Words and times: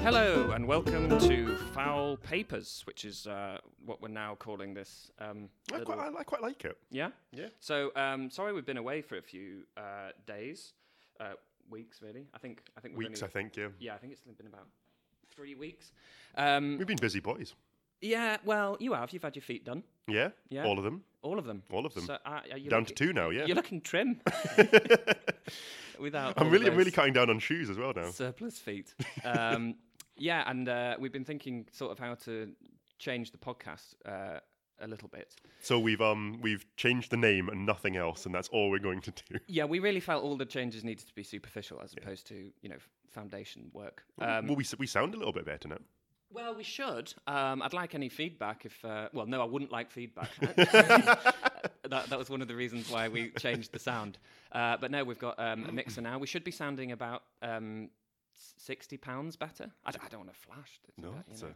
Hello 0.00 0.50
and 0.50 0.66
welcome 0.66 1.08
to 1.20 1.56
Foul 1.74 2.16
Papers, 2.16 2.82
which 2.86 3.04
is 3.04 3.26
uh, 3.28 3.58
what 3.86 4.02
we're 4.02 4.08
now 4.08 4.34
calling 4.34 4.74
this. 4.74 5.10
Um, 5.20 5.48
I 5.72 5.78
quite, 5.80 5.98
I, 5.98 6.08
I 6.18 6.24
quite 6.24 6.42
like 6.42 6.64
it. 6.64 6.76
yeah. 6.90 7.10
Yeah. 7.32 7.46
So 7.60 7.92
um, 7.94 8.28
sorry 8.28 8.52
we've 8.52 8.66
been 8.66 8.78
away 8.78 9.00
for 9.00 9.16
a 9.18 9.22
few 9.22 9.62
uh, 9.76 10.10
days, 10.26 10.72
uh, 11.20 11.34
weeks 11.70 12.02
really. 12.02 12.26
I 12.34 12.38
think 12.38 12.62
I 12.76 12.80
think 12.80 12.96
Weeks, 12.96 13.22
only- 13.22 13.30
I 13.30 13.32
think. 13.32 13.56
Yeah. 13.56 13.68
Yeah, 13.78 13.94
I 13.94 13.98
think 13.98 14.12
it's 14.12 14.22
been 14.22 14.46
about 14.48 14.66
three 15.30 15.54
weeks. 15.54 15.92
Um, 16.36 16.78
We've 16.78 16.86
been 16.86 16.96
busy 17.00 17.20
boys. 17.20 17.54
yeah. 18.00 18.38
Well, 18.44 18.76
you 18.80 18.94
have. 18.94 19.12
You've 19.12 19.22
had 19.22 19.36
your 19.36 19.42
feet 19.44 19.64
done. 19.64 19.84
Yeah. 20.08 20.30
Yeah. 20.48 20.64
All 20.64 20.78
of 20.78 20.84
them. 20.84 21.04
All 21.22 21.38
of 21.38 21.44
them. 21.44 21.62
All 21.72 21.86
of 21.86 21.94
them. 21.94 22.04
So, 22.04 22.18
uh, 22.24 22.40
are 22.50 22.58
you 22.58 22.68
Down 22.68 22.84
to 22.84 22.94
two 22.94 23.12
now. 23.12 23.30
Yeah. 23.30 23.46
You're 23.46 23.56
looking 23.56 23.80
trim. 23.80 24.20
Without 26.00 26.34
I'm 26.36 26.50
really, 26.50 26.66
I'm 26.66 26.76
really 26.76 26.90
cutting 26.90 27.12
down 27.12 27.30
on 27.30 27.38
shoes 27.38 27.70
as 27.70 27.78
well 27.78 27.92
now. 27.94 28.10
surplus 28.10 28.58
feet. 28.58 28.92
Um, 29.24 29.76
yeah, 30.16 30.42
and 30.48 30.68
uh, 30.68 30.96
we've 30.98 31.12
been 31.12 31.24
thinking 31.24 31.66
sort 31.70 31.92
of 31.92 31.98
how 31.98 32.14
to 32.24 32.50
change 32.98 33.30
the 33.30 33.38
podcast 33.38 33.94
uh, 34.04 34.40
a 34.80 34.86
little 34.88 35.08
bit. 35.08 35.34
So 35.60 35.78
we've 35.78 36.00
um 36.00 36.40
we've 36.42 36.64
changed 36.76 37.10
the 37.10 37.16
name 37.16 37.48
and 37.48 37.64
nothing 37.64 37.96
else, 37.96 38.26
and 38.26 38.34
that's 38.34 38.48
all 38.48 38.70
we're 38.70 38.80
going 38.80 39.00
to 39.02 39.12
do. 39.30 39.38
Yeah, 39.46 39.64
we 39.64 39.78
really 39.78 40.00
felt 40.00 40.24
all 40.24 40.36
the 40.36 40.46
changes 40.46 40.82
needed 40.82 41.06
to 41.06 41.14
be 41.14 41.22
superficial 41.22 41.80
as 41.82 41.94
opposed 41.96 42.26
to 42.28 42.50
you 42.62 42.68
know 42.68 42.78
foundation 43.10 43.70
work. 43.72 44.02
Um, 44.20 44.48
well, 44.48 44.56
we 44.56 44.66
we 44.78 44.86
sound 44.86 45.14
a 45.14 45.18
little 45.18 45.32
bit 45.32 45.46
better 45.46 45.68
now. 45.68 45.78
Well, 46.34 46.54
we 46.54 46.62
should. 46.64 47.12
Um, 47.26 47.62
I'd 47.62 47.72
like 47.72 47.94
any 47.94 48.08
feedback. 48.08 48.64
If 48.64 48.84
uh, 48.84 49.08
well, 49.12 49.26
no, 49.26 49.40
I 49.40 49.44
wouldn't 49.44 49.72
like 49.72 49.90
feedback. 49.90 50.30
that 50.40 52.06
that 52.08 52.18
was 52.18 52.30
one 52.30 52.42
of 52.42 52.48
the 52.48 52.54
reasons 52.56 52.90
why 52.90 53.08
we 53.08 53.30
changed 53.38 53.72
the 53.72 53.78
sound. 53.78 54.18
Uh, 54.50 54.76
but 54.80 54.90
no, 54.90 55.04
we've 55.04 55.18
got 55.18 55.38
um, 55.38 55.64
a 55.68 55.72
mixer 55.72 56.00
now. 56.00 56.18
We 56.18 56.26
should 56.26 56.44
be 56.44 56.50
sounding 56.50 56.92
about 56.92 57.22
um, 57.42 57.90
sixty 58.58 58.96
pounds 58.96 59.36
better. 59.36 59.70
I, 59.84 59.90
d- 59.92 59.98
I 60.04 60.08
don't 60.08 60.20
want 60.20 60.32
to 60.32 60.38
flash. 60.38 60.80
It's 60.88 60.98
No, 60.98 61.08
about, 61.10 61.24
you 61.26 61.32
it's 61.32 61.42
know, 61.42 61.48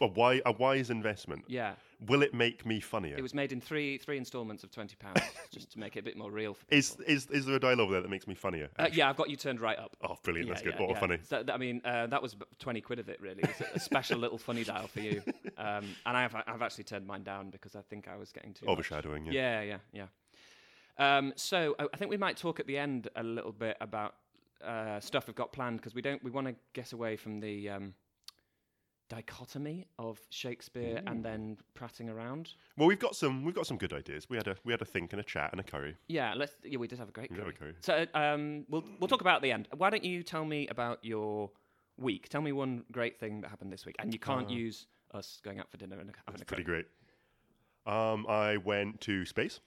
a- 0.00 0.06
wise, 0.06 0.40
a 0.46 0.52
wise 0.52 0.90
investment. 0.90 1.44
yeah. 1.48 1.74
Will 2.06 2.22
it 2.22 2.32
make 2.32 2.64
me 2.64 2.78
funnier? 2.78 3.16
It 3.16 3.22
was 3.22 3.34
made 3.34 3.50
in 3.50 3.60
three 3.60 3.98
three 3.98 4.18
instalments 4.18 4.62
of 4.62 4.70
twenty 4.70 4.94
pounds, 4.94 5.20
just 5.50 5.72
to 5.72 5.80
make 5.80 5.96
it 5.96 5.98
a 5.98 6.02
bit 6.04 6.16
more 6.16 6.30
real. 6.30 6.54
For 6.54 6.64
is 6.70 6.90
people. 6.90 7.04
is 7.12 7.26
is 7.30 7.44
there 7.44 7.56
a 7.56 7.58
dialogue 7.58 7.90
there 7.90 8.00
that 8.00 8.08
makes 8.08 8.28
me 8.28 8.36
funnier? 8.36 8.68
Uh, 8.78 8.88
yeah, 8.92 9.10
I've 9.10 9.16
got 9.16 9.28
you 9.28 9.34
turned 9.36 9.60
right 9.60 9.76
up. 9.76 9.96
oh, 10.02 10.16
brilliant! 10.22 10.48
That's 10.48 10.60
Yeah, 10.60 10.66
good. 10.66 10.74
yeah, 10.80 10.86
what 10.86 10.90
yeah. 10.94 11.00
funny. 11.00 11.18
So, 11.24 11.44
I 11.52 11.56
mean, 11.56 11.82
uh, 11.84 12.06
that 12.06 12.22
was 12.22 12.36
twenty 12.60 12.80
quid 12.80 13.00
of 13.00 13.08
it. 13.08 13.20
Really, 13.20 13.42
it's 13.42 13.60
a, 13.74 13.80
special 13.80 14.20
little 14.20 14.38
funny 14.38 14.62
dial 14.62 14.86
for 14.86 15.00
you. 15.00 15.22
Um, 15.58 15.86
and 16.06 16.16
I've 16.16 16.36
I've 16.46 16.62
actually 16.62 16.84
turned 16.84 17.04
mine 17.04 17.24
down 17.24 17.50
because 17.50 17.74
I 17.74 17.80
think 17.80 18.06
I 18.06 18.16
was 18.16 18.30
getting 18.30 18.54
too 18.54 18.66
much. 18.66 18.72
Overshadowing. 18.74 19.26
Yeah. 19.26 19.32
Yeah, 19.32 19.62
yeah, 19.92 20.06
yeah. 20.98 21.16
Um, 21.18 21.32
so 21.34 21.74
I, 21.80 21.86
I 21.92 21.96
think 21.96 22.12
we 22.12 22.16
might 22.16 22.36
talk 22.36 22.60
at 22.60 22.68
the 22.68 22.78
end 22.78 23.08
a 23.16 23.24
little 23.24 23.50
bit 23.50 23.76
about 23.80 24.14
uh, 24.64 25.00
stuff 25.00 25.26
we've 25.26 25.34
got 25.34 25.52
planned 25.52 25.78
because 25.78 25.96
we 25.96 26.02
don't 26.02 26.22
we 26.22 26.30
want 26.30 26.46
to 26.46 26.54
get 26.74 26.92
away 26.92 27.16
from 27.16 27.40
the 27.40 27.70
um, 27.70 27.94
dichotomy 29.08 29.86
of 29.98 30.18
Shakespeare 30.30 31.02
and 31.06 31.24
then 31.24 31.56
prattling 31.74 32.08
around. 32.10 32.50
Well, 32.76 32.86
we've 32.88 32.98
got 32.98 33.16
some 33.16 33.44
we've 33.44 33.54
got 33.54 33.66
some 33.66 33.76
good 33.78 33.92
ideas. 33.92 34.28
We 34.28 34.36
had 34.36 34.48
a 34.48 34.56
we 34.64 34.72
had 34.72 34.82
a 34.82 34.84
think 34.84 35.12
and 35.12 35.20
a 35.20 35.24
chat 35.24 35.50
and 35.52 35.60
a 35.60 35.64
curry. 35.64 35.96
Yeah, 36.08 36.34
let's. 36.36 36.52
Yeah, 36.64 36.78
we 36.78 36.86
did 36.88 36.98
have 36.98 37.08
a 37.08 37.12
great. 37.12 37.30
Have 37.30 37.40
a 37.40 37.42
curry. 37.44 37.54
curry. 37.54 37.74
So 37.80 38.06
um, 38.14 38.64
we'll 38.68 38.84
we'll 39.00 39.08
talk 39.08 39.20
about 39.20 39.42
the 39.42 39.52
end. 39.52 39.68
Why 39.76 39.90
don't 39.90 40.04
you 40.04 40.22
tell 40.22 40.44
me 40.44 40.68
about 40.68 40.98
your 41.02 41.50
week? 41.96 42.28
Tell 42.28 42.42
me 42.42 42.52
one 42.52 42.84
great 42.92 43.18
thing 43.18 43.40
that 43.40 43.48
happened 43.50 43.72
this 43.72 43.86
week, 43.86 43.96
and 43.98 44.12
you 44.12 44.18
can't 44.20 44.50
use 44.50 44.86
us 45.14 45.40
going 45.42 45.58
out 45.58 45.70
for 45.70 45.78
dinner 45.78 45.98
and 45.98 46.10
having 46.10 46.14
a 46.28 46.30
Uh, 46.30 46.34
It's 46.34 46.44
pretty 46.44 46.64
curry. 46.64 46.84
great. 47.86 47.92
Um, 47.94 48.26
I 48.28 48.58
went 48.58 49.00
to 49.02 49.24
space. 49.24 49.60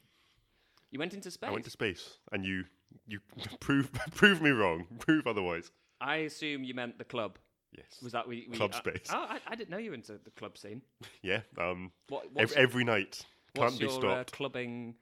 You 0.91 0.99
went 0.99 1.13
into 1.13 1.31
space. 1.31 1.47
I 1.49 1.51
went 1.51 1.63
to 1.65 1.71
space, 1.71 2.19
and 2.31 2.45
you 2.45 2.65
you 3.07 3.19
prove 3.59 3.91
prove 4.11 4.41
me 4.47 4.51
wrong. 4.51 4.85
Prove 4.99 5.25
otherwise. 5.25 5.71
I 5.99 6.17
assume 6.17 6.63
you 6.63 6.73
meant 6.73 6.97
the 6.97 7.05
club. 7.05 7.37
Yes. 7.75 8.01
Was 8.03 8.11
that 8.11 8.27
we, 8.27 8.47
we 8.49 8.57
Club 8.57 8.73
uh, 8.73 8.77
space. 8.77 9.07
Oh, 9.11 9.25
I, 9.29 9.39
I 9.47 9.55
didn't 9.55 9.69
know 9.69 9.77
you 9.77 9.91
were 9.91 9.95
into 9.95 10.19
the 10.23 10.31
club 10.31 10.57
scene. 10.57 10.81
Yeah. 11.21 11.41
Um. 11.57 11.91
What, 12.09 12.25
ev- 12.25 12.31
what's, 12.33 12.53
every 12.53 12.83
night 12.83 13.25
can't 13.55 13.77
be 13.79 13.87
uh, 13.87 13.91
stopped. 13.91 14.31
clubbing 14.33 14.95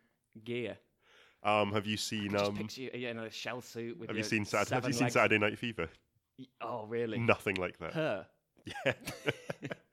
gear? 0.43 0.77
um. 1.43 1.71
Have 1.73 1.85
you 1.85 1.97
seen 1.97 2.35
um? 2.35 2.55
picture 2.55 2.81
you 2.81 3.07
in 3.07 3.19
a 3.19 3.31
shell 3.31 3.61
suit 3.61 3.97
with 3.99 4.09
Have 4.09 4.17
you 4.17 4.23
seen 4.23 4.45
Saturday? 4.45 4.75
Have 4.75 4.85
you 4.87 4.93
seen 4.93 5.03
legs. 5.03 5.13
Saturday 5.13 5.37
Night 5.37 5.57
Fever? 5.57 5.87
Oh, 6.61 6.85
really? 6.85 7.19
Nothing 7.19 7.55
like 7.55 7.77
that. 7.79 7.93
Her. 7.93 8.25
Yeah. 8.85 8.93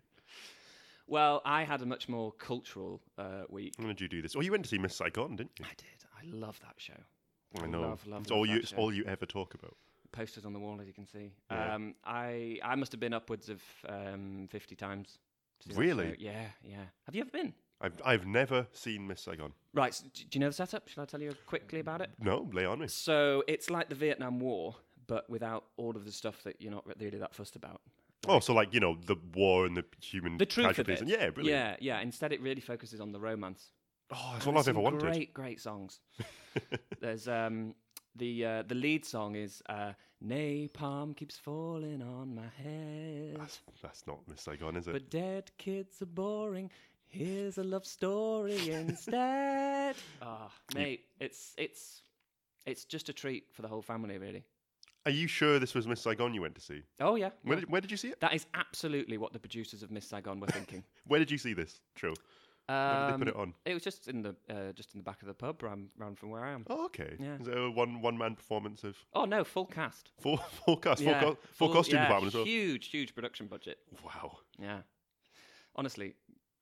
Well, 1.09 1.41
I 1.45 1.65
had 1.65 1.83
a 1.83 1.87
much 1.87 2.09
more 2.09 2.33
cultural 2.33 3.01
uh, 3.17 3.43
week. 3.49 3.75
When 3.77 3.89
did 3.89 4.01
you 4.01 4.09
do 4.09 4.23
this? 4.23 4.35
Oh, 4.37 4.41
you 4.41 4.51
went 4.51 4.65
to 4.65 4.69
see 4.69 4.79
Miss 4.79 4.97
Saigon, 4.97 5.37
didn't 5.37 5.53
you? 5.59 5.65
I 5.65 5.75
did. 5.77 5.87
I 6.19 6.37
love 6.37 6.59
that 6.61 6.75
show. 6.79 6.95
I 7.63 7.67
know. 7.67 7.81
love, 7.83 8.07
love, 8.07 8.23
it's 8.23 8.31
love 8.31 8.39
all 8.39 8.47
you. 8.47 8.57
It's 8.57 8.71
show. 8.71 8.77
all 8.77 8.93
you 8.93 9.05
ever 9.05 9.25
talk 9.25 9.55
about. 9.55 9.77
Posters 10.17 10.47
on 10.47 10.53
the 10.55 10.59
wall, 10.59 10.79
as 10.81 10.87
you 10.87 10.95
can 10.95 11.07
see. 11.07 11.33
Yeah. 11.51 11.75
Um, 11.75 11.95
I 12.05 12.59
I 12.65 12.75
must 12.75 12.91
have 12.93 13.01
been 13.01 13.13
upwards 13.13 13.49
of 13.51 13.63
um, 13.89 14.49
fifty 14.51 14.75
times. 14.75 15.19
to 15.61 15.69
see 15.69 15.75
that 15.75 15.81
Really? 15.81 16.17
Yeah, 16.19 16.47
yeah. 16.65 16.85
Have 17.05 17.15
you 17.15 17.21
ever 17.21 17.31
been? 17.31 17.53
I've 17.83 18.01
I've 18.05 18.27
never 18.27 18.67
seen 18.73 19.07
Miss 19.07 19.21
Saigon. 19.21 19.53
Right. 19.75 19.93
So 19.95 20.05
do 20.15 20.25
you 20.33 20.41
know 20.41 20.49
the 20.49 20.55
setup? 20.55 20.89
Shall 20.89 21.03
I 21.03 21.07
tell 21.07 21.21
you 21.21 21.35
quickly 21.47 21.81
about 21.81 22.01
it? 22.01 22.11
No, 22.19 22.49
lay 22.53 22.65
on 22.65 22.79
me. 22.79 22.89
So 22.89 23.45
it's 23.47 23.69
like 23.69 23.91
the 23.91 23.95
Vietnam 23.95 24.41
War, 24.41 24.75
but 25.07 25.29
without 25.29 25.65
all 25.77 25.95
of 25.95 26.05
the 26.07 26.13
stuff 26.13 26.43
that 26.45 26.63
you're 26.63 26.73
not 26.73 26.85
really 26.99 27.19
that 27.19 27.35
fussed 27.35 27.57
about. 27.57 27.83
Oh, 28.27 28.41
so 28.41 28.55
like 28.55 28.73
you 28.73 28.81
know 28.81 28.97
the 29.07 29.17
war 29.35 29.67
and 29.67 29.77
the 29.77 29.85
human 30.01 30.39
The 30.39 30.47
truth 30.47 30.79
of 30.79 30.89
it. 30.89 31.01
And 31.01 31.11
yeah, 31.11 31.29
brilliant. 31.29 31.81
Yeah, 31.81 31.97
yeah. 31.97 32.01
Instead, 32.01 32.33
it 32.33 32.41
really 32.41 32.63
focuses 32.63 33.01
on 33.01 33.13
the 33.13 33.21
romance. 33.21 33.71
Oh, 34.11 34.31
that's 34.33 34.47
And 34.47 34.57
all 34.57 34.61
I've 34.63 34.69
ever 34.69 34.81
wanted. 34.81 35.01
Great, 35.01 35.35
great 35.35 35.61
songs. 35.61 36.01
There's 37.01 37.29
um 37.29 37.75
the 38.17 38.45
uh, 38.47 38.63
the 38.63 38.75
lead 38.75 39.05
song 39.05 39.37
is 39.37 39.63
uh, 39.69 39.93
Napalm 40.25 41.15
keeps 41.17 41.37
falling 41.37 42.03
on 42.03 42.35
my 42.35 42.49
head, 42.63 43.37
That's, 43.39 43.61
that's 43.83 44.07
not 44.07 44.19
Miss 44.29 44.41
Saigon, 44.43 44.77
is 44.77 44.89
it? 44.89 44.93
but 44.93 45.11
dead 45.11 45.51
kids 45.59 46.01
are 46.01 46.07
boring. 46.07 46.71
Here's 47.07 47.59
a 47.59 47.65
love 47.65 47.87
story 47.87 48.71
instead. 48.71 49.97
Ah, 50.23 50.51
mate, 50.75 51.05
it's 51.21 51.53
it's 51.59 52.03
it's 52.65 52.85
just 52.85 53.09
a 53.09 53.13
treat 53.13 53.45
for 53.53 53.63
the 53.63 53.69
whole 53.69 53.83
family, 53.83 54.19
really. 54.19 54.43
Are 55.05 55.11
you 55.13 55.29
sure 55.29 55.59
this 55.59 55.75
was 55.75 55.87
Miss 55.87 56.01
Saigon 56.01 56.35
you 56.35 56.41
went 56.41 56.55
to 56.57 56.61
see? 56.61 56.83
Oh 57.01 57.15
yeah, 57.15 57.31
Where 57.45 57.57
yeah. 57.59 57.61
did, 57.61 57.71
where 57.71 57.81
did 57.83 57.91
you 57.91 57.97
see 57.97 58.09
it? 58.09 58.21
that 58.21 58.35
is 58.35 58.47
absolutely 58.55 59.19
what 59.19 59.33
the 59.33 59.39
producers 59.39 59.83
of 59.83 59.91
Miss 59.91 60.07
Saigon 60.07 60.41
were 60.41 60.47
thinking. 60.49 60.83
Where 61.07 61.21
did 61.21 61.31
you 61.31 61.39
see 61.39 61.53
this 61.53 61.81
show? 61.95 62.15
Where 62.69 63.07
did 63.07 63.15
they 63.15 63.19
put 63.19 63.29
it 63.29 63.35
Um, 63.37 63.41
on? 63.43 63.55
It 63.65 63.75
was 63.75 63.83
just 63.85 64.09
in 64.09 64.23
the 64.23 64.35
uh, 64.51 64.73
just 64.73 64.93
in 64.95 64.99
the 64.99 65.05
back 65.05 65.23
of 65.23 65.29
the 65.29 65.35
pub 65.35 65.63
round, 65.63 65.89
round 65.97 66.19
from 66.19 66.31
where 66.31 66.45
I 66.45 66.51
am. 66.53 66.65
Oh, 66.69 66.87
okay. 66.87 67.17
yeah. 67.21 67.37
Is 67.41 67.47
it 67.47 67.57
a 67.57 67.71
one 67.71 68.01
one 68.03 68.19
man 68.19 68.35
performance 68.35 68.83
of 68.85 68.97
Oh 69.15 69.25
no, 69.25 69.45
full 69.45 69.67
cast. 69.67 70.11
full 70.21 70.37
full 70.65 70.77
cast, 70.77 71.03
full, 71.03 71.13
Yeah, 71.13 71.21
co- 71.21 71.39
full, 71.53 71.73
costume 71.73 71.97
yeah, 71.99 72.05
department 72.05 72.33
as 72.33 72.37
well? 72.37 72.45
Huge, 72.45 72.89
huge 72.89 73.15
production 73.15 73.47
budget. 73.47 73.79
Wow. 74.05 74.39
Yeah. 74.61 74.81
Honestly, 75.77 76.15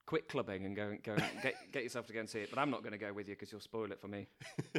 quit 0.06 0.28
clubbing 0.28 0.66
and 0.66 0.76
go 0.76 0.88
and 0.90 1.02
go 1.02 1.12
and 1.14 1.22
get 1.42 1.54
get 1.72 1.82
yourself 1.84 2.06
to 2.08 2.12
go 2.12 2.20
and 2.20 2.28
see 2.28 2.40
it. 2.40 2.50
But 2.50 2.58
I'm 2.58 2.70
not 2.70 2.82
going 2.82 2.92
to 2.92 2.98
go 2.98 3.12
with 3.12 3.28
you 3.28 3.34
because 3.34 3.50
you'll 3.50 3.60
spoil 3.62 3.90
it 3.92 4.00
for 4.00 4.08
me. 4.08 4.26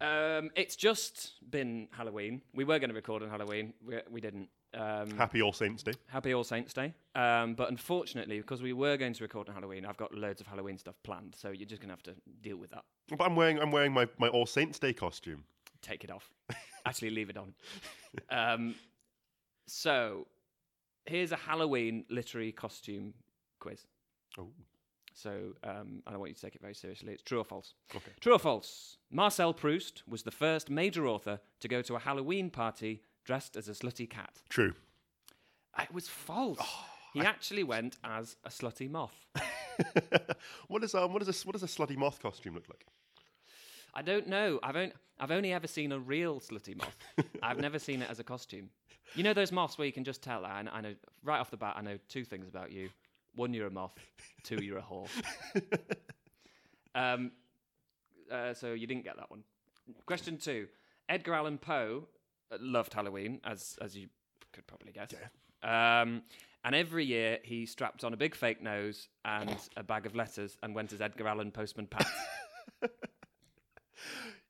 um, 0.00 0.50
it's 0.54 0.76
just 0.76 1.32
been 1.50 1.88
Halloween. 1.92 2.42
We 2.54 2.64
were 2.64 2.78
going 2.78 2.90
to 2.90 2.94
record 2.94 3.22
on 3.22 3.30
Halloween. 3.30 3.72
We, 3.84 3.96
we 4.10 4.20
didn't. 4.20 4.48
Um, 4.76 5.10
Happy 5.16 5.40
All 5.42 5.52
Saints 5.52 5.82
Day. 5.82 5.92
Happy 6.08 6.34
All 6.34 6.44
Saints 6.44 6.72
Day. 6.74 6.92
Um, 7.14 7.54
but 7.54 7.70
unfortunately, 7.70 8.38
because 8.38 8.60
we 8.60 8.72
were 8.72 8.96
going 8.96 9.14
to 9.14 9.22
record 9.24 9.48
on 9.48 9.54
Halloween, 9.54 9.86
I've 9.86 9.96
got 9.96 10.14
loads 10.14 10.40
of 10.40 10.46
Halloween 10.46 10.76
stuff 10.76 10.96
planned. 11.02 11.34
So 11.36 11.50
you're 11.50 11.66
just 11.66 11.80
going 11.80 11.88
to 11.88 11.94
have 11.94 12.02
to 12.04 12.14
deal 12.42 12.58
with 12.58 12.70
that. 12.70 12.84
But 13.08 13.24
I'm 13.24 13.36
wearing 13.36 13.58
I'm 13.58 13.70
wearing 13.70 13.92
my, 13.92 14.06
my 14.18 14.28
All 14.28 14.46
Saints 14.46 14.78
Day 14.78 14.92
costume. 14.92 15.44
take 15.80 16.04
it 16.04 16.10
off. 16.10 16.28
Actually, 16.86 17.10
leave 17.10 17.30
it 17.30 17.36
on. 17.36 17.54
Um, 18.30 18.74
so, 19.66 20.26
here's 21.06 21.32
a 21.32 21.36
Halloween 21.36 22.04
literary 22.08 22.52
costume 22.52 23.14
quiz. 23.58 23.86
Oh. 24.38 24.48
So, 25.14 25.54
um, 25.64 26.02
and 26.06 26.14
I 26.14 26.16
want 26.18 26.28
you 26.28 26.34
to 26.34 26.40
take 26.40 26.54
it 26.54 26.60
very 26.60 26.74
seriously. 26.74 27.14
It's 27.14 27.22
true 27.22 27.40
or 27.40 27.44
false? 27.44 27.72
Okay. 27.94 28.12
True 28.20 28.34
or 28.34 28.38
false? 28.38 28.98
Marcel 29.10 29.54
Proust 29.54 30.02
was 30.06 30.24
the 30.24 30.30
first 30.30 30.68
major 30.68 31.06
author 31.06 31.40
to 31.60 31.68
go 31.68 31.80
to 31.80 31.96
a 31.96 31.98
Halloween 31.98 32.50
party 32.50 33.00
dressed 33.26 33.56
as 33.56 33.68
a 33.68 33.72
slutty 33.72 34.08
cat. 34.08 34.40
True. 34.48 34.72
It 35.78 35.92
was 35.92 36.08
false. 36.08 36.58
Oh, 36.60 36.84
he 37.12 37.20
actually 37.20 37.64
went 37.64 37.96
as 38.02 38.36
a 38.44 38.48
slutty 38.48 38.90
moth. 38.90 39.26
what 40.68 40.80
does 40.80 40.94
um 40.94 41.12
what 41.12 41.22
does 41.22 41.28
a 41.28 41.46
what 41.46 41.52
does 41.52 41.62
a 41.62 41.66
slutty 41.66 41.96
moth 41.96 42.20
costume 42.22 42.54
look 42.54 42.68
like? 42.68 42.86
I 43.94 44.02
don't 44.02 44.28
know. 44.28 44.60
I've 44.62 44.76
only, 44.76 44.92
I've 45.18 45.30
only 45.30 45.52
ever 45.52 45.66
seen 45.66 45.92
a 45.92 45.98
real 45.98 46.40
slutty 46.40 46.76
moth. 46.76 46.96
I've 47.42 47.58
never 47.58 47.78
seen 47.78 48.02
it 48.02 48.10
as 48.10 48.18
a 48.18 48.24
costume. 48.24 48.68
You 49.14 49.22
know 49.22 49.32
those 49.32 49.52
moths 49.52 49.78
where 49.78 49.86
you 49.86 49.92
can 49.92 50.04
just 50.04 50.22
tell. 50.22 50.44
I, 50.44 50.62
I 50.70 50.80
know 50.82 50.94
right 51.24 51.38
off 51.38 51.50
the 51.50 51.56
bat. 51.56 51.74
I 51.78 51.82
know 51.82 51.98
two 52.08 52.24
things 52.24 52.48
about 52.48 52.72
you. 52.72 52.90
One, 53.34 53.54
you're 53.54 53.68
a 53.68 53.70
moth. 53.70 53.98
Two, 54.42 54.62
you're 54.62 54.78
a 54.78 54.82
whore. 54.82 55.08
um, 56.94 57.32
uh, 58.30 58.54
so 58.54 58.74
you 58.74 58.86
didn't 58.86 59.04
get 59.04 59.16
that 59.16 59.30
one. 59.30 59.42
Question 60.04 60.36
two: 60.36 60.68
Edgar 61.08 61.34
Allan 61.34 61.58
Poe 61.58 62.06
loved 62.60 62.94
Halloween, 62.94 63.40
as 63.44 63.78
as 63.80 63.96
you 63.96 64.08
could 64.52 64.66
probably 64.66 64.92
guess. 64.92 65.10
Yeah. 65.12 66.02
Um, 66.02 66.22
And 66.64 66.74
every 66.74 67.04
year 67.04 67.38
he 67.44 67.64
strapped 67.64 68.02
on 68.02 68.12
a 68.12 68.16
big 68.16 68.34
fake 68.34 68.60
nose 68.60 69.08
and 69.24 69.56
a 69.76 69.84
bag 69.84 70.04
of 70.04 70.16
letters 70.16 70.56
and 70.62 70.74
went 70.74 70.92
as 70.92 71.00
Edgar 71.00 71.28
Allan 71.28 71.52
Postman 71.52 71.86
Pat. 71.86 72.06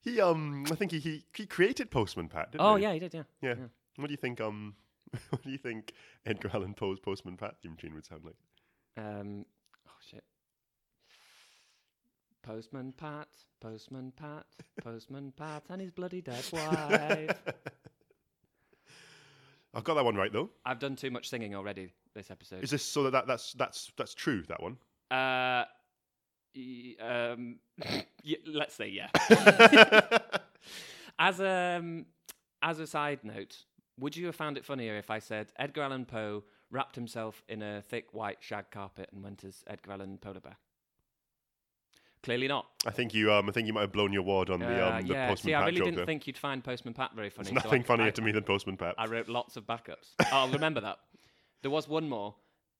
He 0.07 0.21
um, 0.21 0.65
I 0.71 0.77
think 0.77 0.93
he 0.93 1.01
he, 1.01 1.25
he 1.35 1.47
created 1.47 1.91
Postman 1.91 2.29
Pat. 2.29 2.53
Didn't 2.53 2.65
oh 2.65 2.77
he? 2.77 2.85
yeah, 2.85 2.93
he 2.93 3.01
did. 3.01 3.13
Yeah. 3.13 3.25
yeah. 3.43 3.55
What 3.97 4.07
do 4.07 4.13
you 4.13 4.17
think? 4.17 4.41
Um, 4.41 4.77
what 5.31 5.43
do 5.43 5.51
you 5.51 5.59
think 5.59 5.95
Edgar 6.25 6.51
Allan 6.55 6.75
Poe's 6.75 7.01
Postman 7.01 7.37
Pat 7.37 7.57
theme 7.61 7.77
tune 7.77 7.93
would 7.95 8.07
sound 8.07 8.25
like? 8.25 8.37
Um, 8.97 9.45
oh 9.89 9.99
shit. 10.09 10.23
Postman 12.45 12.93
Pat, 12.97 13.27
Postman 13.61 14.13
Pat, 14.17 14.47
Postman 14.85 15.33
Pat, 15.37 15.65
and 15.69 15.81
his 15.81 15.91
bloody 15.91 16.21
dead 16.21 16.45
wife. 16.53 17.43
I've 19.77 19.85
got 19.85 19.95
that 19.95 20.05
one 20.07 20.17
right 20.17 20.33
though. 20.33 20.49
I've 20.65 20.79
done 20.79 20.97
too 20.97 21.11
much 21.11 21.29
singing 21.29 21.55
already 21.55 21.93
this 22.15 22.31
episode. 22.31 22.65
Is 22.65 22.71
this 22.71 22.83
so 22.83 23.03
that, 23.05 23.13
that 23.13 23.27
that's 23.27 23.53
that's 23.53 23.93
that's 23.99 24.15
true? 24.15 24.43
That 24.49 24.63
one. 24.63 24.79
Uh, 25.11 25.65
y- 26.57 26.95
um, 26.99 27.59
y- 28.25 28.37
let's 28.47 28.75
say 28.75 28.89
yeah. 28.89 29.09
as 31.19 31.41
a 31.41 31.77
um, 31.79 32.07
as 32.63 32.81
a 32.81 32.87
side 32.87 33.21
note, 33.23 33.65
would 34.01 34.17
you 34.17 34.25
have 34.27 34.35
found 34.35 34.57
it 34.57 34.65
funnier 34.65 34.97
if 34.97 35.11
I 35.11 35.19
said 35.19 35.53
Edgar 35.59 35.83
Allan 35.83 36.07
Poe 36.07 36.45
wrapped 36.71 36.97
himself 36.97 37.45
in 37.49 37.61
a 37.63 37.83
thick 37.83 38.13
white 38.13 38.39
shag 38.41 38.71
carpet 38.71 39.11
and 39.13 39.23
went 39.23 39.45
as 39.45 39.63
Edgar 39.67 39.93
Allan 39.93 40.17
Polar 40.19 40.41
Bear? 40.41 40.57
Clearly 42.27 42.49
not. 42.49 42.67
I 42.85 42.91
think 42.91 43.15
you 43.15 43.33
um, 43.33 43.49
I 43.49 43.53
think 43.53 43.69
you 43.69 43.73
might 43.73 43.83
have 43.83 43.93
blown 43.93 44.13
your 44.13 44.23
wad 44.23 44.51
on 44.51 44.59
the 44.59 44.67
Uh, 44.67 44.99
um, 44.99 45.07
the 45.07 45.15
yeah, 45.15 45.29
Postman 45.29 45.51
see, 45.51 45.55
I 45.55 45.59
Pat 45.59 45.67
really 45.67 45.79
joke 45.79 45.85
didn't 45.85 45.97
there. 45.99 46.07
think 46.07 46.27
you'd 46.27 46.37
find 46.37 46.65
Postman 46.65 46.93
Pat 46.93 47.13
very 47.15 47.31
funny. 47.31 47.51
There's 47.51 47.63
so 47.63 47.69
nothing 47.69 47.83
I, 47.83 47.85
funnier 47.85 48.07
I, 48.09 48.11
to 48.11 48.21
me 48.21 48.33
than 48.33 48.43
Postman 48.43 48.77
Pat. 48.77 48.97
I 48.99 49.07
wrote 49.07 49.29
lots 49.29 49.57
of 49.57 49.65
backups. 49.65 50.15
I'll 50.33 50.49
remember 50.49 50.81
that. 50.81 50.99
There 51.63 51.71
was 51.71 51.89
one 51.89 52.09
more. 52.09 52.35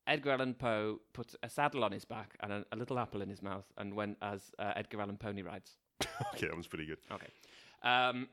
Edgar 0.09 0.33
Allan 0.33 0.55
Poe 0.55 0.99
put 1.13 1.37
a 1.45 1.49
saddle 1.49 1.85
on 1.85 1.93
his 1.93 2.05
back 2.05 2.37
and 2.41 2.53
a, 2.53 2.65
a 2.73 2.77
little 2.77 2.99
apple 2.99 3.23
in 3.23 3.29
his 3.29 3.41
mouth 3.41 3.67
and 3.79 3.95
went 3.95 4.19
as 4.21 4.51
uh, 4.59 4.73
Edgar 4.75 5.01
Allan 5.01 5.17
Pony 5.17 5.43
rides. 5.43 5.77
okay, 6.35 6.49
that 6.49 6.57
was 6.57 6.67
pretty 6.67 6.87
good. 6.87 6.99
Okay. 7.13 7.29
Um, 7.85 8.29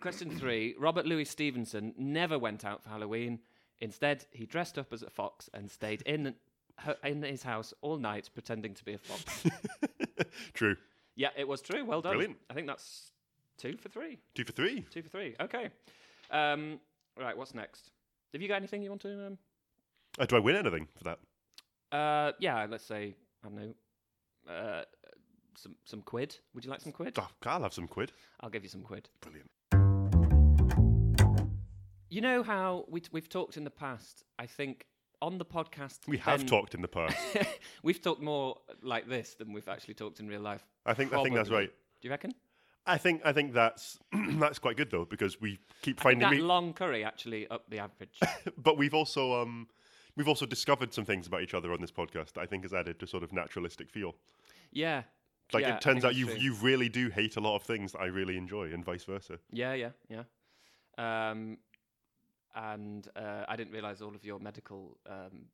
question 0.00 0.30
three 0.38 0.76
Robert 0.78 1.04
Louis 1.04 1.24
Stevenson 1.24 1.94
never 1.98 2.38
went 2.38 2.64
out 2.64 2.84
for 2.84 2.90
Halloween. 2.90 3.40
Instead, 3.80 4.24
he 4.30 4.46
dressed 4.46 4.78
up 4.78 4.92
as 4.92 5.02
a 5.02 5.10
fox 5.10 5.50
and 5.52 5.68
stayed 5.68 6.02
in, 6.02 6.36
in 7.04 7.22
his 7.22 7.42
house 7.42 7.72
all 7.80 7.96
night 7.98 8.30
pretending 8.34 8.74
to 8.74 8.84
be 8.84 8.94
a 8.94 8.98
fox. 8.98 9.44
True. 10.54 10.76
yeah, 11.16 11.28
it 11.36 11.46
was 11.46 11.60
true. 11.60 11.84
Well 11.84 12.00
done. 12.00 12.12
Brilliant. 12.14 12.36
I 12.50 12.54
think 12.54 12.66
that's 12.66 13.10
two 13.58 13.76
for 13.76 13.88
three. 13.88 14.18
Two 14.34 14.44
for 14.44 14.52
three. 14.52 14.80
Two 14.90 15.02
for 15.02 15.08
three. 15.08 15.34
Okay. 15.40 15.68
Um, 16.30 16.80
right, 17.20 17.36
what's 17.36 17.54
next? 17.54 17.90
Have 18.32 18.40
you 18.42 18.48
got 18.48 18.56
anything 18.56 18.82
you 18.82 18.88
want 18.88 19.02
to. 19.02 19.26
Um, 19.26 19.38
Uh, 20.18 20.26
do 20.26 20.36
I 20.36 20.38
win 20.38 20.56
anything 20.56 20.88
for 20.96 21.04
that? 21.04 21.18
uh, 21.96 22.32
yeah, 22.40 22.66
let's 22.70 22.84
say, 22.84 23.14
I 23.44 23.48
don't 23.48 23.56
know, 23.56 23.74
uh, 24.52 24.82
some, 25.56 25.74
some 25.84 26.00
quid. 26.02 26.36
Would 26.54 26.64
you 26.64 26.70
like 26.70 26.80
some 26.80 26.92
quid? 26.92 27.14
Oh, 27.18 27.28
I'll 27.46 27.62
have 27.62 27.74
some 27.74 27.86
quid. 27.88 28.12
I'll 28.40 28.48
give 28.50 28.62
you 28.62 28.70
some 28.70 28.82
quid. 28.82 29.08
Brilliant. 29.20 29.50
You 32.08 32.20
know 32.20 32.42
how 32.42 32.84
we 32.88 33.00
t- 33.00 33.08
we've 33.12 33.28
talked 33.28 33.56
in 33.56 33.64
the 33.64 33.70
past. 33.70 34.24
I 34.38 34.46
think 34.46 34.86
on 35.22 35.38
the 35.38 35.44
podcast 35.44 36.00
We 36.06 36.18
have 36.18 36.40
then- 36.40 36.48
talked 36.48 36.74
in 36.74 36.82
the 36.82 36.88
past. 36.88 37.16
we've 37.82 38.02
talked 38.02 38.20
more 38.20 38.58
like 38.82 39.08
this 39.08 39.34
than 39.34 39.52
we've 39.52 39.68
actually 39.68 39.94
talked 39.94 40.20
in 40.20 40.26
real 40.28 40.40
life. 40.42 40.66
I 40.84 40.94
think 40.94 41.12
I 41.14 41.22
think 41.22 41.34
that's 41.34 41.48
right. 41.50 41.70
Do 42.00 42.08
you 42.08 42.10
reckon? 42.10 42.34
I 42.84 42.98
think 42.98 43.22
I 43.24 43.32
think 43.32 43.52
that's 43.54 43.98
that's 44.40 44.58
quite 44.58 44.76
good 44.76 44.90
though 44.90 45.04
because 45.04 45.40
we 45.40 45.60
keep 45.82 46.00
I 46.00 46.02
finding 46.02 46.20
that 46.28 46.30
we, 46.32 46.40
long 46.40 46.72
curry 46.74 47.04
actually 47.04 47.46
up 47.48 47.70
the 47.70 47.78
average. 47.78 48.18
but 48.58 48.76
we've 48.76 48.92
also 48.94 49.40
um 49.40 49.68
we've 50.16 50.28
also 50.28 50.44
discovered 50.46 50.92
some 50.92 51.04
things 51.04 51.26
about 51.28 51.42
each 51.42 51.54
other 51.54 51.72
on 51.72 51.80
this 51.80 51.92
podcast 51.92 52.32
that 52.34 52.40
I 52.40 52.46
think 52.46 52.64
has 52.64 52.74
added 52.74 52.98
to 53.00 53.06
sort 53.06 53.22
of 53.22 53.32
naturalistic 53.32 53.88
feel. 53.90 54.16
yeah. 54.72 55.04
Like 55.52 55.62
Yeah, 55.64 55.76
it 55.76 55.80
turns 55.82 56.04
out 56.04 56.14
you 56.16 56.30
you 56.32 56.54
really 56.54 56.88
do 56.88 57.08
hate 57.10 57.36
a 57.36 57.40
lot 57.40 57.54
of 57.56 57.62
things 57.62 57.92
that 57.92 58.00
I 58.00 58.06
really 58.06 58.36
enjoy 58.38 58.72
and 58.72 58.84
vice 58.84 59.04
versa. 59.04 59.38
Yeah, 59.52 59.74
yeah, 59.74 59.90
yeah. 60.08 60.24
Um, 60.98 61.58
and 62.54 63.08
uh, 63.16 63.44
I 63.48 63.56
didn't 63.56 63.72
realize 63.72 64.02
all 64.02 64.14
of 64.14 64.24
your 64.24 64.38
medical 64.38 64.96
um, 65.08 65.46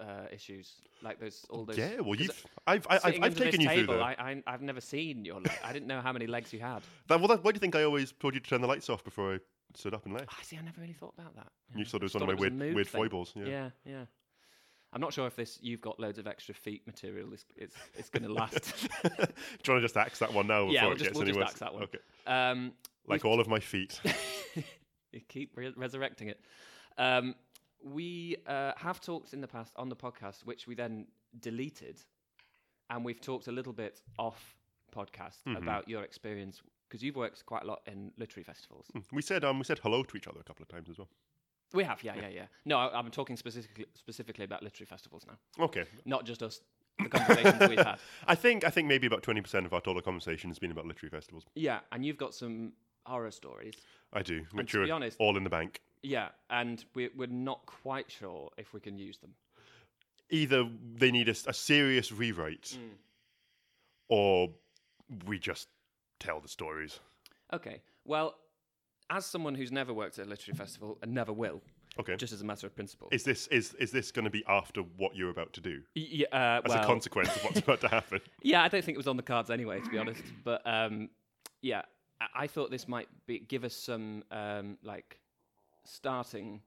uh, 0.00 0.26
issues, 0.32 0.80
like 1.02 1.18
those 1.20 1.44
all 1.50 1.64
those. 1.64 1.76
yeah, 1.78 2.00
well, 2.00 2.14
you've 2.14 2.44
I've 2.66 2.86
I, 2.88 3.00
I've, 3.04 3.22
I've 3.22 3.36
taken 3.36 3.60
you 3.60 3.68
through 3.68 3.76
table, 3.76 3.94
that. 3.98 4.02
I, 4.18 4.30
I, 4.30 4.42
I've 4.46 4.62
never 4.62 4.80
seen 4.80 5.24
your. 5.24 5.36
Leg. 5.40 5.50
I 5.64 5.72
didn't 5.72 5.88
know 5.88 6.00
how 6.00 6.12
many 6.12 6.26
legs 6.26 6.52
you 6.52 6.60
had. 6.60 6.82
that. 7.08 7.18
Well, 7.20 7.28
that, 7.28 7.44
why 7.44 7.52
do 7.52 7.56
you 7.56 7.60
think 7.60 7.76
I 7.76 7.82
always 7.84 8.12
told 8.12 8.34
you 8.34 8.40
to 8.40 8.48
turn 8.48 8.60
the 8.60 8.66
lights 8.68 8.88
off 8.90 9.04
before 9.04 9.34
I 9.34 9.38
stood 9.74 9.94
up 9.94 10.04
and 10.06 10.14
left? 10.14 10.28
I 10.38 10.42
see. 10.42 10.56
I 10.56 10.62
never 10.62 10.80
really 10.80 10.94
thought 10.94 11.14
about 11.18 11.34
that. 11.36 11.48
You 11.74 11.80
Yeah. 11.80 11.84
thought 11.86 12.00
it 12.00 12.04
was 12.04 12.14
one 12.14 12.22
of 12.22 12.28
my 12.28 12.32
it 12.34 12.40
was 12.40 12.48
a 12.50 12.54
weird 12.56 12.74
weird 12.74 12.88
thing. 12.88 13.00
foibles. 13.02 13.32
Yeah. 13.36 13.44
Yeah, 13.46 13.70
yeah. 13.84 14.04
I'm 14.92 15.00
not 15.00 15.12
sure 15.12 15.26
if 15.28 15.36
this 15.36 15.58
you've 15.62 15.80
got 15.80 16.00
loads 16.00 16.18
of 16.18 16.26
extra 16.26 16.52
feet 16.54 16.82
material 16.86 17.32
is 17.32 17.44
it's 17.56 17.76
it's 17.96 18.08
going 18.10 18.24
to 18.24 18.32
last. 18.32 18.54
Do 19.02 19.08
you 19.12 19.18
want 19.18 19.28
to 19.64 19.80
just 19.80 19.96
axe 19.96 20.18
that 20.18 20.32
one 20.34 20.46
now 20.48 20.62
before 20.62 20.72
Yeah, 20.74 20.84
we'll 20.84 20.92
it 20.94 20.98
just- 20.98 21.04
gets 21.10 21.18
we'll 21.18 21.26
just 21.28 21.38
axe 21.40 21.60
that 21.60 21.72
one. 21.74 21.84
Okay. 21.84 21.98
um, 22.26 22.72
Like 23.06 23.24
all 23.24 23.38
of 23.38 23.46
my 23.48 23.60
feet. 23.60 24.00
you 25.12 25.20
keep 25.28 25.56
re- 25.56 25.72
resurrecting 25.76 26.28
it. 26.28 26.40
Um, 26.98 27.34
we 27.82 28.36
uh, 28.46 28.72
have 28.76 29.00
talked 29.00 29.32
in 29.32 29.40
the 29.40 29.48
past 29.48 29.72
on 29.76 29.88
the 29.88 29.96
podcast, 29.96 30.44
which 30.44 30.66
we 30.66 30.74
then 30.74 31.06
deleted, 31.40 32.00
and 32.90 33.04
we've 33.04 33.20
talked 33.20 33.46
a 33.48 33.52
little 33.52 33.72
bit 33.72 34.00
off 34.18 34.56
podcast 34.94 35.38
Mm-hmm. 35.46 35.56
about 35.56 35.88
your 35.88 36.02
experience 36.02 36.60
because 36.88 37.00
you've 37.00 37.14
worked 37.14 37.46
quite 37.46 37.62
a 37.62 37.66
lot 37.66 37.80
in 37.86 38.10
literary 38.18 38.42
festivals. 38.42 38.86
we 39.12 39.22
said 39.22 39.44
um 39.44 39.58
we 39.60 39.64
said 39.64 39.78
hello 39.78 40.02
to 40.02 40.16
each 40.16 40.26
other 40.26 40.40
a 40.40 40.42
couple 40.42 40.64
of 40.64 40.68
times 40.68 40.88
as 40.90 40.98
well. 40.98 41.08
We 41.72 41.84
have, 41.84 42.02
yeah, 42.02 42.16
yeah, 42.16 42.28
yeah. 42.28 42.46
No, 42.64 42.76
I, 42.78 42.98
I'm 42.98 43.08
talking 43.12 43.36
specifically 43.36 43.86
specifically 43.94 44.44
about 44.44 44.64
literary 44.64 44.86
festivals 44.86 45.24
now, 45.28 45.64
Okay. 45.66 45.84
not 46.04 46.24
just 46.26 46.42
us. 46.42 46.60
The 47.00 47.08
conversations 47.08 47.68
we've 47.68 47.78
had. 47.78 47.98
I 48.26 48.34
think 48.34 48.64
I 48.64 48.70
think 48.70 48.88
maybe 48.88 49.06
about 49.06 49.22
twenty 49.22 49.40
percent 49.40 49.64
of 49.64 49.72
our 49.72 49.80
total 49.80 50.02
conversation 50.02 50.50
has 50.50 50.58
been 50.58 50.72
about 50.72 50.86
literary 50.86 51.10
festivals. 51.10 51.44
Yeah, 51.54 51.78
and 51.92 52.04
you've 52.04 52.18
got 52.18 52.34
some 52.34 52.72
horror 53.10 53.30
stories. 53.30 53.74
I 54.12 54.22
do, 54.22 54.44
which 54.52 54.74
are 54.74 54.90
honest- 54.92 55.16
all 55.20 55.36
in 55.36 55.44
the 55.44 55.50
bank. 55.50 55.80
Yeah, 56.02 56.28
and 56.48 56.82
we're, 56.94 57.10
we're 57.14 57.26
not 57.28 57.66
quite 57.66 58.10
sure 58.10 58.50
if 58.56 58.72
we 58.72 58.80
can 58.80 58.96
use 58.96 59.18
them. 59.18 59.34
Either 60.30 60.66
they 60.94 61.10
need 61.10 61.28
a 61.28 61.34
serious 61.52 62.10
rewrite, 62.12 62.76
Mm. 62.78 62.90
or 64.08 64.48
we 65.26 65.38
just 65.38 65.68
tell 66.20 66.40
the 66.40 66.48
stories. 66.48 67.00
Okay, 67.52 67.82
well, 68.04 68.36
as 69.10 69.26
someone 69.26 69.54
who's 69.56 69.72
never 69.72 69.92
worked 69.92 70.18
at 70.18 70.26
a 70.26 70.28
literary 70.28 70.56
festival 70.56 70.98
and 71.02 71.12
never 71.12 71.32
will, 71.32 71.60
Okay. 71.98 72.16
just 72.16 72.32
as 72.32 72.40
a 72.40 72.44
matter 72.44 72.66
of 72.68 72.74
principle. 72.76 73.08
is 73.10 73.24
this 73.24 73.48
is 73.48 73.74
is 73.74 73.90
this 73.90 74.12
going 74.12 74.24
to 74.24 74.30
be 74.30 74.44
after 74.46 74.82
what 74.82 75.16
you're 75.16 75.30
about 75.30 75.52
to 75.54 75.60
do 75.60 75.82
yeah, 75.96 76.26
uh, 76.32 76.60
as 76.64 76.68
well, 76.70 76.82
a 76.84 76.86
consequence 76.86 77.34
of 77.36 77.42
what's 77.44 77.58
about 77.58 77.80
to 77.80 77.88
happen? 77.88 78.20
yeah, 78.42 78.62
I 78.62 78.68
don't 78.68 78.84
think 78.84 78.94
it 78.94 78.98
was 79.04 79.08
on 79.08 79.16
the 79.16 79.24
cards 79.24 79.50
anyway, 79.50 79.80
to 79.80 79.90
be 79.90 79.98
honest. 79.98 80.22
But 80.44 80.62
um, 80.64 81.10
yeah, 81.60 81.82
I-, 82.34 82.46
thought 82.46 82.70
this 82.70 82.86
might 82.88 83.08
be 83.26 83.38
give 83.40 83.64
us 83.64 83.74
some 83.74 84.24
um, 84.30 84.78
like 84.82 85.20
starting. 85.84 86.60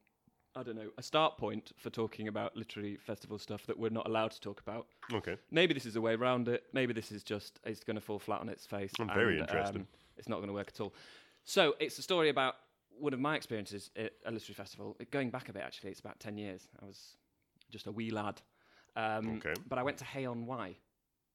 I 0.56 0.62
don't 0.62 0.76
know, 0.76 0.92
a 1.00 1.02
start 1.02 1.38
point 1.40 1.72
for 1.78 1.90
talking 1.90 2.28
about 2.28 2.56
literary 2.56 2.96
festival 2.98 3.40
stuff 3.40 3.66
that 3.66 3.80
we're 3.80 3.90
not 3.90 4.06
allowed 4.08 4.30
to 4.32 4.40
talk 4.40 4.62
about. 4.62 4.86
Okay. 5.12 5.36
Maybe 5.50 5.74
this 5.74 5.88
is 5.88 5.96
a 5.96 6.02
way 6.02 6.14
around 6.14 6.48
it. 6.48 6.66
Maybe 6.74 6.94
this 6.94 7.12
is 7.12 7.24
just 7.24 7.60
it's 7.66 7.84
going 7.84 7.96
to 7.96 8.02
fall 8.02 8.20
flat 8.20 8.40
on 8.40 8.50
its 8.50 8.64
face. 8.68 8.92
I'm 9.00 9.08
very 9.08 9.40
interested. 9.40 9.78
um, 9.78 9.88
it's 10.16 10.30
not 10.30 10.36
going 10.38 10.50
to 10.50 10.54
work 10.54 10.68
at 10.68 10.80
all. 10.80 10.94
So 11.44 11.76
it's 11.80 11.98
a 11.98 12.04
story 12.04 12.30
about 12.30 12.54
one 13.00 13.14
of 13.16 13.20
my 13.20 13.36
experiences 13.36 13.90
at 13.96 14.12
a 14.28 14.32
literary 14.32 14.54
festival. 14.54 14.96
It- 15.00 15.10
Going 15.10 15.32
back 15.32 15.50
a 15.50 15.54
bit, 15.54 15.64
actually, 15.64 15.90
it's 15.90 16.00
about 16.00 16.20
ten 16.20 16.38
years. 16.38 16.68
I 16.80 16.86
was 16.86 17.18
just 17.72 17.88
a 17.88 17.92
wee 17.92 18.12
lad. 18.12 18.40
Um, 18.96 19.38
Okay. 19.38 19.56
But 19.68 19.80
I 19.80 19.84
went 19.84 19.98
to 19.98 20.06
Hay 20.06 20.28
on 20.28 20.46
Wye. 20.46 20.76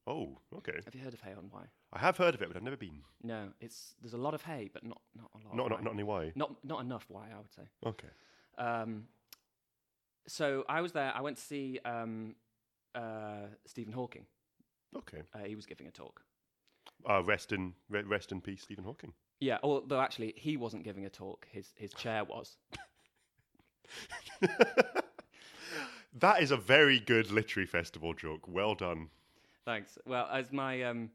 Oh, 0.06 0.38
okay. 0.58 0.78
Have 0.84 0.94
you 0.94 1.00
heard 1.02 1.12
of 1.14 1.20
Hay 1.22 1.32
on 1.32 1.50
Wye? 1.52 1.66
I 1.92 1.98
have 2.00 2.16
heard 2.18 2.34
of 2.34 2.42
it, 2.42 2.48
but 2.48 2.56
I've 2.56 2.62
never 2.62 2.76
been. 2.76 3.00
No, 3.22 3.48
it's 3.60 3.94
there's 4.02 4.14
a 4.14 4.18
lot 4.18 4.34
of 4.34 4.42
hay, 4.42 4.68
but 4.72 4.84
not 4.84 5.00
not 5.16 5.30
a 5.34 5.38
lot. 5.46 5.56
Not 5.56 5.70
not 5.70 5.84
not 5.84 5.94
any 5.94 6.02
why. 6.02 6.32
not 6.34 6.62
not 6.64 6.80
enough 6.82 7.06
why 7.08 7.28
I 7.34 7.38
would 7.38 7.52
say. 7.52 7.62
Okay. 7.86 8.08
Um, 8.58 9.04
so 10.26 10.64
I 10.68 10.80
was 10.80 10.92
there. 10.92 11.12
I 11.14 11.20
went 11.22 11.36
to 11.38 11.42
see 11.42 11.78
um, 11.84 12.34
uh, 12.94 13.46
Stephen 13.66 13.92
Hawking. 13.92 14.26
Okay. 14.96 15.22
Uh, 15.34 15.44
he 15.46 15.54
was 15.54 15.66
giving 15.66 15.86
a 15.86 15.90
talk. 15.90 16.22
Uh, 17.08 17.22
rest 17.22 17.52
in 17.52 17.74
re- 17.88 18.02
rest 18.02 18.32
in 18.32 18.40
peace, 18.40 18.62
Stephen 18.62 18.84
Hawking. 18.84 19.12
Yeah, 19.40 19.58
although 19.62 20.00
actually 20.00 20.34
he 20.36 20.56
wasn't 20.56 20.82
giving 20.84 21.06
a 21.06 21.10
talk. 21.10 21.46
His 21.50 21.72
his 21.76 21.92
chair 21.94 22.24
was. 22.24 22.56
That 26.14 26.42
is 26.42 26.50
a 26.50 26.56
very 26.56 26.98
good 26.98 27.30
literary 27.30 27.66
festival 27.66 28.14
joke. 28.14 28.48
Well 28.48 28.74
done. 28.74 29.08
Thanks. 29.64 29.98
Well, 30.06 30.28
as 30.32 30.52
my 30.52 30.82
um, 30.82 31.10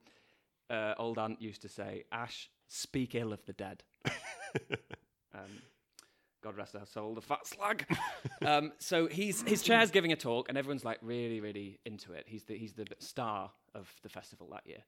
uh, 0.69 0.93
old 0.97 1.17
aunt 1.17 1.41
used 1.41 1.61
to 1.63 1.69
say, 1.69 2.05
Ash, 2.11 2.49
speak 2.67 3.15
ill 3.15 3.33
of 3.33 3.45
the 3.45 3.53
dead. 3.53 3.83
um, 5.33 5.49
God 6.43 6.57
rest 6.57 6.73
her 6.73 6.85
soul, 6.85 7.15
the 7.15 7.21
fat 7.21 7.47
slag. 7.47 7.85
um, 8.45 8.73
so 8.77 9.07
he's 9.07 9.41
his 9.43 9.61
chair's 9.63 9.91
giving 9.91 10.11
a 10.11 10.15
talk, 10.15 10.49
and 10.49 10.57
everyone's 10.57 10.83
like 10.83 10.99
really, 11.01 11.39
really 11.39 11.79
into 11.85 12.11
it. 12.11 12.25
He's 12.27 12.43
the 12.43 12.57
he's 12.57 12.73
the 12.73 12.85
star 12.99 13.51
of 13.73 13.89
the 14.03 14.09
festival 14.09 14.49
that 14.51 14.67
year. 14.67 14.83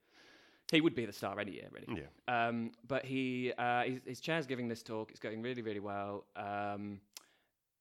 He 0.71 0.81
would 0.81 0.95
be 0.95 1.05
the 1.05 1.13
star 1.13 1.39
any 1.39 1.53
year, 1.53 1.69
really. 1.71 2.01
Yeah. 2.01 2.47
Um, 2.47 2.71
but 2.87 3.05
he 3.05 3.53
uh, 3.57 3.83
his, 3.83 3.99
his 4.05 4.19
chair's 4.19 4.45
giving 4.45 4.67
this 4.67 4.83
talk. 4.83 5.11
It's 5.11 5.19
going 5.19 5.41
really, 5.41 5.61
really 5.61 5.79
well. 5.79 6.25
Um, 6.35 6.99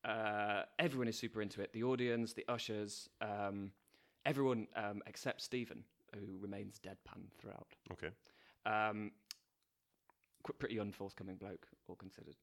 uh, 0.04 0.62
everyone 0.78 1.08
is 1.08 1.18
super 1.18 1.42
into 1.42 1.60
it. 1.60 1.72
The 1.72 1.82
audience, 1.82 2.34
the 2.34 2.44
ushers, 2.48 3.08
um, 3.20 3.72
everyone 4.24 4.68
um, 4.76 5.02
except 5.06 5.40
Stephen, 5.40 5.82
who 6.14 6.38
remains 6.40 6.78
deadpan 6.78 7.22
throughout. 7.38 7.68
Okay. 7.92 8.10
Um, 8.66 9.12
qu- 10.42 10.52
pretty 10.54 10.78
unforthcoming 10.78 11.36
bloke, 11.36 11.66
all 11.88 11.96
considered. 11.96 12.36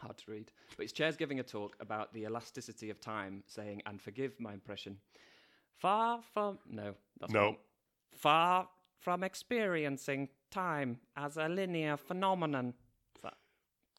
Hard 0.00 0.18
to 0.18 0.30
read. 0.30 0.50
But 0.76 0.84
his 0.84 0.92
chair's 0.92 1.16
giving 1.16 1.40
a 1.40 1.42
talk 1.42 1.76
about 1.80 2.12
the 2.12 2.22
elasticity 2.24 2.90
of 2.90 3.00
time, 3.00 3.42
saying, 3.46 3.82
and 3.86 4.00
forgive 4.00 4.38
my 4.40 4.52
impression, 4.52 4.98
far 5.78 6.20
from. 6.32 6.58
No, 6.68 6.94
that's 7.20 7.32
No. 7.32 7.56
Far 8.14 8.68
from 8.98 9.22
experiencing 9.22 10.28
time 10.50 10.98
as 11.16 11.36
a 11.36 11.48
linear 11.48 11.96
phenomenon. 11.96 12.74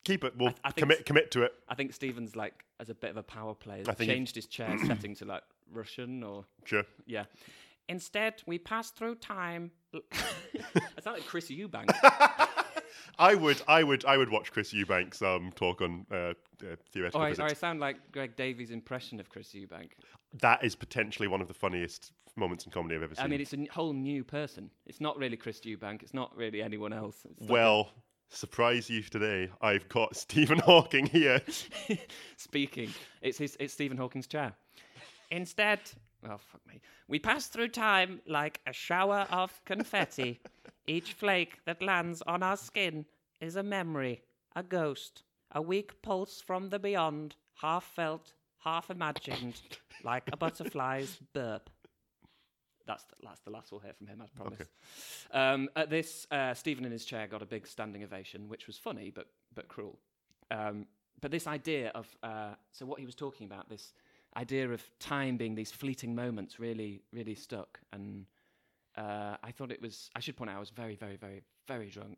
Keep 0.06 0.26
it. 0.26 0.36
We'll 0.36 0.50
I 0.66 0.72
think 0.72 0.76
commit 0.80 0.98
s- 0.98 1.04
commit 1.06 1.32
to 1.32 1.44
it. 1.44 1.54
I 1.70 1.76
think 1.76 1.94
Stephen's 1.94 2.36
like, 2.36 2.66
as 2.78 2.90
a 2.90 2.94
bit 2.94 3.10
of 3.12 3.16
a 3.16 3.24
power 3.24 3.54
play, 3.56 3.84
I 3.88 3.94
think 3.94 4.12
changed 4.12 4.36
his 4.36 4.48
chair 4.48 4.78
setting 4.86 5.16
to 5.16 5.26
like 5.26 5.44
Russian 5.72 6.24
or. 6.24 6.44
Sure. 6.66 6.84
Yeah. 7.06 7.24
Instead, 7.90 8.42
we 8.46 8.58
pass 8.58 8.92
through 8.92 9.16
time. 9.16 9.72
I 9.94 11.02
sound 11.02 11.18
like 11.18 11.26
Chris 11.26 11.50
Eubank. 11.50 11.90
I 13.20 13.36
would, 13.36 13.62
I 13.68 13.84
would, 13.84 14.06
I 14.06 14.18
would 14.18 14.30
watch 14.30 14.52
Chris 14.52 14.74
Eubank's 14.74 15.22
um, 15.22 15.52
talk 15.56 15.82
on 15.82 16.06
uh, 16.12 16.16
uh, 16.16 16.34
theoretical 16.92 17.22
Or 17.22 17.26
I, 17.26 17.30
or 17.30 17.32
I 17.32 17.36
physics. 17.36 17.60
sound 17.60 17.80
like 17.80 17.98
Greg 18.12 18.36
Davies' 18.36 18.72
impression 18.72 19.20
of 19.20 19.30
Chris 19.30 19.50
Eubank. 19.54 19.92
That 20.40 20.64
is 20.64 20.76
potentially 20.76 21.28
one 21.28 21.42
of 21.42 21.48
the 21.48 21.54
funniest 21.54 22.12
moments 22.36 22.66
in 22.66 22.72
comedy 22.72 22.96
I've 22.96 23.04
ever 23.04 23.14
seen. 23.16 23.26
I 23.26 23.28
mean, 23.28 23.42
it's 23.42 23.54
a 23.54 23.58
n- 23.58 23.68
whole 23.72 23.94
new 23.94 24.24
person. 24.24 24.72
It's 24.88 25.00
not 25.00 25.18
really 25.20 25.38
Chris 25.38 25.60
Eubank. 25.60 26.02
It's 26.02 26.14
not 26.16 26.36
really 26.36 26.62
anyone 26.64 26.92
else. 26.94 27.18
It's 27.30 27.42
like 27.42 27.50
well, 27.52 27.90
surprise 28.30 28.90
you 28.90 29.04
today. 29.04 29.50
I've 29.62 29.88
got 29.90 30.16
Stephen 30.16 30.58
Hawking 30.58 31.06
here. 31.06 31.42
speaking. 32.38 32.92
It's 33.22 33.38
his. 33.38 33.56
It's 33.60 33.74
Stephen 33.74 33.98
Hawking's 33.98 34.26
chair. 34.28 34.54
Instead, 35.30 35.80
oh 36.26 36.38
fuck 36.38 36.62
me, 36.68 36.82
we 37.08 37.20
pass 37.20 37.48
through 37.48 37.70
time 37.70 38.22
like 38.28 38.62
a 38.68 38.74
shower 38.74 39.28
of 39.32 39.62
confetti. 39.66 40.42
Each 40.88 41.14
flake 41.14 41.60
that 41.66 41.82
lands 41.82 42.22
on 42.24 42.44
our 42.44 42.58
skin 42.58 43.06
is 43.40 43.56
a 43.56 43.64
memory, 43.64 44.22
a 44.56 44.64
ghost, 44.64 45.24
a 45.52 45.62
weak 45.62 46.02
pulse 46.02 46.42
from 46.42 46.70
the 46.70 46.80
beyond, 46.80 47.36
half 47.62 47.86
felt, 47.86 48.34
half 48.60 48.90
imagined, 48.90 49.62
like 50.04 50.24
a 50.32 50.38
butterfly's 50.38 51.18
burp. 51.34 51.70
That's 52.86 53.06
the, 53.06 53.16
that's 53.24 53.40
the 53.42 53.52
last 53.52 53.72
we'll 53.72 53.80
hear 53.80 53.94
from 53.94 54.08
him, 54.08 54.22
I 54.22 54.26
promise. 54.36 54.68
Um, 55.32 55.70
at 55.76 55.90
this, 55.90 56.28
uh, 56.32 56.54
Stephen 56.54 56.84
in 56.84 56.92
his 56.92 57.06
chair 57.06 57.28
got 57.28 57.42
a 57.42 57.46
big 57.46 57.66
standing 57.66 58.04
ovation, 58.04 58.50
which 58.50 58.68
was 58.68 58.78
funny 58.78 59.12
but 59.14 59.28
but 59.56 59.68
cruel. 59.68 59.98
Um, 60.52 60.86
but 61.22 61.32
this 61.32 61.48
idea 61.48 61.92
of 61.96 62.08
uh, 62.24 62.56
so 62.72 62.86
what 62.86 63.00
he 63.00 63.06
was 63.06 63.16
talking 63.16 63.46
about, 63.46 63.70
this 63.70 63.94
idea 64.38 64.70
of 64.72 64.82
time 65.00 65.38
being 65.38 65.56
these 65.56 65.72
fleeting 65.72 66.16
moments, 66.16 66.60
really 66.60 67.02
really 67.12 67.36
stuck. 67.36 67.80
And 67.92 68.26
uh, 68.98 69.38
I 69.44 69.52
thought 69.52 69.72
it 69.72 69.82
was. 69.82 70.10
I 70.16 70.20
should 70.20 70.36
point 70.36 70.50
out, 70.50 70.58
I 70.58 70.60
was 70.60 70.70
very 70.70 70.96
very 70.96 71.16
very 71.18 71.42
very 71.68 71.90
drunk. 71.90 72.18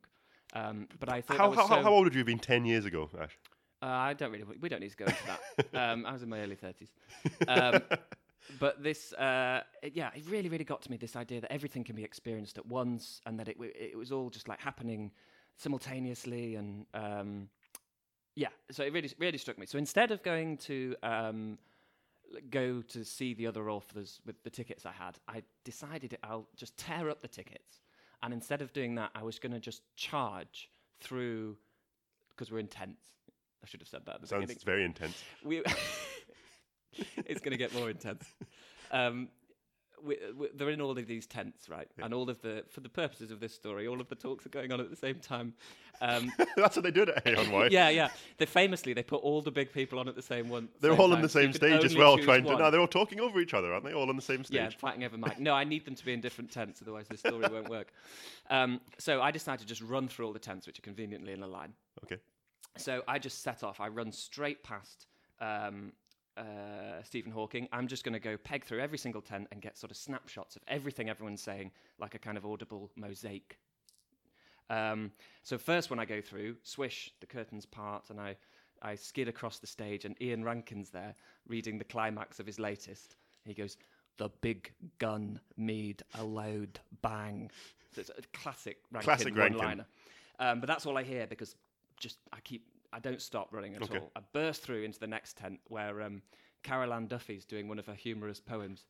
Um, 0.53 0.87
but 0.99 1.09
I 1.09 1.21
thought 1.21 1.37
How, 1.37 1.51
how, 1.51 1.67
so, 1.67 1.81
how 1.81 1.91
old 1.91 2.05
would 2.05 2.13
you 2.13 2.19
have 2.19 2.27
been 2.27 2.39
10 2.39 2.65
years 2.65 2.85
ago, 2.85 3.09
Ash? 3.19 3.37
uh, 3.81 3.87
I 3.87 4.13
don't 4.13 4.31
really. 4.31 4.45
We 4.61 4.69
don't 4.69 4.79
need 4.79 4.91
to 4.91 4.97
go 4.97 5.05
into 5.05 5.17
that. 5.27 5.41
um, 5.91 6.05
I 6.05 6.13
was 6.13 6.23
in 6.23 6.29
my 6.29 6.39
early 6.39 6.55
thirties. 6.55 6.91
Um, 7.47 7.81
but 8.59 8.81
this, 8.81 9.11
uh, 9.13 9.61
it- 9.83 9.93
yeah, 9.95 10.11
it 10.15 10.23
really, 10.29 10.47
really 10.49 10.63
got 10.63 10.81
to 10.83 10.91
me. 10.91 10.97
This 10.97 11.15
idea 11.15 11.41
that 11.41 11.51
everything 11.51 11.83
can 11.83 11.95
be 11.95 12.03
experienced 12.03 12.57
at 12.57 12.65
once, 12.65 13.19
and 13.25 13.37
that 13.39 13.47
it 13.49 13.55
w- 13.55 13.73
it 13.75 13.97
was 13.97 14.11
all 14.11 14.29
just 14.29 14.47
like 14.47 14.61
happening 14.61 15.11
simultaneously, 15.57 16.55
and 16.55 16.85
um, 16.93 17.49
yeah. 18.35 18.49
So 18.71 18.83
it 18.83 18.93
really, 18.93 19.11
really 19.19 19.37
struck 19.37 19.57
me. 19.57 19.65
So 19.65 19.77
instead 19.77 20.11
of 20.11 20.23
going 20.23 20.57
to 20.59 20.95
um, 21.03 21.57
go 22.49 22.81
to 22.81 23.03
see 23.03 23.33
the 23.33 23.47
other 23.47 23.69
authors 23.69 24.19
with 24.25 24.41
the 24.43 24.49
tickets 24.49 24.85
I 24.85 24.91
had, 24.91 25.17
I 25.27 25.43
decided 25.63 26.17
I'll 26.23 26.47
just 26.55 26.77
tear 26.77 27.09
up 27.09 27.21
the 27.21 27.27
tickets, 27.27 27.81
and 28.23 28.33
instead 28.33 28.61
of 28.61 28.73
doing 28.73 28.95
that, 28.95 29.11
I 29.15 29.23
was 29.23 29.39
going 29.39 29.53
to 29.53 29.59
just 29.59 29.81
charge 29.95 30.69
through 30.99 31.57
because 32.29 32.51
we're 32.51 32.59
intense. 32.59 32.99
I 33.63 33.67
should 33.67 33.81
have 33.81 33.87
said 33.87 34.05
that 34.05 34.15
at 34.15 34.21
the 34.21 34.27
Sounds 34.27 34.41
beginning. 34.43 34.61
very 34.65 34.85
intense. 34.85 35.23
We 35.43 35.63
it's 37.25 37.41
going 37.41 37.51
to 37.51 37.57
get 37.57 37.73
more 37.73 37.89
intense. 37.89 38.25
Um, 38.91 39.29
we, 40.03 40.17
we, 40.37 40.47
they're 40.53 40.69
in 40.69 40.81
all 40.81 40.91
of 40.91 41.07
these 41.07 41.25
tents, 41.25 41.69
right? 41.69 41.87
And 42.01 42.13
all 42.13 42.29
of 42.29 42.41
the, 42.41 42.63
for 42.69 42.81
the 42.81 42.89
purposes 42.89 43.31
of 43.31 43.39
this 43.39 43.53
story, 43.53 43.87
all 43.87 44.01
of 44.01 44.09
the 44.09 44.15
talks 44.15 44.45
are 44.45 44.49
going 44.49 44.71
on 44.71 44.79
at 44.79 44.89
the 44.89 44.95
same 44.95 45.15
time. 45.15 45.53
Um, 46.01 46.31
That's 46.57 46.75
what 46.75 46.83
they 46.83 46.91
did 46.91 47.09
at 47.09 47.25
Hay 47.25 47.35
on 47.35 47.51
Wye. 47.51 47.69
yeah, 47.71 47.89
yeah. 47.89 48.09
They 48.37 48.45
famously 48.45 48.93
they 48.93 49.03
put 49.03 49.21
all 49.21 49.41
the 49.41 49.51
big 49.51 49.71
people 49.71 49.99
on 49.99 50.07
at 50.07 50.15
the 50.15 50.21
same 50.21 50.49
one. 50.49 50.69
They're 50.81 50.91
same 50.91 50.99
all 50.99 51.13
on 51.13 51.21
the 51.21 51.29
same 51.29 51.53
stage 51.53 51.83
as 51.83 51.95
well, 51.95 52.17
trying 52.17 52.43
to. 52.45 52.57
No, 52.57 52.71
they're 52.71 52.81
all 52.81 52.87
talking 52.87 53.19
over 53.19 53.39
each 53.39 53.53
other, 53.53 53.73
aren't 53.73 53.85
they? 53.85 53.93
All 53.93 54.09
on 54.09 54.15
the 54.15 54.21
same 54.21 54.43
stage. 54.43 54.55
Yeah, 54.55 54.69
fighting 54.69 55.03
over 55.03 55.17
Mike. 55.17 55.39
No, 55.39 55.53
I 55.53 55.63
need 55.63 55.85
them 55.85 55.95
to 55.95 56.05
be 56.05 56.13
in 56.13 56.21
different 56.21 56.51
tents, 56.51 56.81
otherwise 56.81 57.07
this 57.07 57.19
story 57.19 57.47
won't 57.51 57.69
work. 57.69 57.93
Um, 58.49 58.81
so 58.97 59.21
I 59.21 59.31
decided 59.31 59.61
to 59.61 59.65
just 59.65 59.81
run 59.81 60.07
through 60.07 60.27
all 60.27 60.33
the 60.33 60.39
tents, 60.39 60.67
which 60.67 60.79
are 60.79 60.83
conveniently 60.83 61.33
in 61.33 61.43
a 61.43 61.47
line. 61.47 61.73
Okay. 62.03 62.21
So 62.77 63.03
I 63.07 63.19
just 63.19 63.41
set 63.41 63.63
off. 63.63 63.79
I 63.79 63.87
run 63.87 64.11
straight 64.11 64.63
past 64.63 65.07
um, 65.39 65.93
uh, 66.37 67.03
Stephen 67.03 67.31
Hawking. 67.31 67.67
I'm 67.71 67.87
just 67.87 68.03
going 68.03 68.13
to 68.13 68.19
go 68.19 68.37
peg 68.37 68.65
through 68.65 68.79
every 68.81 68.97
single 68.97 69.21
tent 69.21 69.47
and 69.51 69.61
get 69.61 69.77
sort 69.77 69.91
of 69.91 69.97
snapshots 69.97 70.55
of 70.55 70.61
everything 70.67 71.09
everyone's 71.09 71.41
saying, 71.41 71.71
like 71.99 72.15
a 72.15 72.19
kind 72.19 72.37
of 72.37 72.45
audible 72.45 72.91
mosaic. 72.95 73.57
Um, 74.69 75.11
so 75.43 75.57
first, 75.57 75.89
when 75.89 75.99
I 75.99 76.05
go 76.05 76.21
through, 76.21 76.57
swish, 76.63 77.13
the 77.19 77.27
curtains 77.27 77.65
part, 77.65 78.09
and 78.09 78.19
I, 78.19 78.35
I 78.81 78.95
skid 78.95 79.27
across 79.27 79.59
the 79.59 79.67
stage, 79.67 80.05
and 80.05 80.19
Ian 80.21 80.43
Rankin's 80.43 80.89
there 80.89 81.15
reading 81.47 81.77
the 81.77 81.83
climax 81.83 82.39
of 82.39 82.45
his 82.45 82.59
latest. 82.59 83.15
He 83.45 83.53
goes, 83.53 83.77
"The 84.17 84.29
big 84.41 84.71
gun 84.97 85.39
made 85.55 86.01
a 86.15 86.23
loud 86.23 86.79
bang." 87.01 87.51
So 87.93 88.01
it's 88.01 88.09
a 88.09 88.37
classic 88.37 88.77
Rankin 88.91 89.05
Classic 89.05 89.37
one-liner. 89.37 89.85
Um, 90.39 90.59
but 90.59 90.67
that's 90.67 90.85
all 90.85 90.97
I 90.97 91.03
hear 91.03 91.27
because 91.27 91.55
just 91.97 92.17
I 92.33 92.39
keep 92.41 92.65
I 92.95 92.99
don't 92.99 93.21
stop 93.21 93.53
running 93.53 93.75
at 93.75 93.81
Okay. 93.83 93.97
all. 93.99 94.11
I 94.15 94.21
burst 94.31 94.63
through 94.63 94.83
into 94.83 94.99
the 94.99 95.07
next 95.07 95.35
tent 95.35 95.59
where 95.67 96.01
um, 96.01 96.21
Carol 96.63 96.93
Ann 96.93 97.07
Duffy's 97.07 97.43
doing 97.45 97.67
one 97.67 97.77
of 97.77 97.85
her 97.87 97.93
humorous 97.93 98.39
poems, 98.39 98.85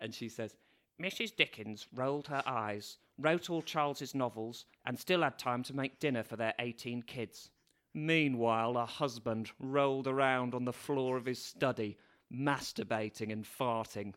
and 0.00 0.14
she 0.14 0.28
says, 0.28 0.54
"Mrs. 1.00 1.34
Dickens 1.34 1.88
rolled 1.92 2.28
her 2.28 2.42
eyes, 2.46 2.98
wrote 3.18 3.50
all 3.50 3.60
Charles's 3.60 4.14
novels, 4.14 4.66
and 4.86 4.96
still 4.96 5.22
had 5.22 5.38
time 5.38 5.64
to 5.64 5.74
make 5.74 5.98
dinner 5.98 6.22
for 6.22 6.36
their 6.36 6.54
eighteen 6.60 7.02
kids. 7.02 7.50
Meanwhile, 7.92 8.74
her 8.74 8.86
husband 8.86 9.50
rolled 9.58 10.06
around 10.06 10.54
on 10.54 10.64
the 10.64 10.72
floor 10.72 11.16
of 11.16 11.26
his 11.26 11.44
study, 11.44 11.98
masturbating 12.32 13.32
and 13.32 13.44
farting. 13.44 14.14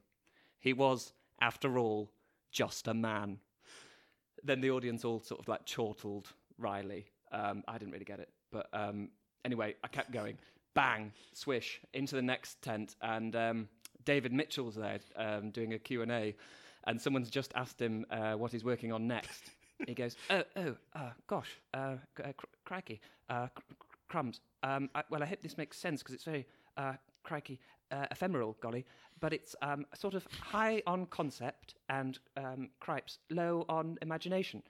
He 0.60 0.72
was, 0.72 1.14
after 1.42 1.80
all, 1.80 2.12
just 2.52 2.88
a 2.88 2.94
man." 2.94 3.40
then 4.44 4.62
the 4.62 4.70
audience 4.70 5.04
all 5.04 5.20
sort 5.20 5.42
of 5.42 5.48
like 5.48 5.66
chortled 5.66 6.32
Riley. 6.60 7.08
Um, 7.32 7.64
I 7.68 7.80
didn't 7.80 7.94
really 7.94 8.06
get 8.06 8.20
it, 8.20 8.30
but 8.56 8.70
um, 8.72 9.10
anyway, 9.44 9.76
I 9.84 9.90
kept 9.90 10.12
going. 10.12 10.38
Bang, 10.76 11.12
swish 11.34 11.82
into 11.94 12.16
the 12.16 12.22
next 12.22 12.62
tent, 12.62 12.96
and 13.02 13.36
um, 13.36 13.70
David 14.06 14.32
Mitchell's 14.32 14.76
there 14.76 15.00
um, 15.18 15.52
doing 15.52 15.74
a 15.74 15.80
Q 15.80 16.02
and 16.04 16.12
A, 16.12 16.36
and 16.86 17.02
someone's 17.02 17.30
just 17.30 17.52
asked 17.56 17.82
him 17.82 18.06
uh, 18.10 18.34
what 18.34 18.52
he's 18.54 18.64
working 18.64 18.94
on 18.94 19.08
next. 19.08 19.44
he 19.88 19.94
goes, 19.94 20.16
"Oh, 20.30 20.44
oh, 20.56 20.76
uh, 20.96 21.10
gosh, 21.28 21.50
uh, 21.74 21.96
uh, 22.24 22.32
cr- 22.38 22.46
crikey, 22.64 23.02
uh, 23.30 23.48
cr- 23.48 23.62
cr- 23.78 23.86
crumbs. 24.08 24.40
Um, 24.64 24.90
I, 24.96 25.04
well, 25.10 25.22
I 25.22 25.26
hope 25.26 25.42
this 25.42 25.58
makes 25.58 25.78
sense 25.78 26.02
because 26.02 26.16
it's 26.16 26.24
very 26.24 26.46
uh, 26.78 26.94
crikey, 27.24 27.60
ephemeral, 27.92 28.56
golly, 28.62 28.86
but 29.20 29.34
it's 29.34 29.54
um, 29.62 29.86
sort 29.96 30.14
of 30.14 30.26
high 30.40 30.82
on 30.88 31.08
concept 31.08 31.76
and 31.90 32.20
um, 32.38 32.70
cripes 32.80 33.20
low 33.30 33.66
on 33.68 33.98
imagination. 34.02 34.64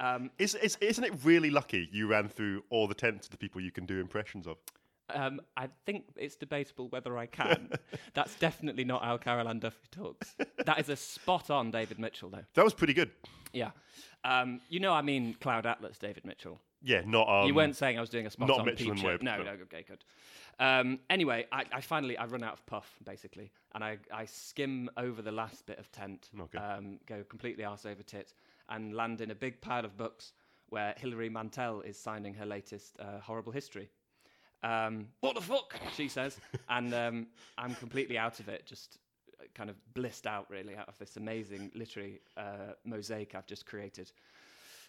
Um, 0.00 0.30
Is, 0.38 0.54
is, 0.56 0.76
isn't 0.80 1.04
it 1.04 1.12
really 1.22 1.50
lucky 1.50 1.88
you 1.92 2.08
ran 2.08 2.28
through 2.28 2.64
all 2.70 2.86
the 2.88 2.94
tents 2.94 3.26
of 3.26 3.30
the 3.30 3.36
people 3.36 3.60
you 3.60 3.70
can 3.70 3.86
do 3.86 4.00
impressions 4.00 4.46
of? 4.46 4.56
um, 5.14 5.40
I 5.56 5.68
think 5.84 6.04
it's 6.16 6.34
debatable 6.34 6.88
whether 6.88 7.16
I 7.18 7.26
can. 7.26 7.70
That's 8.14 8.34
definitely 8.36 8.84
not 8.84 9.04
how 9.04 9.18
Carol 9.18 9.48
Ann 9.48 9.58
Duffy 9.60 9.86
talks. 9.90 10.34
That 10.64 10.80
is 10.80 10.88
a 10.88 10.96
spot 10.96 11.50
on 11.50 11.70
David 11.70 11.98
Mitchell, 11.98 12.30
though. 12.30 12.44
That 12.54 12.64
was 12.64 12.72
pretty 12.74 12.94
good. 12.94 13.10
Yeah. 13.52 13.70
Um, 14.24 14.60
you 14.70 14.80
know, 14.80 14.92
I 14.94 15.02
mean, 15.02 15.34
Cloud 15.40 15.66
Atlas, 15.66 15.98
David 15.98 16.24
Mitchell. 16.24 16.58
Yeah, 16.82 17.02
not. 17.06 17.28
Um, 17.28 17.46
you 17.46 17.54
weren't 17.54 17.76
saying 17.76 17.98
I 17.98 18.00
was 18.00 18.10
doing 18.10 18.26
a 18.26 18.30
spot 18.30 18.48
not 18.48 18.60
on 18.60 18.66
Mitchell 18.66 18.92
and 18.92 19.02
Webb, 19.02 19.22
No, 19.22 19.36
no. 19.36 19.44
no, 19.44 19.50
okay, 19.64 19.84
good. 19.86 20.04
Um, 20.58 21.00
anyway, 21.10 21.46
I, 21.52 21.64
I 21.72 21.80
finally 21.80 22.16
I 22.16 22.24
run 22.26 22.42
out 22.42 22.52
of 22.54 22.64
puff 22.66 22.90
basically, 23.04 23.50
and 23.74 23.82
I, 23.84 23.98
I 24.12 24.24
skim 24.24 24.88
over 24.96 25.20
the 25.20 25.32
last 25.32 25.66
bit 25.66 25.78
of 25.78 25.90
tent, 25.92 26.28
Okay. 26.40 26.58
um, 26.58 26.98
go 27.06 27.24
completely 27.28 27.64
arse 27.64 27.86
over 27.86 28.02
tit, 28.02 28.32
and 28.68 28.94
land 28.94 29.20
in 29.20 29.30
a 29.30 29.34
big 29.34 29.60
pile 29.60 29.84
of 29.84 29.96
books 29.96 30.32
where 30.68 30.94
Hilary 30.96 31.28
Mantel 31.28 31.82
is 31.82 31.98
signing 31.98 32.34
her 32.34 32.46
latest 32.46 32.96
uh, 32.98 33.20
horrible 33.20 33.52
history. 33.52 33.90
Um, 34.62 35.08
what 35.20 35.34
the 35.34 35.42
fuck? 35.42 35.74
She 35.94 36.08
says, 36.08 36.38
and 36.68 36.92
um, 36.94 37.26
I'm 37.58 37.74
completely 37.74 38.16
out 38.16 38.40
of 38.40 38.48
it, 38.48 38.66
just 38.66 38.98
uh, 39.38 39.44
kind 39.54 39.68
of 39.68 39.76
blissed 39.92 40.26
out 40.26 40.48
really 40.50 40.74
out 40.74 40.88
of 40.88 40.98
this 40.98 41.16
amazing 41.16 41.70
literary 41.74 42.20
uh, 42.36 42.72
mosaic 42.84 43.34
I've 43.34 43.46
just 43.46 43.66
created. 43.66 44.10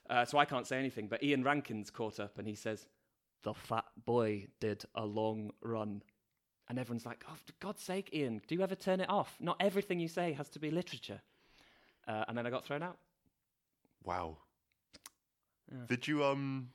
Uh, 0.10 0.24
so 0.24 0.38
I 0.38 0.46
can't 0.46 0.66
say 0.66 0.78
anything, 0.78 1.08
but 1.08 1.24
Ian 1.24 1.44
Rankin's 1.44 1.90
caught 1.90 2.20
up 2.20 2.38
and 2.38 2.48
he 2.48 2.56
says, 2.56 2.86
The 3.44 3.54
fat 3.54 3.86
boy 4.06 4.48
did 4.60 4.86
a 4.96 5.06
long 5.06 5.52
run. 5.62 6.02
And 6.68 6.80
everyone's 6.80 7.06
like, 7.06 7.24
oh, 7.30 7.36
for 7.46 7.54
God's 7.60 7.84
sake, 7.84 8.10
Ian, 8.12 8.42
do 8.48 8.56
you 8.56 8.64
ever 8.64 8.74
turn 8.74 9.00
it 9.00 9.10
off? 9.10 9.38
Not 9.40 9.58
everything 9.60 10.00
you 10.00 10.08
say 10.08 10.34
has 10.34 10.50
to 10.50 10.60
be 10.60 10.72
literature. 10.72 11.22
Uh, 12.08 12.26
and 12.28 12.38
then 12.38 12.48
I 12.48 12.50
got 12.50 12.66
thrown 12.66 12.82
out. 12.82 12.98
Wow. 14.06 14.38
Yeah. 15.72 15.80
Did 15.88 16.08
you 16.08 16.24
um? 16.24 16.70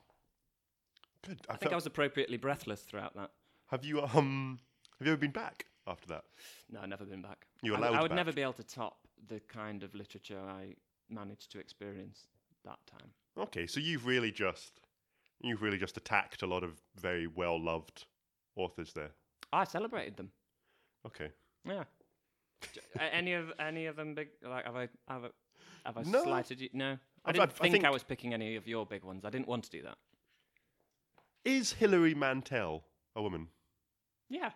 Good. 1.26 1.40
I, 1.48 1.54
I 1.54 1.56
think 1.56 1.72
I 1.72 1.74
was 1.76 1.86
appropriately 1.86 2.36
breathless 2.36 2.82
throughout 2.82 3.14
that. 3.16 3.30
Have 3.70 3.84
you 3.84 4.02
um? 4.02 4.58
Have 4.98 5.06
you 5.06 5.12
ever 5.12 5.20
been 5.20 5.30
back 5.30 5.66
after 5.86 6.08
that? 6.08 6.24
No, 6.70 6.80
I've 6.82 6.88
never 6.88 7.04
been 7.04 7.22
back. 7.22 7.46
You 7.62 7.74
I 7.74 7.78
allowed 7.78 7.94
I 7.94 8.02
would 8.02 8.08
back? 8.10 8.16
never 8.16 8.32
be 8.32 8.42
able 8.42 8.52
to 8.54 8.64
top 8.64 8.98
the 9.28 9.40
kind 9.48 9.82
of 9.82 9.94
literature 9.94 10.38
I 10.40 10.74
managed 11.08 11.52
to 11.52 11.58
experience 11.58 12.26
that 12.64 12.78
time. 12.86 13.10
Okay, 13.38 13.66
so 13.66 13.80
you've 13.80 14.06
really 14.06 14.32
just 14.32 14.80
you've 15.40 15.62
really 15.62 15.78
just 15.78 15.96
attacked 15.96 16.42
a 16.42 16.46
lot 16.46 16.64
of 16.64 16.80
very 17.00 17.26
well 17.26 17.62
loved 17.62 18.06
authors 18.56 18.92
there. 18.92 19.10
I 19.52 19.64
celebrated 19.64 20.16
them. 20.16 20.30
Okay. 21.06 21.30
Yeah. 21.64 21.84
Any 22.98 23.32
of 23.34 23.52
any 23.58 23.86
of 23.86 23.96
them 23.96 24.14
big? 24.14 24.28
Like 24.42 24.66
have 24.66 24.76
I 24.76 24.88
have 25.08 25.24
I, 25.24 25.28
have 25.86 25.96
I 25.96 26.02
No. 26.06 26.24
slighted 26.24 26.60
you? 26.60 26.68
No. 26.72 26.98
I 27.24 27.32
didn't 27.32 27.42
I've- 27.42 27.54
I 27.60 27.70
think 27.70 27.84
I 27.84 27.88
think- 27.88 27.92
was 27.92 28.04
picking 28.04 28.34
any 28.34 28.56
of 28.56 28.66
your 28.66 28.86
big 28.86 29.04
ones. 29.04 29.24
I 29.24 29.30
didn't 29.30 29.48
want 29.48 29.64
to 29.64 29.70
do 29.70 29.82
that. 29.82 29.98
Is 31.44 31.72
Hilary 31.72 32.14
Mantel 32.14 32.84
a 33.16 33.22
woman? 33.22 33.48
Yeah. 34.28 34.52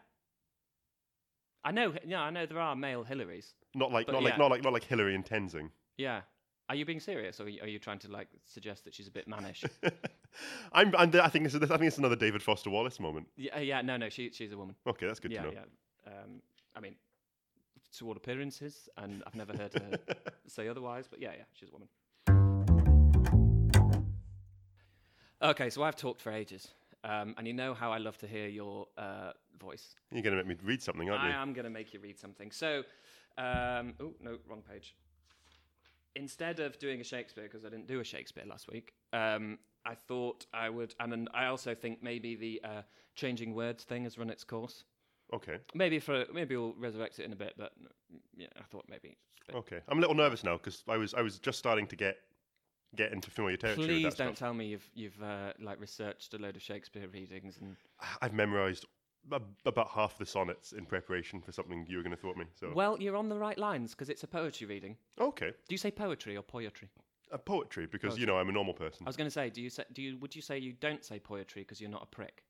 I 1.64 1.70
know. 1.72 1.94
Yeah, 2.04 2.22
I 2.22 2.30
know 2.30 2.46
there 2.46 2.60
are 2.60 2.76
male 2.76 3.04
Hillarys. 3.04 3.54
Not 3.74 3.90
like 3.90 4.06
not 4.08 4.22
like 4.22 4.38
not 4.38 4.50
like 4.50 4.62
not 4.62 4.72
like 4.72 4.84
Hillary 4.84 5.14
and 5.14 5.24
Tenzing. 5.24 5.70
Yeah. 5.96 6.22
Are 6.68 6.74
you 6.74 6.86
being 6.86 7.00
serious, 7.00 7.40
or 7.40 7.44
are 7.44 7.48
you, 7.48 7.78
trying 7.78 7.98
to 8.00 8.10
like 8.10 8.28
suggest 8.46 8.84
that 8.84 8.94
she's 8.94 9.06
a 9.06 9.10
bit 9.10 9.28
mannish? 9.28 9.64
I'm, 10.72 10.94
I'm 10.96 11.14
I 11.20 11.28
think 11.28 11.44
it's 11.44 11.54
I 11.54 11.58
think 11.58 11.82
it's 11.82 11.98
another 11.98 12.16
David 12.16 12.42
Foster 12.42 12.70
Wallace 12.70 12.98
moment. 12.98 13.28
yeah, 13.36 13.56
uh, 13.56 13.60
yeah. 13.60 13.82
No, 13.82 13.98
no. 13.98 14.08
She 14.08 14.30
she's 14.30 14.52
a 14.52 14.56
woman. 14.56 14.74
Okay, 14.86 15.06
that's 15.06 15.20
good 15.20 15.30
yeah, 15.32 15.42
to 15.42 15.46
know. 15.48 15.52
yeah. 15.52 16.12
Um, 16.12 16.40
I 16.74 16.80
mean, 16.80 16.94
to 17.98 18.06
all 18.08 18.16
appearances, 18.16 18.88
and 18.96 19.22
I've 19.26 19.34
never 19.34 19.54
heard 19.54 19.74
her 19.74 19.98
say 20.46 20.68
otherwise. 20.68 21.06
But 21.06 21.20
yeah, 21.20 21.32
yeah, 21.36 21.44
she's 21.52 21.68
a 21.68 21.72
woman. 21.72 21.88
Okay, 25.44 25.68
so 25.68 25.82
I've 25.82 25.96
talked 25.96 26.22
for 26.22 26.32
ages, 26.32 26.68
um, 27.04 27.34
and 27.36 27.46
you 27.46 27.52
know 27.52 27.74
how 27.74 27.92
I 27.92 27.98
love 27.98 28.16
to 28.18 28.26
hear 28.26 28.48
your 28.48 28.86
uh, 28.96 29.32
voice. 29.60 29.94
You're 30.10 30.22
going 30.22 30.34
to 30.34 30.42
make 30.42 30.58
me 30.58 30.66
read 30.66 30.82
something, 30.82 31.10
aren't 31.10 31.22
I 31.22 31.28
you? 31.28 31.34
I 31.34 31.42
am 31.42 31.52
going 31.52 31.64
to 31.64 31.70
make 31.70 31.92
you 31.92 32.00
read 32.00 32.18
something. 32.18 32.50
So, 32.50 32.82
um, 33.36 33.92
oh 34.00 34.14
no, 34.22 34.38
wrong 34.48 34.62
page. 34.66 34.96
Instead 36.16 36.60
of 36.60 36.78
doing 36.78 37.02
a 37.02 37.04
Shakespeare, 37.04 37.44
because 37.44 37.66
I 37.66 37.68
didn't 37.68 37.86
do 37.88 38.00
a 38.00 38.04
Shakespeare 38.04 38.44
last 38.46 38.68
week, 38.72 38.94
um, 39.12 39.58
I 39.84 39.94
thought 39.94 40.46
I 40.54 40.70
would, 40.70 40.94
and, 40.98 41.12
then 41.12 41.28
I 41.34 41.46
also 41.46 41.74
think 41.74 42.02
maybe 42.02 42.36
the 42.36 42.62
uh, 42.64 42.82
changing 43.14 43.54
words 43.54 43.84
thing 43.84 44.04
has 44.04 44.16
run 44.16 44.30
its 44.30 44.44
course. 44.44 44.84
Okay. 45.34 45.58
Maybe 45.74 45.98
for 45.98 46.24
maybe 46.32 46.56
we'll 46.56 46.72
resurrect 46.78 47.18
it 47.18 47.26
in 47.26 47.34
a 47.34 47.36
bit, 47.36 47.52
but 47.58 47.72
mm, 47.82 48.18
yeah, 48.34 48.46
I 48.56 48.62
thought 48.62 48.86
maybe. 48.88 49.18
it's 49.32 49.42
a 49.42 49.52
bit- 49.52 49.56
Okay. 49.58 49.80
I'm 49.88 49.98
a 49.98 50.00
little 50.00 50.16
nervous 50.16 50.42
now 50.42 50.56
because 50.56 50.84
I 50.88 50.96
was 50.96 51.12
I 51.12 51.20
was 51.20 51.38
just 51.38 51.58
starting 51.58 51.86
to 51.88 51.96
get 51.96 52.16
get 52.96 53.12
into 53.12 53.30
familiar 53.30 53.56
territory. 53.56 53.86
Please 53.86 54.14
don't 54.14 54.36
stuff. 54.36 54.38
tell 54.38 54.54
me 54.54 54.66
you've 54.66 54.88
you've 54.94 55.22
uh, 55.22 55.52
like 55.60 55.80
researched 55.80 56.34
a 56.34 56.38
load 56.38 56.56
of 56.56 56.62
Shakespeare 56.62 57.08
readings 57.08 57.58
and. 57.60 57.76
I've 58.20 58.32
memorized 58.34 58.84
about 59.64 59.88
half 59.88 60.18
the 60.18 60.26
sonnets 60.26 60.72
in 60.72 60.84
preparation 60.84 61.40
for 61.40 61.50
something 61.52 61.86
you 61.88 61.96
were 61.96 62.02
going 62.02 62.14
to 62.14 62.20
throw 62.20 62.30
at 62.30 62.36
me. 62.36 62.44
So 62.60 62.70
Well, 62.74 63.00
you're 63.00 63.16
on 63.16 63.28
the 63.30 63.38
right 63.38 63.56
lines 63.56 63.92
because 63.92 64.10
it's 64.10 64.22
a 64.22 64.26
poetry 64.26 64.66
reading. 64.66 64.96
okay, 65.18 65.48
Do 65.66 65.74
you 65.74 65.78
say 65.78 65.90
poetry 65.90 66.36
or 66.36 66.42
poetry? 66.42 66.90
uh, 67.32 67.38
poetry 67.38 67.86
because 67.86 68.10
Poetry. 68.10 68.20
you 68.20 68.26
know 68.26 68.36
I'm 68.36 68.50
a 68.50 68.52
normal 68.52 68.74
person. 68.74 69.06
I 69.06 69.08
was 69.08 69.16
going 69.16 69.26
to 69.26 69.30
say, 69.30 69.48
do 69.48 69.62
you 69.62 69.70
say, 69.70 69.84
do 69.94 70.02
you 70.02 70.18
would 70.18 70.36
you 70.36 70.42
say 70.42 70.58
you 70.58 70.72
don't 70.72 71.02
say 71.04 71.18
poetry 71.18 71.62
because 71.62 71.80
you're 71.80 71.90
not 71.90 72.02
a 72.02 72.06
prick? 72.06 72.44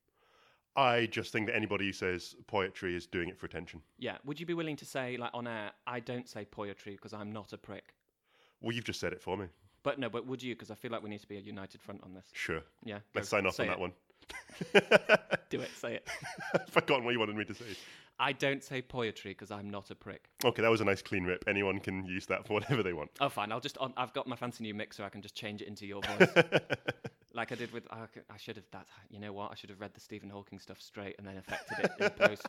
I 0.75 1.05
just 1.05 1.31
think 1.31 1.47
that 1.47 1.55
anybody 1.55 1.85
who 1.85 1.93
says 1.93 2.35
poetry 2.47 2.93
is 2.97 3.07
doing 3.07 3.29
it 3.29 3.37
for 3.39 3.45
attention. 3.45 3.81
Yeah. 3.97 4.17
Would 4.25 4.41
you 4.41 4.45
be 4.45 4.53
willing 4.53 4.75
to 4.75 4.85
say 4.85 5.15
like 5.15 5.31
on 5.33 5.47
air, 5.47 5.71
I 5.87 6.01
don't 6.01 6.27
say 6.27 6.43
poetry 6.43 6.91
because 6.95 7.13
I'm 7.13 7.31
not 7.31 7.53
a 7.53 7.57
prick? 7.57 7.93
Well, 8.59 8.73
you've 8.75 8.83
just 8.83 8.99
said 8.99 9.13
it 9.13 9.21
for 9.21 9.37
me. 9.37 9.45
But 9.85 9.99
no, 9.99 10.09
but 10.09 10.25
would 10.25 10.41
you? 10.41 10.55
Because 10.55 10.71
I 10.71 10.75
feel 10.75 10.89
like 10.89 11.03
we 11.03 11.11
need 11.11 11.21
to 11.21 11.27
be 11.27 11.37
a 11.37 11.41
united 11.41 11.79
front 11.79 12.01
on 12.03 12.15
this. 12.15 12.25
Sure. 12.33 12.61
Yeah. 12.83 12.97
Let's 13.13 13.29
go, 13.29 13.37
sign 13.37 13.45
off 13.45 13.59
on 13.59 13.67
that 13.67 13.79
one. 13.79 13.91
Do 15.51 15.61
it. 15.61 15.69
Say 15.77 15.93
it. 15.93 16.07
I've 16.55 16.67
forgotten 16.69 17.05
what 17.05 17.11
you 17.11 17.19
wanted 17.19 17.35
me 17.35 17.45
to 17.45 17.53
say. 17.53 17.65
I 18.17 18.31
don't 18.31 18.63
say 18.63 18.81
poetry 18.81 19.31
because 19.31 19.51
I'm 19.51 19.69
not 19.69 19.91
a 19.91 19.95
prick. 19.95 20.29
Okay, 20.43 20.63
that 20.63 20.71
was 20.71 20.81
a 20.81 20.85
nice 20.85 21.03
clean 21.03 21.23
rip. 21.23 21.43
Anyone 21.47 21.79
can 21.79 22.03
use 22.03 22.25
that 22.25 22.47
for 22.47 22.53
whatever 22.53 22.81
they 22.81 22.93
want. 22.93 23.11
Oh, 23.21 23.29
fine. 23.29 23.51
I'll 23.51 23.59
just. 23.59 23.77
On, 23.77 23.93
I've 23.95 24.11
got 24.13 24.25
my 24.25 24.35
fancy 24.35 24.63
new 24.63 24.73
mixer. 24.73 25.03
I 25.03 25.09
can 25.09 25.21
just 25.21 25.35
change 25.35 25.61
it 25.61 25.67
into 25.67 25.85
your 25.85 26.01
voice, 26.01 26.33
like 27.35 27.51
I 27.51 27.55
did 27.55 27.71
with. 27.71 27.83
I, 27.91 28.05
I 28.33 28.37
should 28.37 28.55
have 28.55 28.65
that. 28.71 28.87
You 29.11 29.19
know 29.19 29.33
what? 29.33 29.51
I 29.51 29.55
should 29.55 29.69
have 29.69 29.79
read 29.79 29.93
the 29.93 29.99
Stephen 29.99 30.31
Hawking 30.31 30.57
stuff 30.57 30.81
straight 30.81 31.15
and 31.19 31.27
then 31.27 31.37
affected 31.37 31.77
it 31.85 31.91
in 31.99 32.09
post. 32.27 32.47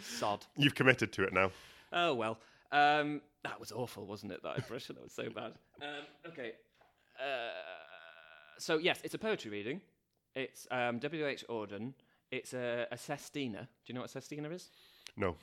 Sod. 0.00 0.46
You've 0.56 0.74
committed 0.74 1.12
to 1.12 1.24
it 1.24 1.34
now. 1.34 1.50
Oh 1.92 2.14
well. 2.14 2.38
Um, 2.72 3.20
that 3.44 3.58
was 3.58 3.72
awful, 3.72 4.06
wasn't 4.06 4.32
it? 4.32 4.42
That 4.42 4.56
impression. 4.58 4.96
that 4.96 5.04
was 5.04 5.12
so 5.12 5.30
bad. 5.30 5.52
Um, 5.80 6.04
okay. 6.26 6.52
Uh, 7.18 7.50
so 8.58 8.78
yes, 8.78 9.00
it's 9.04 9.14
a 9.14 9.18
poetry 9.18 9.50
reading. 9.50 9.80
It's 10.34 10.66
um, 10.70 10.98
W. 10.98 11.26
H. 11.26 11.44
Auden. 11.48 11.94
It's 12.30 12.52
a, 12.54 12.86
a 12.90 12.98
sestina. 12.98 13.60
Do 13.62 13.66
you 13.86 13.94
know 13.94 14.00
what 14.02 14.10
a 14.10 14.12
sestina 14.12 14.50
is? 14.50 14.70
No. 15.16 15.36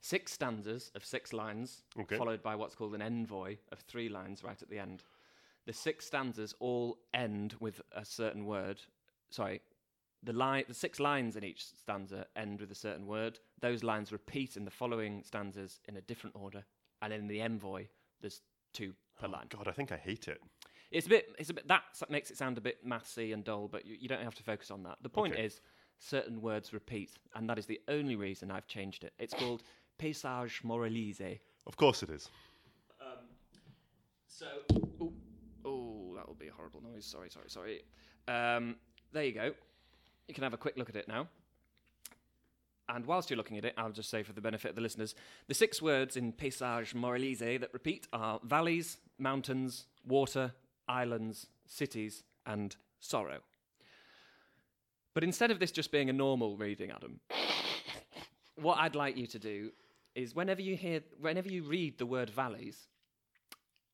Six 0.00 0.32
stanzas 0.32 0.90
of 0.94 1.04
six 1.04 1.32
lines, 1.32 1.82
Okay. 1.98 2.16
followed 2.16 2.42
by 2.42 2.54
what's 2.54 2.74
called 2.74 2.94
an 2.94 3.02
envoy 3.02 3.56
of 3.72 3.80
three 3.80 4.08
lines 4.08 4.44
right 4.44 4.60
at 4.60 4.68
the 4.70 4.78
end. 4.78 5.02
The 5.66 5.72
six 5.72 6.06
stanzas 6.06 6.54
all 6.60 6.98
end 7.12 7.54
with 7.58 7.80
a 7.92 8.04
certain 8.04 8.44
word. 8.46 8.80
Sorry, 9.30 9.60
the 10.22 10.32
line, 10.32 10.64
the 10.68 10.74
six 10.74 11.00
lines 11.00 11.36
in 11.36 11.44
each 11.44 11.64
stanza 11.64 12.26
end 12.36 12.60
with 12.60 12.70
a 12.70 12.74
certain 12.76 13.06
word. 13.06 13.38
Those 13.60 13.82
lines 13.82 14.12
repeat 14.12 14.56
in 14.56 14.64
the 14.64 14.70
following 14.70 15.22
stanzas 15.24 15.80
in 15.88 15.96
a 15.96 16.00
different 16.00 16.36
order, 16.36 16.64
and 17.02 17.12
in 17.12 17.26
the 17.26 17.40
envoy, 17.40 17.86
there's 18.20 18.40
two 18.72 18.94
per 19.20 19.26
line. 19.28 19.46
God, 19.48 19.66
I 19.68 19.72
think 19.72 19.90
I 19.92 19.96
hate 19.96 20.28
it. 20.28 20.40
It's 20.90 21.06
a 21.06 21.10
bit. 21.10 21.28
It's 21.38 21.50
a 21.50 21.54
bit. 21.54 21.68
That 21.68 21.82
makes 22.08 22.30
it 22.30 22.36
sound 22.38 22.56
a 22.58 22.60
bit 22.60 22.86
mathsy 22.86 23.32
and 23.34 23.44
dull, 23.44 23.68
but 23.68 23.84
you, 23.86 23.96
you 24.00 24.08
don't 24.08 24.22
have 24.22 24.34
to 24.36 24.42
focus 24.42 24.70
on 24.70 24.82
that. 24.84 24.96
The 25.02 25.08
point 25.10 25.34
Okay. 25.34 25.44
is, 25.44 25.60
certain 25.98 26.40
words 26.40 26.72
repeat, 26.72 27.10
and 27.34 27.48
that 27.50 27.58
is 27.58 27.66
the 27.66 27.80
only 27.88 28.16
reason 28.16 28.50
I've 28.50 28.66
changed 28.66 29.04
it. 29.04 29.12
It's 29.18 29.34
called 29.34 29.62
paysage 29.98 30.62
moralise. 30.62 31.40
Of 31.66 31.76
course 31.76 32.02
it 32.02 32.10
is. 32.10 32.30
So, 34.28 34.46
oh, 35.00 35.12
oh, 35.64 36.12
that 36.16 36.28
will 36.28 36.36
be 36.36 36.46
a 36.46 36.52
horrible 36.52 36.80
noise. 36.80 37.04
Sorry, 37.04 37.28
sorry, 37.28 37.48
sorry. 37.50 37.82
Um, 38.28 38.76
there 39.12 39.24
you 39.24 39.32
go. 39.32 39.52
You 40.28 40.34
can 40.34 40.44
have 40.44 40.54
a 40.54 40.58
quick 40.58 40.76
look 40.76 40.88
at 40.88 40.94
it 40.96 41.08
now. 41.08 41.26
And 42.88 43.04
whilst 43.04 43.28
you're 43.30 43.36
looking 43.36 43.58
at 43.58 43.64
it, 43.64 43.74
I'll 43.76 43.90
just 43.90 44.08
say 44.10 44.22
for 44.22 44.32
the 44.32 44.40
benefit 44.40 44.68
of 44.70 44.74
the 44.76 44.80
listeners, 44.80 45.14
the 45.48 45.54
six 45.54 45.82
words 45.82 46.16
in 46.16 46.32
paysage 46.32 46.94
moralise 46.94 47.58
that 47.60 47.70
repeat 47.72 48.06
are 48.12 48.38
valleys, 48.44 48.98
mountains, 49.18 49.86
water, 50.06 50.52
islands, 50.88 51.46
cities, 51.66 52.24
and 52.46 52.76
sorrow. 53.00 53.38
But 55.14 55.24
instead 55.24 55.50
of 55.50 55.58
this 55.58 55.70
just 55.72 55.90
being 55.90 56.08
a 56.10 56.12
normal 56.12 56.56
reading, 56.56 56.90
Adam, 56.90 57.20
what 58.56 58.78
I'd 58.78 58.94
like 58.94 59.16
you 59.16 59.26
to 59.28 59.38
do 59.38 59.70
is 60.14 60.34
whenever 60.34 60.60
you 60.62 60.76
hear, 60.76 61.00
whenever 61.20 61.48
you 61.48 61.62
read 61.64 61.98
the 61.98 62.06
word 62.06 62.30
valleys, 62.30 62.86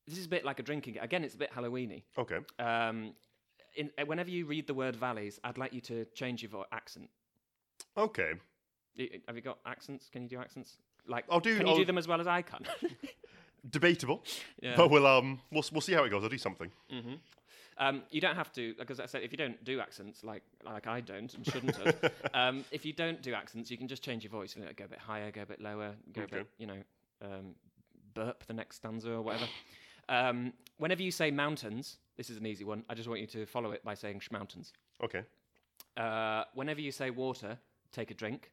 this 0.07 0.17
is 0.17 0.25
a 0.25 0.29
bit 0.29 0.45
like 0.45 0.59
a 0.59 0.63
drinking. 0.63 0.97
Again, 0.99 1.23
it's 1.23 1.35
a 1.35 1.37
bit 1.37 1.51
Halloweeny. 1.51 2.03
Okay. 2.17 2.37
Um, 2.59 3.13
in, 3.75 3.89
uh, 3.99 4.05
whenever 4.05 4.29
you 4.29 4.45
read 4.45 4.67
the 4.67 4.73
word 4.73 4.95
valleys, 4.95 5.39
I'd 5.43 5.57
like 5.57 5.73
you 5.73 5.81
to 5.81 6.05
change 6.13 6.41
your 6.43 6.49
vo- 6.51 6.65
accent. 6.71 7.09
Okay. 7.97 8.33
Y- 8.97 9.09
Have 9.27 9.35
you 9.35 9.41
got 9.41 9.57
accents? 9.65 10.09
Can 10.11 10.21
you 10.23 10.29
do 10.29 10.39
accents? 10.39 10.77
Like, 11.07 11.25
I'll 11.29 11.39
do- 11.39 11.57
Can 11.57 11.67
you 11.67 11.73
do 11.73 11.79
I'll- 11.81 11.85
them 11.85 11.97
as 11.97 12.07
well 12.07 12.21
as 12.21 12.27
I 12.27 12.41
can? 12.43 12.65
Debatable. 13.69 14.23
yeah. 14.61 14.75
But 14.75 14.89
we'll 14.89 15.07
um 15.07 15.39
we'll 15.51 15.63
we'll 15.71 15.81
see 15.81 15.93
how 15.93 16.03
it 16.03 16.09
goes. 16.09 16.23
I'll 16.23 16.29
do 16.29 16.37
something. 16.37 16.71
Um, 17.77 18.03
you 18.09 18.21
don't 18.21 18.35
have 18.35 18.53
to, 18.53 18.73
because 18.79 19.01
I 19.01 19.05
said 19.05 19.23
if 19.23 19.33
you 19.33 19.37
don't 19.37 19.61
do 19.65 19.81
accents 19.81 20.23
like 20.23 20.43
like 20.63 20.87
I 20.87 21.01
don't 21.01 21.33
and 21.33 21.45
shouldn't 21.45 21.75
have, 21.75 22.11
um, 22.33 22.63
if 22.71 22.85
you 22.85 22.93
don't 22.93 23.21
do 23.21 23.33
accents, 23.33 23.69
you 23.69 23.77
can 23.77 23.87
just 23.87 24.01
change 24.01 24.23
your 24.23 24.31
voice. 24.31 24.55
You 24.55 24.63
know, 24.63 24.69
go 24.75 24.85
a 24.85 24.87
bit 24.87 24.99
higher, 24.99 25.29
go 25.29 25.41
a 25.41 25.45
bit 25.45 25.59
lower, 25.59 25.91
go 26.13 26.21
a 26.23 26.27
bit, 26.27 26.47
you 26.57 26.67
know, 26.67 26.77
um, 27.21 27.55
burp 28.13 28.45
the 28.47 28.53
next 28.53 28.77
stanza 28.77 29.11
or 29.11 29.21
whatever. 29.21 29.47
Um, 30.07 30.53
whenever 30.77 31.01
you 31.03 31.11
say 31.11 31.31
mountains, 31.31 31.97
this 32.15 32.29
is 32.29 32.37
an 32.37 32.45
easy 32.45 32.63
one. 32.63 32.83
I 32.89 32.93
just 32.93 33.09
want 33.09 33.19
you 33.19 33.27
to 33.27 33.45
follow 33.45 33.71
it 33.71 33.83
by 33.83 33.93
saying 33.93 34.21
schmountains. 34.21 34.71
Okay. 35.03 35.23
Uh, 35.97 36.43
whenever 36.53 36.79
you 36.79 36.91
say 36.91 37.09
water, 37.09 37.57
take 37.91 38.11
a 38.11 38.13
drink. 38.13 38.51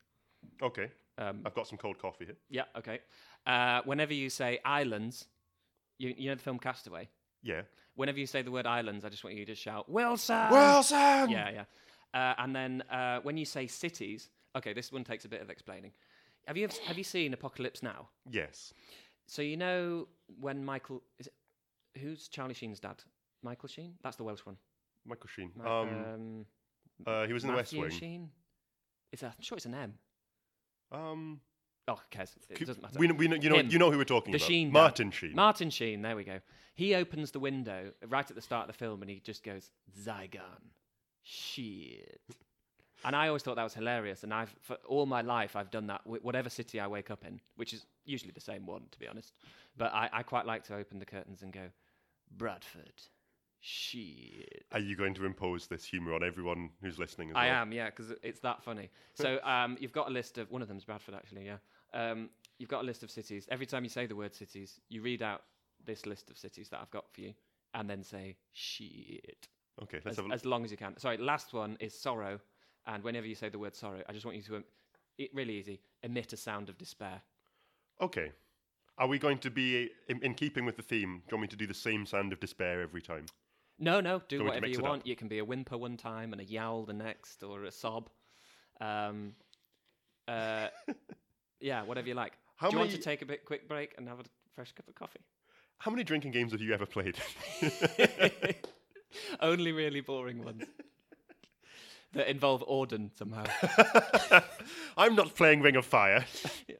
Okay. 0.60 0.90
Um, 1.28 1.42
I've 1.46 1.54
got 1.54 1.66
some 1.66 1.78
cold 1.78 1.98
coffee 1.98 2.24
here. 2.26 2.36
yeah, 2.50 2.64
okay. 2.76 3.00
Uh, 3.46 3.80
whenever 3.84 4.14
you 4.14 4.30
say 4.30 4.58
islands, 4.64 5.26
you, 5.98 6.14
you 6.16 6.28
know 6.28 6.34
the 6.34 6.42
film 6.42 6.58
Castaway. 6.58 7.08
Yeah. 7.42 7.62
Whenever 7.94 8.18
you 8.18 8.26
say 8.26 8.42
the 8.42 8.50
word 8.50 8.66
islands, 8.66 9.04
I 9.04 9.08
just 9.08 9.24
want 9.24 9.36
you 9.36 9.44
to 9.46 9.54
shout 9.54 9.88
Wilson. 9.90 10.50
Wilson. 10.50 11.30
Yeah, 11.30 11.50
yeah. 11.50 11.64
Uh, 12.14 12.34
and 12.38 12.54
then 12.54 12.82
uh, 12.90 13.20
when 13.22 13.36
you 13.36 13.44
say 13.44 13.66
cities, 13.66 14.30
okay, 14.56 14.72
this 14.72 14.92
one 14.92 15.04
takes 15.04 15.24
a 15.24 15.28
bit 15.28 15.42
of 15.42 15.50
explaining. 15.50 15.92
Have 16.46 16.56
you 16.56 16.68
have 16.86 16.98
you 16.98 17.04
seen 17.04 17.32
Apocalypse 17.32 17.82
Now? 17.82 18.08
Yes. 18.30 18.72
So 19.26 19.42
you 19.42 19.56
know 19.56 20.08
when 20.40 20.64
Michael 20.64 21.02
is 21.18 21.28
it 21.28 21.34
who's 22.00 22.28
Charlie 22.28 22.54
Sheen's 22.54 22.80
dad? 22.80 22.96
Michael 23.42 23.68
Sheen. 23.68 23.94
That's 24.02 24.16
the 24.16 24.24
Welsh 24.24 24.40
one. 24.44 24.56
Michael 25.06 25.28
Sheen. 25.28 25.52
Um. 25.60 25.68
um, 25.68 26.46
uh, 27.06 27.26
he 27.26 27.32
was 27.32 27.44
in 27.44 27.50
the 27.50 27.56
West 27.56 27.72
Matthew 27.72 27.80
Wing. 27.88 27.90
Sheen. 27.98 28.30
It's 29.12 29.22
a, 29.22 29.26
I'm 29.26 29.32
sure 29.40 29.56
it's 29.56 29.66
an 29.66 29.74
M. 29.74 29.94
Um, 30.92 31.40
Oh, 31.88 31.98
who? 32.12 32.36
It 32.48 32.66
doesn't 32.66 32.80
matter. 32.80 32.96
we, 32.98 33.10
we 33.10 33.26
know, 33.26 33.34
you 33.34 33.50
know 33.50 33.56
Him. 33.56 33.68
you 33.70 33.78
know 33.78 33.90
who 33.90 33.98
we're 33.98 34.04
talking 34.04 34.30
The 34.30 34.36
about. 34.38 34.46
Sheen. 34.46 34.70
Martin 34.70 35.10
Sheen. 35.10 35.34
Martin 35.34 35.68
Sheen, 35.68 36.00
there 36.02 36.14
we 36.14 36.22
go. 36.22 36.38
He 36.76 36.94
opens 36.94 37.32
the 37.32 37.40
window 37.40 37.90
right 38.08 38.28
at 38.30 38.36
the 38.36 38.40
start 38.42 38.68
of 38.68 38.74
the 38.74 38.78
film 38.78 39.02
and 39.02 39.10
he 39.10 39.18
just 39.18 39.42
goes, 39.42 39.70
Saigon. 40.04 40.70
Shit. 41.24 42.20
And 43.04 43.16
I 43.16 43.26
always 43.26 43.42
thought 43.42 43.56
that 43.56 43.64
was 43.64 43.74
hilarious. 43.74 44.22
And 44.22 44.32
I've, 44.32 44.54
for 44.60 44.76
all 44.86 45.06
my 45.06 45.22
life, 45.22 45.56
I've 45.56 45.72
done 45.72 45.88
that, 45.88 46.02
wh- 46.04 46.24
whatever 46.24 46.48
city 46.48 46.78
I 46.78 46.86
wake 46.86 47.10
up 47.10 47.24
in, 47.26 47.40
which 47.56 47.72
is 47.72 47.84
usually 48.04 48.30
the 48.32 48.40
same 48.40 48.64
one, 48.64 48.82
to 48.92 48.98
be 49.00 49.08
honest. 49.08 49.32
But 49.76 49.92
I, 49.92 50.08
I 50.12 50.22
quite 50.22 50.46
like 50.46 50.62
to 50.64 50.76
open 50.76 51.00
the 51.00 51.04
curtains 51.04 51.42
and 51.42 51.52
go, 51.52 51.68
Bradford. 52.36 52.92
Shit. 53.64 54.64
Are 54.72 54.80
you 54.80 54.96
going 54.96 55.14
to 55.14 55.24
impose 55.24 55.68
this 55.68 55.84
humour 55.84 56.14
on 56.14 56.24
everyone 56.24 56.70
who's 56.82 56.98
listening 56.98 57.30
as 57.30 57.36
I 57.36 57.46
well? 57.46 57.62
am, 57.62 57.72
yeah, 57.72 57.86
because 57.86 58.12
it's 58.22 58.40
that 58.40 58.62
funny. 58.62 58.90
So 59.14 59.38
um, 59.44 59.76
you've 59.78 59.92
got 59.92 60.08
a 60.08 60.12
list 60.12 60.36
of 60.38 60.50
one 60.50 60.62
of 60.62 60.68
them's 60.68 60.84
Bradford, 60.84 61.14
actually. 61.14 61.46
Yeah, 61.46 61.58
um, 61.94 62.28
you've 62.58 62.68
got 62.68 62.82
a 62.82 62.86
list 62.86 63.02
of 63.04 63.10
cities. 63.10 63.46
Every 63.50 63.66
time 63.66 63.84
you 63.84 63.88
say 63.88 64.06
the 64.06 64.16
word 64.16 64.34
cities, 64.34 64.80
you 64.88 65.00
read 65.00 65.22
out 65.22 65.42
this 65.84 66.06
list 66.06 66.28
of 66.28 66.36
cities 66.36 66.68
that 66.70 66.80
I've 66.80 66.90
got 66.90 67.04
for 67.12 67.20
you, 67.20 67.34
and 67.74 67.88
then 67.88 68.02
say 68.02 68.36
shit 68.52 69.48
Okay, 69.80 69.98
let's 70.04 70.18
as, 70.18 70.22
have 70.22 70.30
a 70.30 70.34
as 70.34 70.44
long 70.44 70.64
as 70.64 70.70
you 70.70 70.76
can. 70.76 70.96
Sorry, 70.98 71.16
last 71.16 71.52
one 71.52 71.76
is 71.80 71.98
sorrow, 71.98 72.40
and 72.86 73.02
whenever 73.02 73.26
you 73.26 73.34
say 73.34 73.48
the 73.48 73.58
word 73.58 73.74
sorrow, 73.74 74.02
I 74.08 74.12
just 74.12 74.24
want 74.24 74.36
you 74.36 74.42
to, 74.42 74.56
um, 74.56 74.64
it, 75.18 75.30
really 75.34 75.54
easy, 75.54 75.80
emit 76.02 76.32
a 76.32 76.36
sound 76.36 76.68
of 76.68 76.76
despair. 76.78 77.22
Okay. 78.00 78.32
Are 78.98 79.06
we 79.06 79.18
going 79.18 79.38
to 79.38 79.50
be, 79.50 79.88
in, 80.08 80.22
in 80.22 80.34
keeping 80.34 80.66
with 80.66 80.76
the 80.76 80.82
theme, 80.82 81.22
do 81.26 81.32
you 81.32 81.38
want 81.38 81.42
me 81.42 81.48
to 81.48 81.56
do 81.56 81.66
the 81.66 81.74
same 81.74 82.04
sound 82.04 82.32
of 82.32 82.40
despair 82.40 82.82
every 82.82 83.00
time? 83.00 83.24
No, 83.78 84.00
no, 84.00 84.18
do 84.20 84.24
Do 84.28 84.36
you 84.36 84.44
want 84.44 84.54
me 84.56 84.60
to 84.60 84.60
whatever 84.60 84.66
you 84.66 84.72
it 84.74 84.78
up? 84.78 84.88
want. 84.90 85.06
You 85.06 85.16
can 85.16 85.28
be 85.28 85.38
a 85.38 85.44
whimper 85.44 85.76
one 85.76 85.96
time 85.96 86.32
and 86.32 86.40
a 86.40 86.44
yowl 86.44 86.84
the 86.84 86.92
next, 86.92 87.42
or 87.42 87.64
a 87.64 87.72
sob. 87.72 88.08
Um, 88.80 89.34
uh, 90.28 90.68
yeah, 91.60 91.82
whatever 91.82 92.06
you 92.08 92.14
like. 92.14 92.32
How 92.56 92.68
Do 92.70 92.76
you 92.76 92.80
want 92.80 92.92
to 92.92 92.98
take 92.98 93.22
a 93.22 93.26
bit 93.26 93.44
quick 93.44 93.68
break 93.68 93.94
and 93.98 94.08
have 94.08 94.20
a 94.20 94.24
fresh 94.54 94.72
cup 94.72 94.86
of 94.88 94.94
coffee? 94.94 95.20
How 95.78 95.90
many 95.90 96.04
drinking 96.04 96.30
games 96.30 96.52
have 96.52 96.60
you 96.60 96.72
ever 96.72 96.86
played? 96.86 97.16
Only 99.40 99.72
really 99.72 100.00
boring 100.00 100.44
ones 100.44 100.62
that 102.12 102.28
involve 102.28 102.62
Auden 102.68 103.10
somehow. 103.16 103.44
I'm 104.96 105.16
not 105.16 105.34
playing 105.34 105.60
Ring 105.60 105.74
of 105.76 105.84
Fire. 105.84 106.24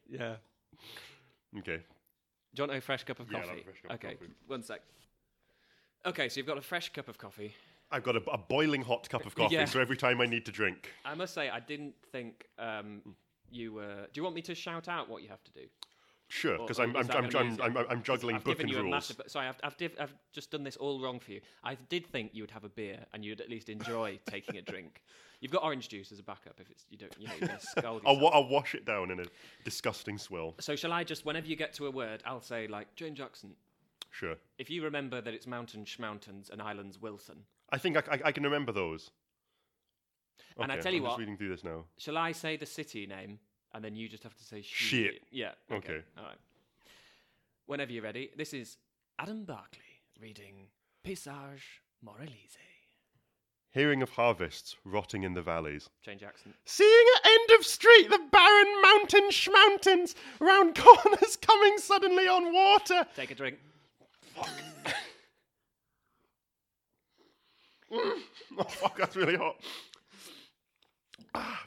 yeah. 0.08 0.36
Okay. 1.58 1.78
Do 2.54 2.62
you 2.62 2.68
want 2.68 2.78
a 2.78 2.80
fresh 2.80 3.02
cup 3.04 3.18
of 3.18 3.30
Yeah, 3.30 3.40
coffee? 3.40 3.60
a 3.60 3.64
fresh 3.64 3.82
cup 3.82 3.90
of 3.90 3.94
okay, 3.96 4.14
coffee. 4.14 4.30
one 4.46 4.62
sec. 4.62 4.82
Okay, 6.04 6.28
so 6.28 6.38
you've 6.38 6.46
got 6.46 6.58
a 6.58 6.62
fresh 6.62 6.92
cup 6.92 7.08
of 7.08 7.18
coffee. 7.18 7.54
I've 7.90 8.02
got 8.02 8.16
a, 8.16 8.22
a 8.30 8.38
boiling 8.38 8.82
hot 8.82 9.08
cup 9.08 9.26
of 9.26 9.34
coffee, 9.34 9.54
Yeah. 9.54 9.66
so 9.66 9.80
every 9.80 9.96
time 9.96 10.20
I 10.20 10.26
need 10.26 10.44
to 10.46 10.52
drink. 10.52 10.90
I 11.04 11.14
must 11.14 11.34
say, 11.34 11.48
I 11.50 11.60
didn't 11.60 11.94
think 12.10 12.46
um, 12.58 13.02
you 13.50 13.74
were. 13.74 14.06
Do 14.12 14.18
you 14.18 14.22
want 14.22 14.34
me 14.34 14.42
to 14.42 14.54
shout 14.54 14.88
out 14.88 15.08
what 15.08 15.22
you 15.22 15.28
have 15.28 15.44
to 15.44 15.52
do? 15.52 15.60
Sure, 16.28 16.56
Or- 16.56 16.66
because 16.66 16.80
or 16.80 16.84
I'm, 16.84 16.90
is 16.90 16.96
I'm, 16.96 17.06
that 17.08 17.16
I'm, 17.16 17.28
gonna 17.28 17.32
be 17.32 17.38
I'm, 17.38 17.52
easier? 17.52 17.64
I'm, 17.82 17.86
I'm 17.90 18.02
juggling 18.02 18.36
I've 18.36 18.44
book 18.44 18.56
given 18.58 18.66
and 18.66 18.72
you 18.74 18.78
a 18.78 18.82
rules. 18.82 18.92
massive. 18.92 19.20
Sorry, 19.26 19.46
I've, 19.46 19.56
I've, 19.62 19.76
div- 19.76 19.96
I've 20.00 20.14
just 20.32 20.50
done 20.50 20.64
this 20.64 20.76
all 20.76 21.00
wrong 21.00 21.20
for 21.20 21.32
you. 21.32 21.40
I 21.62 21.76
did 21.90 22.06
think 22.06 22.30
you 22.32 22.42
would 22.42 22.50
have 22.50 22.64
a 22.64 22.70
beer 22.70 22.98
and 23.12 23.22
you'd 23.24 23.40
at 23.42 23.50
least 23.50 23.68
enjoy 23.68 24.18
taking 24.30 24.56
a 24.56 24.62
drink. 24.62 25.02
You've 25.40 25.52
got 25.52 25.62
orange 25.62 25.88
juice 25.90 26.10
as 26.10 26.18
a 26.20 26.22
backup 26.22 26.54
if 26.58 26.70
it's 26.70 26.86
you 26.88 26.96
don't 26.96 27.14
you 27.18 27.26
know 27.26 27.34
you're 27.38 27.48
gonna 27.48 27.60
scald 27.60 28.02
I'll, 28.06 28.14
yourself. 28.14 28.32
wa- 28.32 28.40
I'll 28.40 28.48
wash 28.48 28.74
it 28.74 28.86
down 28.86 29.10
in 29.10 29.20
a 29.20 29.24
disgusting 29.64 30.16
swill. 30.16 30.54
So 30.58 30.74
shall 30.74 30.92
I 30.92 31.04
just 31.04 31.26
whenever 31.26 31.46
you 31.46 31.56
get 31.56 31.74
to 31.74 31.86
a 31.86 31.90
word, 31.90 32.22
I'll 32.24 32.40
say 32.40 32.66
like 32.66 32.94
Jane 32.96 33.14
Jackson. 33.14 33.54
Sure. 34.12 34.36
If 34.58 34.70
you 34.70 34.84
remember 34.84 35.20
that 35.20 35.34
it's 35.34 35.46
mountain 35.46 35.84
schmountains 35.84 36.48
and 36.50 36.62
islands 36.62 37.00
Wilson, 37.00 37.38
I 37.70 37.78
think 37.78 37.96
I, 37.96 38.02
I, 38.10 38.20
I 38.26 38.32
can 38.32 38.44
remember 38.44 38.70
those. 38.70 39.10
And 40.58 40.70
I 40.70 40.74
Okay, 40.74 40.82
tell 40.82 40.92
you 40.92 40.98
I'm 40.98 41.02
what- 41.04 41.10
just 41.12 41.18
reading 41.20 41.36
through 41.36 41.48
this 41.48 41.64
now. 41.64 41.84
shall 41.98 42.18
I 42.18 42.32
say 42.32 42.56
the 42.56 42.66
city 42.66 43.06
name 43.06 43.38
and 43.74 43.82
then 43.84 43.96
you 43.96 44.08
just 44.08 44.22
have 44.22 44.34
to 44.36 44.44
say 44.44 44.60
Shit. 44.62 45.22
Yeah. 45.30 45.52
Okay. 45.70 46.02
All 46.18 46.24
right. 46.24 46.36
Whenever 47.66 47.90
you're 47.92 48.02
ready, 48.02 48.30
this 48.36 48.52
is 48.52 48.76
Adam 49.18 49.44
Barkley 49.44 49.80
reading 50.20 50.66
Paysage 51.06 51.80
Moralise. 52.04 52.58
Hearing 53.70 54.02
of 54.02 54.10
harvests 54.10 54.76
rotting 54.84 55.22
in 55.22 55.32
the 55.32 55.40
valleys. 55.40 55.88
Change 56.04 56.22
accent. 56.22 56.54
Seeing 56.66 57.06
at 57.16 57.26
end 57.30 57.58
of 57.58 57.64
street 57.64 58.10
the 58.10 58.20
barren 58.30 58.82
mountain 58.82 59.30
schmountains, 59.30 60.14
round 60.40 60.74
corners 60.76 61.36
coming 61.40 61.78
suddenly 61.78 62.28
on 62.28 62.52
water. 62.52 63.06
Take 63.16 63.30
a 63.30 63.34
drink. 63.34 63.56
Oh 68.58 68.64
fuck, 68.68 68.96
that's 68.98 69.16
really 69.16 69.36
hot. 69.36 69.56
Ah. 71.34 71.64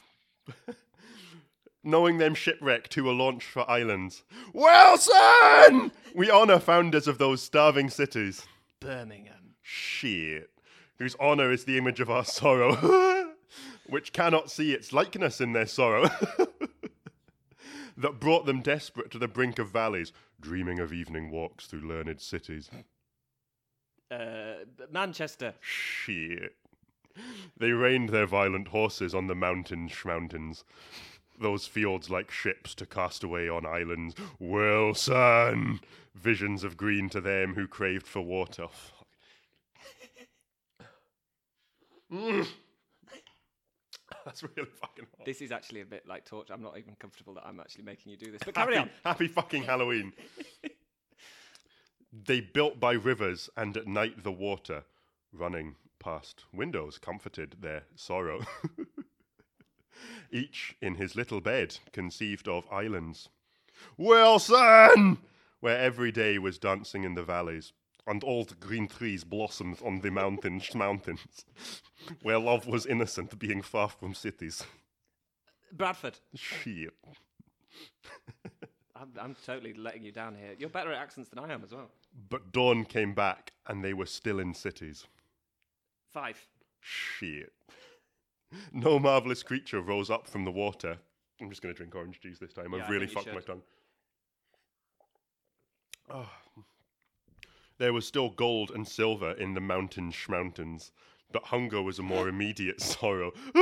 Knowing 1.84 2.18
them 2.18 2.34
shipwrecked 2.34 2.94
who 2.96 3.04
were 3.04 3.14
launched 3.14 3.48
for 3.48 3.70
islands. 3.70 4.24
Wilson! 4.54 5.92
We 6.16 6.32
honour 6.32 6.60
founders 6.60 7.08
of 7.08 7.20
those 7.20 7.44
starving 7.44 7.90
cities. 7.92 8.48
Birmingham. 8.80 9.56
Shit. 9.62 10.50
Whose 10.98 11.16
honour 11.18 11.52
is 11.52 11.66
the 11.66 11.78
image 11.78 12.00
of 12.00 12.10
our 12.10 12.26
sorrow, 12.26 13.34
which 13.88 14.14
cannot 14.14 14.50
see 14.50 14.74
its 14.74 14.94
likeness 14.94 15.40
in 15.40 15.54
their 15.54 15.68
sorrow. 15.68 16.10
that 17.98 18.20
brought 18.20 18.46
them 18.46 18.62
desperate 18.62 19.12
to 19.12 19.20
the 19.20 19.28
brink 19.28 19.60
of 19.60 19.70
valleys, 19.70 20.12
dreaming 20.40 20.80
of 20.80 20.94
evening 20.94 21.32
walks 21.32 21.68
through 21.68 21.88
learned 21.88 22.22
cities. 22.22 22.70
Uh, 24.12 24.66
Manchester. 24.92 25.54
Shit. 25.62 26.56
They 27.58 27.72
reined 27.72 28.10
their 28.10 28.26
violent 28.26 28.70
horses 28.70 29.16
on 29.16 29.28
the 29.28 29.36
mountain 29.36 29.88
schmountains. 29.88 30.64
Those 31.40 31.68
fields 31.68 32.10
like 32.10 32.32
ships 32.32 32.76
to 32.76 32.86
cast 32.86 33.24
away 33.24 33.50
on 33.50 33.66
islands. 33.66 34.16
Wilson! 34.40 35.80
Visions 36.14 36.64
of 36.64 36.78
green 36.78 37.10
to 37.10 37.22
them 37.22 37.56
who 37.56 37.68
craved 37.68 38.08
for 38.08 38.22
water. 38.22 38.68
Fuck. 38.68 39.08
Mm. 42.12 42.48
That's 44.36 44.42
really 44.42 44.68
fucking 44.82 45.06
hot. 45.18 45.26
This 45.26 45.42
is 45.42 45.52
actually 45.52 45.82
a 45.82 45.86
bit 45.86 46.08
like 46.08 46.26
torture. 46.26 46.54
I'm 46.54 46.64
not 46.64 46.80
even 46.80 46.96
comfortable 46.96 47.36
that 47.36 47.46
I'm 47.46 47.60
actually 47.60 47.84
making 47.84 48.12
you 48.12 48.18
do 48.18 48.32
this. 48.32 48.42
But 48.44 48.56
carry 48.56 48.76
happy, 48.76 48.90
on. 48.90 49.12
happy 49.12 49.28
fucking 49.28 49.64
Halloween. 49.64 50.14
they 52.26 52.42
built 52.42 52.80
by 52.80 52.94
rivers 52.94 53.50
and 53.56 53.78
at 53.78 53.86
night 53.86 54.24
the 54.24 54.32
water 54.32 54.84
running 55.32 55.76
past 56.00 56.46
windows 56.52 56.98
comforted 56.98 57.58
their 57.60 57.84
sorrow. 57.96 58.42
Each 60.32 60.76
in 60.82 60.96
his 60.96 61.16
little 61.16 61.40
bed 61.40 61.78
conceived 61.94 62.48
of 62.48 62.66
islands. 62.72 63.30
Wilson! 63.96 65.20
Where 65.60 65.78
every 65.78 66.12
day 66.12 66.40
was 66.40 66.58
dancing 66.58 67.04
in 67.04 67.14
the 67.14 67.24
valleys, 67.24 67.74
and 68.08 68.24
all 68.24 68.44
the 68.44 68.56
green 68.56 68.88
trees 68.88 69.24
blossomed 69.24 69.80
on 69.84 70.02
the 70.02 70.12
mountains, 70.12 70.74
mountains, 70.76 71.46
where 72.22 72.40
love 72.40 72.68
was 72.68 72.86
innocent, 72.86 73.38
being 73.40 73.62
far 73.62 73.90
from 73.90 74.14
cities. 74.14 74.64
Bradford. 75.72 76.20
Shit. 76.36 76.94
I'm, 78.96 79.12
I'm 79.20 79.36
totally 79.46 79.74
letting 79.74 80.04
you 80.04 80.12
down 80.12 80.36
here. 80.36 80.56
You're 80.58 80.70
better 80.70 80.92
at 80.92 81.02
accents 81.02 81.30
than 81.30 81.40
I 81.40 81.52
am 81.52 81.64
as 81.64 81.74
well. 81.74 81.90
But 82.30 82.52
dawn 82.52 82.86
came 82.86 83.14
back, 83.14 83.52
and 83.68 83.84
they 83.84 83.94
were 83.94 84.06
still 84.06 84.40
in 84.40 84.54
cities. 84.54 85.06
Five. 86.14 86.48
Shit. 86.80 87.52
No 88.72 89.00
marvelous 89.00 89.44
creature 89.44 89.82
rose 89.82 90.10
up 90.10 90.28
from 90.28 90.46
the 90.46 90.52
water. 90.52 90.98
I'm 91.42 91.50
just 91.50 91.62
going 91.62 91.74
to 91.74 91.78
drink 91.78 91.94
orange 91.94 92.22
juice 92.22 92.40
this 92.40 92.54
time. 92.54 92.72
Yeah, 92.72 92.84
I've 92.84 92.90
I 92.90 92.92
really 92.94 93.08
fucked 93.08 93.34
my 93.34 93.42
tongue. 93.42 93.64
Ah. 96.10 96.32
There 97.78 97.94
was 97.94 98.08
still 98.08 98.30
gold 98.30 98.72
and 98.72 98.88
silver 98.88 99.32
in 99.32 99.54
the 99.54 99.62
mountain 99.62 100.12
schmountains, 100.12 100.92
but 101.32 101.46
hunger 101.46 101.82
was 101.82 102.00
a 102.00 102.04
more 102.04 102.30
immediate 102.30 102.82
sorrow. 102.92 103.32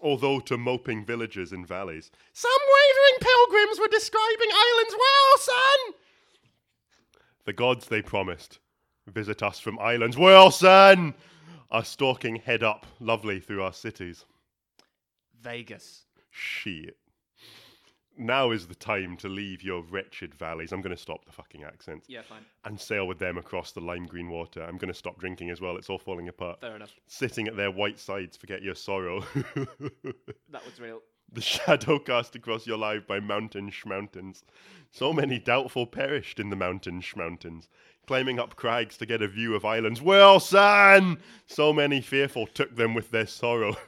Although 0.00 0.40
to 0.40 0.56
moping 0.56 1.04
villagers 1.04 1.52
in 1.52 1.66
valleys, 1.66 2.10
some 2.32 2.50
wavering 2.52 3.18
pilgrims 3.20 3.80
were 3.80 3.88
describing 3.88 4.48
islands 4.52 4.94
Wilson! 4.98 5.94
The 7.44 7.52
gods 7.52 7.88
they 7.88 8.02
promised 8.02 8.60
visit 9.10 9.42
us 9.42 9.58
from 9.58 9.78
islands. 9.78 10.16
Wilson! 10.16 11.14
Are 11.70 11.84
stalking 11.84 12.36
head 12.36 12.62
up 12.62 12.86
lovely 12.98 13.40
through 13.40 13.62
our 13.62 13.72
cities. 13.72 14.24
Vegas. 15.40 16.04
Shit. 16.30 16.96
Now 18.18 18.50
is 18.50 18.66
the 18.66 18.74
time 18.74 19.16
to 19.18 19.28
leave 19.28 19.62
your 19.62 19.82
wretched 19.82 20.34
valleys. 20.34 20.72
I'm 20.72 20.80
going 20.80 20.94
to 20.94 21.00
stop 21.00 21.24
the 21.24 21.32
fucking 21.32 21.62
accent 21.64 22.04
Yeah, 22.08 22.22
fine. 22.22 22.44
and 22.64 22.80
sail 22.80 23.06
with 23.06 23.18
them 23.18 23.38
across 23.38 23.72
the 23.72 23.80
lime 23.80 24.06
green 24.06 24.28
water. 24.28 24.62
I'm 24.62 24.76
going 24.76 24.92
to 24.92 24.98
stop 24.98 25.18
drinking 25.20 25.50
as 25.50 25.60
well. 25.60 25.76
It's 25.76 25.88
all 25.88 25.98
falling 25.98 26.28
apart. 26.28 26.60
Fair 26.60 26.74
enough. 26.76 26.92
Sitting 27.06 27.46
at 27.46 27.56
their 27.56 27.70
white 27.70 27.98
sides, 27.98 28.36
forget 28.36 28.62
your 28.62 28.74
sorrow. 28.74 29.22
That 30.50 30.64
was 30.64 30.80
real. 30.80 31.00
the 31.32 31.40
shadow 31.42 31.98
cast 31.98 32.34
across 32.34 32.66
your 32.66 32.78
life 32.78 33.06
by 33.06 33.20
mountain 33.20 33.70
schmountains. 33.70 34.42
So 34.90 35.12
many 35.12 35.38
doubtful 35.38 35.86
perished 35.86 36.40
in 36.40 36.48
the 36.50 36.56
mountain 36.56 37.00
schmountains, 37.02 37.68
climbing 38.06 38.38
up 38.40 38.56
crags 38.56 38.96
to 38.96 39.06
get 39.06 39.20
a 39.22 39.28
view 39.28 39.54
of 39.54 39.64
islands. 39.66 40.00
Wilson! 40.00 41.18
So 41.46 41.72
many 41.74 42.00
fearful 42.00 42.46
took 42.46 42.74
them 42.76 42.94
with 42.94 43.10
their 43.10 43.26
sorrow. 43.26 43.76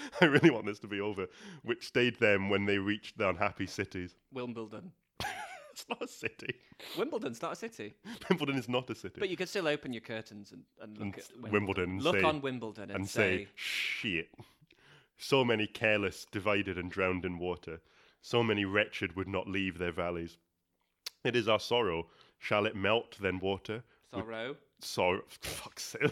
I 0.20 0.26
really 0.26 0.50
want 0.50 0.66
this 0.66 0.78
to 0.80 0.86
be 0.88 1.00
over. 1.00 1.26
Which 1.62 1.86
stayed 1.86 2.18
them 2.18 2.48
when 2.50 2.66
they 2.66 2.78
reached 2.78 3.18
the 3.18 3.28
unhappy 3.28 3.66
cities. 3.66 4.14
Wimbledon. 4.32 4.92
It's 5.70 5.88
not 5.88 6.02
a 6.02 6.08
city. 6.08 6.56
Wimbledon's 6.98 7.40
not 7.40 7.52
a 7.52 7.54
city, 7.54 7.94
Wimbledon 8.28 8.56
is 8.56 8.68
not 8.68 8.90
a 8.90 8.96
city. 8.96 9.14
but 9.20 9.28
you 9.28 9.36
could 9.36 9.48
still 9.48 9.68
open 9.68 9.92
your 9.92 10.00
curtains 10.00 10.50
and, 10.50 10.64
and 10.82 10.98
look 10.98 11.02
And 11.06 11.18
at 11.18 11.30
Wimbledon. 11.36 11.52
Wimbledon 11.52 11.98
Look 12.00 12.16
say- 12.18 12.22
on 12.26 12.40
Wimbledon 12.40 12.82
and, 12.90 12.96
and 12.96 13.08
say, 13.08 13.44
say, 13.44 13.48
shit. 13.54 14.28
So 15.18 15.44
many 15.44 15.68
careless 15.68 16.26
divided 16.32 16.78
and 16.78 16.90
drowned 16.90 17.24
in 17.24 17.38
water. 17.38 17.80
So 18.22 18.42
many 18.42 18.64
wretched 18.64 19.14
would 19.14 19.28
not 19.28 19.46
leave 19.46 19.78
their 19.78 19.92
valleys. 19.92 20.36
It 21.24 21.36
is 21.36 21.46
our 21.48 21.60
sorrow. 21.60 22.08
Shall 22.40 22.66
it 22.66 22.74
melt 22.74 23.16
then 23.20 23.38
water? 23.38 23.84
sorrow. 24.12 24.56
Sorrow. 24.80 25.22
Fuck's 25.40 25.84
sake. 25.84 26.10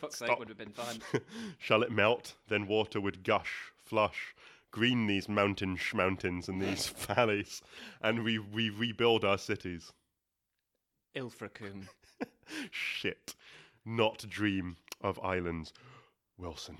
Fuck's 0.00 0.18
sake 0.18 0.38
would 0.38 0.48
have 0.48 0.58
been 0.58 0.70
fine. 0.70 1.00
Shall 1.58 1.82
it 1.82 1.90
melt, 1.90 2.34
then 2.48 2.66
water 2.66 3.00
would 3.00 3.24
gush, 3.24 3.72
flush, 3.84 4.34
green 4.70 5.06
these 5.06 5.28
mountain 5.28 5.78
mountains 5.92 6.48
and 6.48 6.60
these 6.60 6.86
valleys, 7.08 7.62
and 8.02 8.24
we, 8.24 8.38
we 8.38 8.70
rebuild 8.70 9.24
our 9.24 9.38
cities. 9.38 9.92
Ilfracombe. 11.14 11.88
Shit. 12.70 13.34
Not 13.84 14.24
dream 14.28 14.76
of 15.00 15.18
islands. 15.20 15.72
Wilson. 16.38 16.78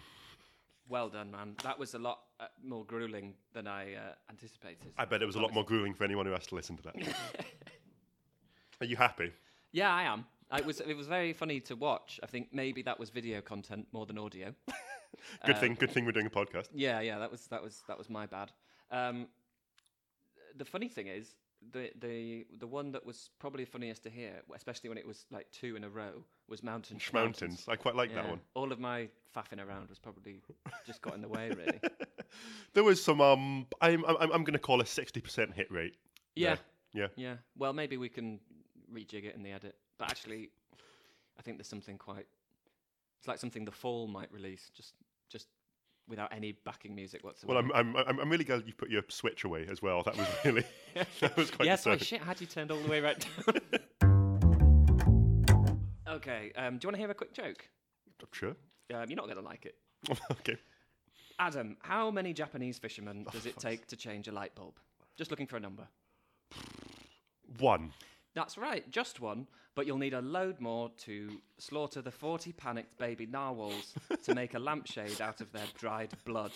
Well 0.89 1.09
done, 1.09 1.31
man. 1.31 1.55
That 1.63 1.79
was 1.79 1.95
a 1.95 1.99
lot 1.99 2.21
uh, 2.41 2.47
more 2.63 2.85
grueling 2.85 3.35
than 3.53 3.67
I 3.67 3.95
uh, 3.95 3.99
anticipated. 4.29 4.93
I 4.99 5.05
bet 5.05 5.23
it 5.23 5.27
was 5.27 5.37
a 5.37 5.41
lot 5.41 5.55
more 5.55 5.65
grueling 5.65 5.95
for 5.95 6.05
anyone 6.05 6.27
who 6.27 6.33
has 6.33 6.47
to 6.49 6.55
listen 6.55 6.77
to 6.77 6.83
that. 6.83 6.97
Are 8.81 8.87
you 8.87 8.97
happy? 8.97 9.33
Yeah, 9.73 9.93
I 9.93 10.03
am. 10.03 10.27
It 10.53 10.65
was 10.67 10.81
it 10.81 10.95
was 10.95 11.07
very 11.07 11.33
funny 11.33 11.61
to 11.61 11.77
watch. 11.77 12.21
I 12.23 12.27
think 12.27 12.49
maybe 12.53 12.83
that 12.83 12.99
was 13.01 13.11
video 13.11 13.41
content 13.41 13.89
more 13.93 14.07
than 14.07 14.19
audio. 14.19 14.55
Good 15.47 15.59
thing. 15.59 15.75
Good 15.75 15.91
thing 15.91 16.05
we're 16.05 16.13
doing 16.13 16.27
a 16.27 16.31
podcast. 16.31 16.69
Yeah, 16.75 17.01
yeah, 17.01 17.19
that 17.19 17.31
was 17.31 17.47
that 17.49 17.63
was 17.63 17.83
that 17.89 17.99
was 17.99 18.09
my 18.11 18.27
bad. 18.27 18.53
Um, 18.91 19.29
the 20.57 20.65
funny 20.65 20.89
thing 20.89 21.07
is, 21.09 21.35
the 21.73 21.91
the 22.01 22.47
the 22.59 22.67
one 22.67 22.93
that 22.93 23.05
was 23.07 23.31
probably 23.39 23.65
funniest 23.65 24.03
to 24.05 24.11
hear, 24.11 24.43
especially 24.55 24.91
when 24.91 24.99
it 24.99 25.07
was 25.07 25.25
like 25.31 25.51
two 25.51 25.77
in 25.77 25.85
a 25.85 25.89
row, 25.89 26.25
was 26.49 26.63
mountain 26.63 26.99
Mountains. 27.13 27.65
I 27.69 27.77
quite 27.77 27.97
like 27.97 28.15
that 28.15 28.29
one. 28.29 28.41
All 28.55 28.71
of 28.71 28.79
my 28.79 29.09
faffing 29.35 29.65
around 29.65 29.89
was 29.89 29.99
probably 29.99 30.41
just 30.87 31.01
got 31.03 31.15
in 31.15 31.23
the 31.23 31.29
way, 31.29 31.51
really. 31.51 31.81
There 32.73 32.83
was 32.83 33.01
some. 33.01 33.21
Um, 33.21 33.67
I'm. 33.81 34.05
I'm. 34.05 34.17
I'm 34.33 34.43
going 34.43 34.55
to 34.55 34.59
call 34.59 34.81
a 34.81 34.87
sixty 34.87 35.21
percent 35.21 35.55
hit 35.55 35.71
rate. 35.71 35.95
Yeah, 36.35 36.57
Yeah. 36.93 37.07
yeah. 37.15 37.37
Well, 37.57 37.73
maybe 37.73 37.97
we 37.97 38.09
can 38.09 38.41
rejig 38.93 39.25
it 39.25 39.37
in 39.37 39.45
the 39.45 39.53
edit. 39.53 39.77
But 39.99 40.11
actually, 40.11 40.51
I 41.39 41.43
think 41.43 41.59
there's 41.59 41.69
something 41.69 41.99
quite. 41.99 42.27
It's 43.19 43.29
like 43.29 43.39
something 43.39 43.65
the 43.65 43.73
Fall 43.73 44.07
might 44.07 44.33
release, 44.33 44.71
just 44.75 44.95
just 45.31 45.49
without 46.09 46.33
any 46.33 46.53
backing 46.65 46.95
music 46.95 47.25
whatsoever. 47.25 47.63
Well, 47.63 47.73
I'm. 47.75 47.97
I'm. 47.97 48.21
I'm, 48.21 48.31
really 48.31 48.45
glad 48.45 48.65
you 48.67 48.75
put 48.75 48.91
your 48.91 49.03
switch 49.09 49.45
away 49.45 49.67
as 49.71 49.83
well. 49.83 50.03
That 50.03 50.17
was 50.17 50.27
really. 50.45 50.65
that 51.21 51.37
was 51.37 51.51
quite. 51.51 51.67
yeah, 51.67 51.77
sorry, 51.77 51.99
shit, 51.99 52.23
had 52.23 52.41
you 52.41 52.47
turned 52.47 52.71
all 52.71 52.81
the 52.81 52.89
way 52.89 53.01
right 53.01 53.27
down? 53.47 53.57
okay, 56.17 56.53
um, 56.57 56.79
do 56.79 56.85
you 56.85 56.89
want 56.89 56.95
to 56.95 56.99
hear 56.99 57.11
a 57.11 57.15
quick 57.15 57.33
joke? 57.33 57.69
I'm 58.21 58.29
Sure. 58.33 58.57
Um, 58.93 59.09
you're 59.09 59.17
not 59.17 59.25
going 59.25 59.37
to 59.37 59.43
like 59.43 59.67
it. 59.67 59.77
okay. 60.31 60.57
Adam, 61.39 61.77
how 61.81 62.11
many 62.11 62.33
Japanese 62.33 62.79
fishermen 62.79 63.27
does 63.33 63.47
it 63.47 63.55
fuck's 63.55 63.65
take 63.65 63.87
to 63.89 63.97
change 63.97 64.29
a 64.29 64.33
light 64.33 64.55
bulb? 64.55 64.79
Just 65.17 65.31
looking 65.31 65.47
for 65.47 65.57
a 65.57 65.61
number. 65.61 65.87
One. 67.59 67.93
That's 68.35 68.59
right, 68.59 68.89
just 68.91 69.21
one, 69.21 69.47
but 69.75 69.87
you'll 69.87 69.99
need 69.99 70.15
a 70.15 70.21
load 70.21 70.61
more 70.61 70.91
to 70.99 71.41
slaughter 71.59 72.01
the 72.01 72.11
40 72.11 72.53
panicked 72.53 72.97
baby 72.99 73.27
narwhals 73.27 73.95
to 74.25 74.35
make 74.35 74.55
a 74.55 74.59
lampshade 74.59 75.21
out 75.21 75.41
of 75.41 75.51
their 75.53 75.67
dried 75.79 76.13
blood. 76.25 76.53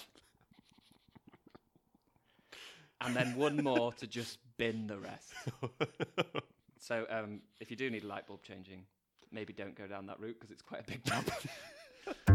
And 3.00 3.14
then 3.14 3.36
one 3.36 3.62
more 3.62 3.92
to 3.94 4.06
just 4.06 4.38
bin 4.56 4.86
the 4.86 4.98
rest. 4.98 5.32
So, 6.80 7.06
um, 7.10 7.40
if 7.60 7.70
you 7.70 7.76
do 7.76 7.90
need 7.90 8.04
a 8.04 8.06
light 8.06 8.26
bulb 8.26 8.42
changing, 8.42 8.84
maybe 9.32 9.52
don't 9.52 9.74
go 9.74 9.86
down 9.86 10.06
that 10.06 10.20
route 10.20 10.36
because 10.38 10.50
it's 10.50 10.62
quite 10.62 10.82
a 10.82 10.84
big 10.84 11.04
job. 11.04 11.24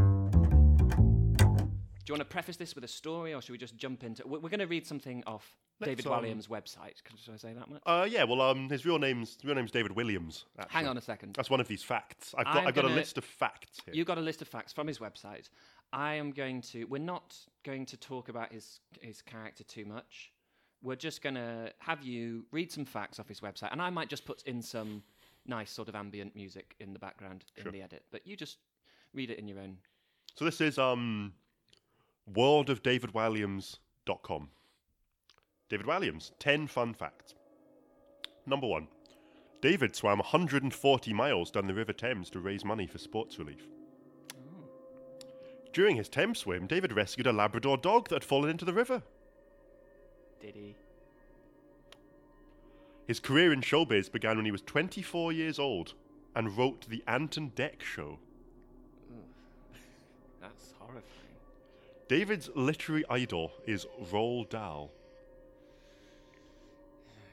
do 2.06 2.12
you 2.12 2.14
want 2.18 2.28
to 2.28 2.32
preface 2.34 2.58
this 2.58 2.76
with 2.76 2.84
a 2.84 2.88
story 2.88 3.34
or 3.34 3.42
should 3.42 3.52
we 3.54 3.58
just 3.58 3.78
jump 3.78 4.04
into 4.04 4.28
We're, 4.28 4.40
we're 4.40 4.50
going 4.50 4.60
to 4.60 4.68
read 4.68 4.86
something 4.86 5.24
off 5.26 5.56
David 5.82 6.06
um, 6.08 6.14
Walliams' 6.14 6.48
website. 6.48 7.04
Can- 7.04 7.18
Should 7.18 7.34
I 7.34 7.38
say 7.38 7.54
that 7.54 7.70
much? 7.70 7.82
Uh, 7.86 8.08
yeah. 8.10 8.24
Well, 8.24 8.42
um, 8.42 8.70
his 8.70 8.86
real 8.86 9.00
name's 9.00 9.38
real 9.44 9.56
name's 9.56 9.72
David 9.72 9.92
Williams. 9.94 10.46
Actually. 10.58 10.74
Hang 10.74 10.88
on 10.88 10.98
a 10.98 11.02
second. 11.02 11.34
That's 11.36 11.50
one 11.50 11.60
of 11.60 11.68
these 11.68 11.84
facts. 11.84 12.34
I've 12.38 12.46
got. 12.46 12.56
I'm 12.58 12.68
I've 12.68 12.76
got 12.76 12.86
a 12.86 12.88
gonna- 12.90 12.96
list 12.96 13.18
of 13.18 13.26
facts 13.26 13.80
here. 13.86 13.94
You 13.94 14.06
got 14.06 14.18
a 14.18 14.22
list 14.22 14.42
of 14.42 14.48
facts 14.48 14.72
from 14.72 14.88
his 14.88 15.00
website. 15.00 15.50
I 15.92 16.14
am 16.14 16.32
going 16.32 16.62
to. 16.62 16.86
We're 16.86 17.00
not 17.02 17.36
going 17.64 17.86
to 17.88 17.98
talk 17.98 18.30
about 18.30 18.54
his 18.54 18.80
his 19.02 19.22
character 19.22 19.64
too 19.64 19.84
much. 19.86 20.32
We're 20.84 20.96
just 20.96 21.22
going 21.22 21.36
to 21.36 21.74
have 21.80 22.04
you 22.04 22.46
read 22.52 22.72
some 22.72 22.86
facts 22.86 23.20
off 23.20 23.28
his 23.28 23.40
website, 23.42 23.72
and 23.72 23.82
I 23.82 23.90
might 23.90 24.10
just 24.10 24.26
put 24.26 24.44
in 24.44 24.62
some 24.62 25.04
nice 25.48 25.72
sort 25.72 25.90
of 25.90 25.96
ambient 25.96 26.36
music 26.36 26.76
in 26.80 26.94
the 26.94 27.00
background 27.00 27.44
Sure. 27.58 27.68
in 27.68 27.74
the 27.74 27.82
edit. 27.82 28.04
But 28.12 28.26
you 28.28 28.38
just 28.38 28.58
read 29.14 29.32
it 29.32 29.40
in 29.40 29.48
your 29.48 29.60
own. 29.60 29.78
So 30.36 30.46
this 30.46 30.62
is 30.62 30.78
um, 30.78 31.34
worldofdavidwalliams.com. 32.32 34.50
David 35.70 35.88
Walliams, 35.88 36.32
10 36.40 36.68
fun 36.68 36.94
facts. 36.94 37.36
Number 38.46 38.68
one, 38.68 38.88
David 39.62 39.96
swam 39.96 40.20
140 40.20 41.14
miles 41.14 41.50
down 41.50 41.68
the 41.68 41.74
River 41.74 41.94
Thames 41.94 42.30
to 42.32 42.40
raise 42.40 42.66
money 42.66 42.86
for 42.86 42.98
sports 42.98 43.40
relief. 43.40 43.66
During 45.72 45.96
his 45.96 46.10
Thames 46.10 46.40
swim, 46.40 46.68
David 46.68 46.94
rescued 46.94 47.28
a 47.28 47.34
Labrador 47.34 47.78
dog 47.78 48.10
that 48.10 48.16
had 48.16 48.24
fallen 48.24 48.52
into 48.52 48.66
the 48.66 48.74
river. 48.74 49.02
Did 50.40 50.56
he? 50.56 50.76
His 53.08 53.20
career 53.20 53.52
in 53.52 53.62
showbiz 53.62 54.12
began 54.12 54.38
when 54.38 54.46
he 54.46 54.52
was 54.52 54.62
24 54.62 55.32
years 55.32 55.58
old 55.58 55.96
and 56.36 56.56
wrote 56.58 56.88
The 56.90 57.04
Ant 57.08 57.38
and 57.38 57.56
Dec 57.56 57.82
Show. 57.82 58.20
That's 60.42 60.74
horrifying. 60.78 60.83
David's 62.14 62.52
literary 62.54 63.04
idol 63.10 63.52
is 63.66 63.88
Roald 64.12 64.50
Dahl. 64.50 64.92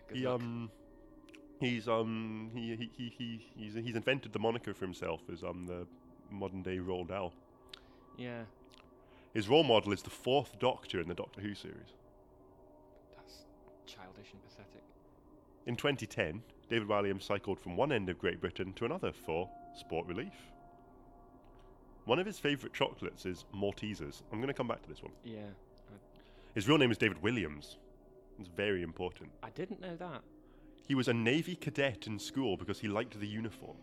Good 0.09 0.17
he 0.17 0.27
luck. 0.27 0.41
um 0.41 0.71
he's 1.61 1.87
um 1.87 2.51
he 2.55 2.75
he, 2.77 2.91
he, 2.97 3.15
he 3.19 3.47
he's 3.55 3.75
he's 3.75 3.95
invented 3.95 4.33
the 4.33 4.39
moniker 4.39 4.73
for 4.73 4.87
himself 4.87 5.21
as 5.31 5.43
um 5.43 5.67
the 5.67 5.87
modern 6.31 6.63
day 6.63 6.79
Roald 6.79 7.09
Dahl. 7.09 7.35
Yeah, 8.17 8.45
His 9.35 9.51
role 9.51 9.65
model 9.65 9.93
is 9.93 10.01
the 10.01 10.09
fourth 10.09 10.59
Doctor 10.59 10.99
in 10.99 11.09
the 11.09 11.15
Doctor 11.15 11.43
Who 11.43 11.55
series. 11.55 11.93
that's 13.15 13.45
childish 13.85 14.33
and 14.33 14.43
pathetic. 14.43 14.83
In 15.67 15.77
2010, 15.77 16.43
David 16.71 16.89
Walliams 16.89 17.25
cycled 17.25 17.61
from 17.61 17.77
one 17.77 17.93
end 17.93 18.09
of 18.09 18.19
Great 18.19 18.41
Britain 18.41 18.73
to 18.77 18.87
another 18.87 19.13
for 19.13 19.47
sport 19.79 20.07
relief. 20.07 20.33
One 22.11 22.19
of 22.19 22.27
his 22.27 22.41
favourite 22.41 22.75
chocolates 22.75 23.25
is 23.25 23.45
Maltesers. 23.55 24.23
I'm 24.33 24.39
going 24.39 24.49
to 24.49 24.53
come 24.53 24.67
back 24.67 24.83
to 24.83 24.89
this 24.89 25.01
one. 25.01 25.13
Yeah, 25.23 25.47
His 26.57 26.67
real 26.67 26.77
name 26.77 26.91
is 26.91 26.99
David 26.99 27.23
Williams. 27.23 27.77
It's 28.41 28.49
very 28.49 28.83
important. 28.83 29.31
I 29.45 29.51
didn't 29.51 29.81
know 29.81 29.95
that. 29.95 30.23
He 30.89 30.97
was 30.97 31.07
a 31.07 31.15
Navy 31.15 31.55
cadet 31.55 32.09
in 32.09 32.19
school 32.19 32.57
because 32.57 32.81
he 32.81 32.89
liked 32.89 33.21
the 33.21 33.29
uniform. 33.29 33.77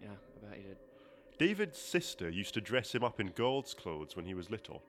Yeah, 0.00 0.10
I 0.10 0.46
bet 0.46 0.56
he 0.56 0.62
did. 0.68 0.76
David's 1.36 1.80
sister 1.80 2.30
used 2.30 2.54
to 2.54 2.60
dress 2.60 2.94
him 2.94 3.02
up 3.02 3.18
in 3.18 3.30
girls' 3.30 3.74
clothes 3.74 4.14
when 4.14 4.24
he 4.24 4.34
was 4.34 4.48
little. 4.48 4.84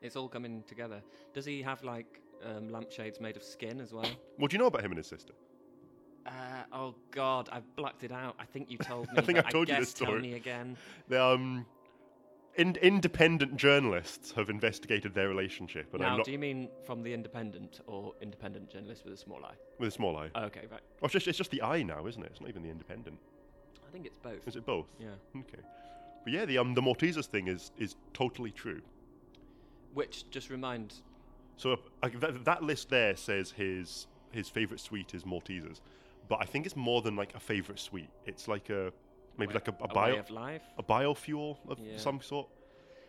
It's 0.00 0.14
all 0.14 0.28
coming 0.28 0.62
together. 0.68 1.02
Does 1.34 1.44
he 1.44 1.60
have 1.60 1.82
like 1.82 2.20
um, 2.44 2.68
lampshades 2.68 3.20
made 3.20 3.36
of 3.36 3.42
skin 3.42 3.80
as 3.80 3.92
well? 3.92 4.06
What 4.36 4.52
do 4.52 4.54
you 4.54 4.60
know 4.60 4.68
about 4.68 4.84
him 4.84 4.92
and 4.92 4.98
his 4.98 5.08
sister? 5.08 5.32
Uh, 6.24 6.30
oh 6.72 6.94
God, 7.10 7.48
I've 7.50 7.74
blacked 7.74 8.04
it 8.04 8.12
out. 8.12 8.36
I 8.38 8.44
think 8.44 8.70
you 8.70 8.78
told 8.78 9.08
me. 9.12 9.14
I 9.16 9.22
think 9.22 9.38
I've 9.38 9.50
told 9.50 9.68
you 9.68 9.74
guess 9.74 9.86
this 9.86 9.90
story. 9.90 10.12
Tell 10.12 10.20
me 10.20 10.34
again. 10.34 10.76
The, 11.08 11.20
um, 11.20 11.66
in- 12.56 12.76
independent 12.82 13.56
journalists 13.56 14.32
have 14.32 14.50
investigated 14.50 15.14
their 15.14 15.28
relationship, 15.28 15.88
and 15.92 16.02
now, 16.02 16.10
I'm 16.10 16.16
not 16.18 16.26
do 16.26 16.32
you 16.32 16.38
mean 16.38 16.68
from 16.84 17.02
the 17.02 17.12
Independent 17.12 17.80
or 17.86 18.14
Independent 18.20 18.70
journalist 18.70 19.04
with 19.04 19.14
a 19.14 19.16
small 19.16 19.44
eye? 19.44 19.54
with 19.78 19.88
a 19.88 19.92
small 19.92 20.16
eye. 20.16 20.30
Okay, 20.36 20.66
right. 20.70 20.80
Oh, 21.02 21.06
it's 21.06 21.12
just 21.12 21.28
it's 21.28 21.38
just 21.38 21.50
the 21.50 21.62
eye 21.62 21.82
now, 21.82 22.06
isn't 22.06 22.22
it? 22.22 22.30
It's 22.30 22.40
not 22.40 22.50
even 22.50 22.62
the 22.62 22.70
independent. 22.70 23.18
I 23.86 23.92
think 23.92 24.06
it's 24.06 24.18
both. 24.18 24.46
Is 24.46 24.56
it 24.56 24.66
both? 24.66 24.86
Yeah. 24.98 25.08
Okay. 25.36 25.62
But 26.24 26.32
yeah, 26.32 26.44
the 26.44 26.58
um 26.58 26.74
the 26.74 26.82
Maltesers 26.82 27.26
thing 27.26 27.48
is 27.48 27.72
is 27.78 27.96
totally 28.12 28.50
true. 28.50 28.82
Which 29.94 30.28
just 30.30 30.50
reminds. 30.50 31.02
So 31.56 31.78
uh, 32.02 32.08
that, 32.20 32.44
that 32.44 32.62
list 32.62 32.90
there 32.90 33.16
says 33.16 33.50
his 33.50 34.06
his 34.30 34.48
favorite 34.48 34.80
sweet 34.80 35.14
is 35.14 35.24
Maltesers, 35.24 35.80
but 36.28 36.38
I 36.40 36.44
think 36.44 36.66
it's 36.66 36.76
more 36.76 37.02
than 37.02 37.16
like 37.16 37.34
a 37.34 37.40
favorite 37.40 37.80
sweet. 37.80 38.10
It's 38.26 38.46
like 38.48 38.70
a 38.70 38.92
maybe 39.40 39.54
like 39.54 39.68
a, 39.68 39.74
a 39.80 39.86
way 39.88 39.92
bio 39.94 40.16
of 40.18 40.30
life. 40.30 40.62
a 40.78 40.82
biofuel 40.82 41.56
of 41.68 41.78
Yeah. 41.80 41.96
some 41.96 42.20
sort. 42.20 42.48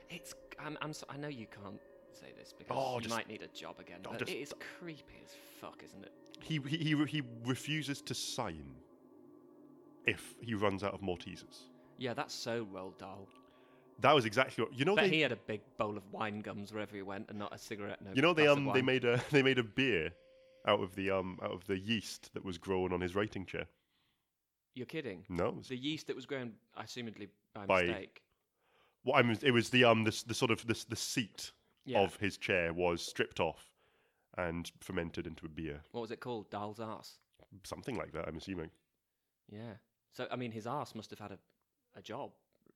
It's. 0.10 0.34
I'm. 0.60 0.78
I'm 0.82 0.94
so, 0.94 1.06
I 1.10 1.18
know 1.18 1.28
you 1.28 1.48
can't 1.48 1.80
say 2.14 2.28
this 2.38 2.54
because 2.58 2.76
Oh, 2.78 3.00
you 3.00 3.10
might 3.10 3.28
need 3.28 3.42
a 3.42 3.48
job 3.48 3.76
again. 3.80 4.00
But 4.04 4.20
just- 4.20 4.32
it 4.32 4.36
is 4.38 4.54
creepy 4.80 5.20
as 5.24 5.36
fuck, 5.60 5.82
isn't 5.86 6.04
it? 6.04 6.12
He 6.42 6.60
he 6.68 6.78
he, 6.78 7.06
he 7.06 7.22
refuses 7.46 8.02
to 8.02 8.14
sign 8.14 8.66
if 10.06 10.36
he 10.42 10.54
runs 10.56 10.84
out 10.84 10.94
of 10.94 11.02
Maltesers. 11.02 11.66
Yeah, 11.98 12.14
that's 12.14 12.34
so 12.34 12.66
Roald 12.74 12.98
Dahl. 12.98 13.28
That 14.00 14.16
was 14.16 14.26
exactly 14.26 14.64
what 14.64 14.74
you 14.74 14.86
know. 14.86 14.96
But 14.96 15.04
They, 15.04 15.10
he 15.18 15.22
had 15.22 15.32
a 15.32 15.36
big 15.36 15.62
bowl 15.78 15.96
of 15.96 16.04
wine 16.12 16.42
gums 16.42 16.74
wherever 16.74 16.96
he 16.96 17.04
went, 17.04 17.30
and 17.30 17.38
not 17.38 17.54
a 17.54 17.58
cigarette. 17.58 18.02
No 18.04 18.12
you 18.14 18.22
know 18.22 18.34
they 18.34 18.48
um 18.48 18.72
they 18.74 18.82
made 18.82 19.06
a 19.06 19.22
they 19.32 19.44
made 19.44 19.60
a 19.60 19.64
beer 19.64 20.12
out 20.68 20.80
of 20.82 20.96
the 20.96 21.12
um 21.12 21.40
out 21.44 21.52
of 21.52 21.66
the 21.68 21.78
yeast 21.78 22.32
that 22.34 22.44
was 22.44 22.58
grown 22.58 22.92
on 22.94 23.02
his 23.02 23.14
writing 23.16 23.46
chair. 23.46 23.66
You're 24.74 24.86
kidding. 24.86 25.26
No, 25.30 25.60
The 25.68 25.76
yeast 25.76 26.08
that 26.08 26.16
was 26.16 26.26
grown, 26.26 26.54
assumedly 26.80 27.28
by, 27.54 27.66
By- 27.66 27.84
mistake. 27.84 28.22
well, 29.04 29.16
I 29.18 29.22
mean, 29.22 29.38
it 29.42 29.52
was 29.52 29.70
the 29.70 29.84
um 29.84 30.04
the, 30.04 30.24
the 30.28 30.34
sort 30.34 30.52
of 30.52 30.66
the, 30.66 30.86
the 30.90 30.96
seat 30.96 31.52
Yeah. 31.86 32.00
of 32.00 32.16
his 32.18 32.38
chair 32.38 32.74
was 32.74 33.02
stripped 33.02 33.40
off 33.40 33.70
and 34.38 34.72
fermented 34.80 35.28
into 35.28 35.46
a 35.46 35.50
beer, 35.50 35.82
What 35.92 36.02
was 36.02 36.12
it 36.12 36.22
called? 36.22 36.50
Dahl's 36.50 36.80
arse. 36.80 37.18
something 37.64 37.98
like 37.98 38.14
that. 38.14 38.28
I'm 38.30 38.38
assuming. 38.38 38.70
Yeah. 39.52 39.74
So 40.14 40.28
I 40.32 40.36
mean, 40.38 40.52
his 40.52 40.66
arse 40.68 40.96
must 40.96 41.10
have 41.10 41.20
had 41.20 41.32
a, 41.32 41.38
a 41.98 42.02
job 42.02 42.32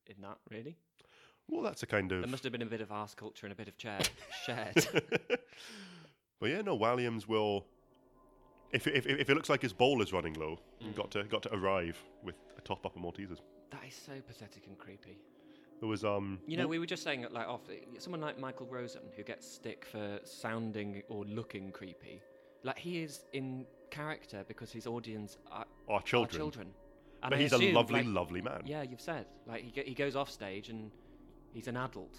in 0.07 0.15
that. 0.21 0.37
Really, 0.51 0.75
Well, 1.47 1.61
that's 1.61 1.83
a 1.83 1.87
kind 1.87 2.11
of. 2.11 2.21
there 2.21 2.29
must 2.29 2.43
have 2.43 2.51
been 2.51 2.61
a 2.61 2.65
bit 2.65 2.81
of 2.81 2.91
arse 2.91 3.15
culture 3.15 3.45
and 3.45 3.53
a 3.53 3.55
bit 3.55 3.69
of 3.69 3.77
chair 3.77 3.99
shared. 4.45 4.85
but 6.39 6.49
yeah, 6.49 6.61
no, 6.61 6.77
Walliams 6.77 7.25
will. 7.27 7.65
If, 8.75 8.87
if, 8.87 9.05
if 9.07 9.29
it 9.29 9.33
looks 9.35 9.49
like 9.49 9.61
his 9.61 9.73
bowl 9.73 10.01
is 10.01 10.11
running 10.13 10.33
low, 10.33 10.59
Mm. 10.83 10.93
got 10.95 11.09
to 11.11 11.23
got 11.23 11.41
to 11.43 11.53
arrive 11.55 11.97
with 12.23 12.35
a 12.57 12.61
top 12.61 12.85
up 12.85 12.95
of 12.95 13.01
Maltesers. 13.01 13.39
that 13.71 13.81
is 13.87 13.95
so 13.95 14.13
pathetic 14.27 14.67
and 14.67 14.77
creepy. 14.77 15.17
There 15.79 15.89
was 15.89 16.03
um. 16.03 16.39
You 16.47 16.57
know, 16.57 16.67
we 16.67 16.79
were 16.79 16.85
just 16.85 17.03
saying 17.03 17.25
like 17.31 17.47
off 17.47 17.61
someone 17.97 18.21
like 18.21 18.37
Michael 18.39 18.67
Rosen 18.67 19.01
who 19.15 19.23
gets 19.23 19.49
stick 19.49 19.85
for 19.91 20.19
sounding 20.23 21.01
or 21.09 21.23
looking 21.25 21.71
creepy. 21.71 22.21
Like 22.63 22.77
he 22.77 23.01
is 23.01 23.23
in 23.33 23.65
character 23.91 24.43
because 24.47 24.71
his 24.71 24.85
audience 24.87 25.37
are, 25.51 25.65
our 25.87 25.95
are 25.97 26.01
children. 26.01 26.37
children. 26.37 26.67
And 27.23 27.29
But 27.31 27.39
I 27.39 27.41
he's 27.43 27.53
a 27.53 27.57
lovely, 27.71 28.03
like- 28.03 28.13
lovely 28.13 28.41
man. 28.41 28.63
Yeah, 28.65 28.81
you've 28.83 29.01
said. 29.01 29.25
Like 29.47 29.63
he, 29.63 29.71
go- 29.71 29.83
he 29.87 29.93
goes 29.93 30.15
off 30.15 30.29
stage 30.29 30.69
and 30.69 30.91
he's 31.53 31.67
an 31.67 31.77
adult. 31.77 32.17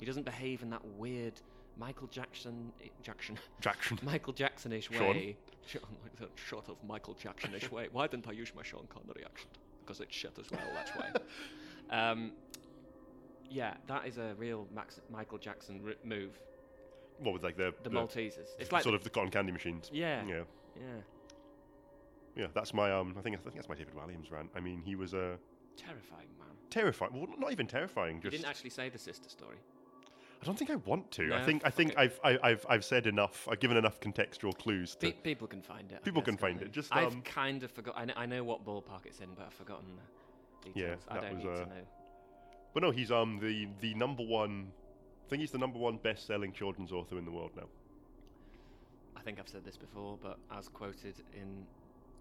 He 0.00 0.04
doesn't 0.06 0.24
behave 0.24 0.62
in 0.62 0.70
that 0.70 0.84
weird 0.96 1.40
Michael 1.78 2.08
Jackson 2.08 2.72
Jackson 3.02 3.38
Jackson. 3.60 3.98
Michael 4.02 4.32
Jacksonish 4.32 4.90
way. 4.90 5.36
Sean, 5.66 5.82
like 6.02 6.16
that 6.18 6.30
short 6.34 6.68
of 6.68 6.76
Michael 6.86 7.14
Jacksonish 7.14 7.70
way. 7.72 7.88
Why 7.92 8.06
didn't 8.06 8.26
I 8.28 8.32
use 8.32 8.52
my 8.56 8.62
Sean 8.62 8.86
Connery 8.88 9.24
accent? 9.24 9.56
Because 9.80 10.00
it's 10.00 10.14
shit 10.14 10.36
as 10.38 10.50
well 10.50 10.60
that 10.74 10.96
way. 10.98 11.20
Um, 11.90 12.32
yeah, 13.48 13.74
that 13.86 14.06
is 14.06 14.18
a 14.18 14.34
real 14.36 14.66
Max, 14.74 15.00
Michael 15.10 15.38
Jackson 15.38 15.80
r- 15.86 15.94
move. 16.04 16.38
What 17.18 17.32
was 17.32 17.42
like 17.42 17.56
the 17.56 17.72
The 17.82 17.88
Maltesers. 17.88 18.48
It's 18.58 18.70
like 18.70 18.82
sort 18.82 18.94
of 18.94 19.02
the 19.04 19.08
cotton 19.08 19.30
candy 19.30 19.52
machines. 19.52 19.88
yeah, 19.90 20.22
Yeah, 20.26 20.42
yeah, 20.76 20.82
yeah. 22.36 22.46
That's 22.52 22.74
my 22.74 22.92
um. 22.92 23.14
I 23.18 23.22
think 23.22 23.36
I 23.36 23.38
think 23.38 23.54
that's 23.54 23.70
my 23.70 23.74
David 23.74 23.94
Walliams 23.94 24.30
rant. 24.30 24.50
I 24.54 24.60
mean, 24.60 24.82
he 24.84 24.96
was 24.96 25.14
a 25.14 25.38
terrifying 25.78 26.28
man. 26.38 26.48
terrifying. 26.68 27.12
Well, 27.14 27.26
not 27.38 27.52
even 27.52 27.66
terrifying. 27.66 28.20
Just 28.20 28.32
didn't 28.32 28.48
actually 28.48 28.70
say 28.70 28.90
the 28.90 28.98
sister 28.98 29.30
story. 29.30 29.56
I 30.40 30.44
don't 30.44 30.56
think 30.56 30.70
I 30.70 30.76
want 30.76 31.10
to. 31.12 31.34
I 31.34 31.44
think 31.44 31.62
I 31.64 31.70
fuck 31.70 31.74
think 31.74 31.90
it. 31.92 31.98
I've 31.98 32.20
I, 32.22 32.38
I've 32.42 32.66
I've 32.68 32.84
said 32.84 33.06
enough. 33.06 33.48
I've 33.50 33.60
given 33.60 33.76
enough 33.76 34.00
contextual 34.00 34.56
clues 34.56 34.94
to. 34.96 35.10
Pe- 35.10 35.20
people 35.20 35.48
can 35.48 35.62
find 35.62 35.90
it. 35.90 36.04
People 36.04 36.22
guess, 36.22 36.26
can 36.26 36.36
find 36.36 36.60
they? 36.60 36.66
it, 36.66 36.72
just, 36.72 36.94
I've 36.94 37.12
um, 37.12 37.22
kind 37.22 37.62
of 37.64 37.70
forgot. 37.72 37.94
I 37.96 38.04
know, 38.04 38.14
I 38.16 38.26
know 38.26 38.44
what 38.44 38.64
ballpark 38.64 39.06
it's 39.06 39.20
in, 39.20 39.28
but 39.34 39.46
I've 39.46 39.52
forgotten 39.54 39.86
the 40.62 40.68
Yeah, 40.78 40.94
details. 40.94 41.02
I 41.08 41.14
don't 41.20 41.34
was, 41.34 41.44
need 41.44 41.50
uh, 41.50 41.56
to 41.64 41.66
know. 41.66 41.86
But 42.72 42.82
no, 42.84 42.90
he's 42.92 43.10
um 43.10 43.38
the 43.40 43.68
the 43.80 43.94
number 43.94 44.22
one. 44.22 44.68
I 45.26 45.28
think 45.28 45.40
he's 45.40 45.50
the 45.50 45.58
number 45.58 45.78
one 45.78 45.98
best-selling 45.98 46.52
children's 46.52 46.92
author 46.92 47.18
in 47.18 47.24
the 47.24 47.30
world 47.30 47.50
now. 47.54 47.68
I 49.16 49.20
think 49.20 49.38
I've 49.38 49.48
said 49.48 49.64
this 49.64 49.76
before, 49.76 50.16
but 50.22 50.38
as 50.56 50.68
quoted 50.68 51.16
in 51.34 51.66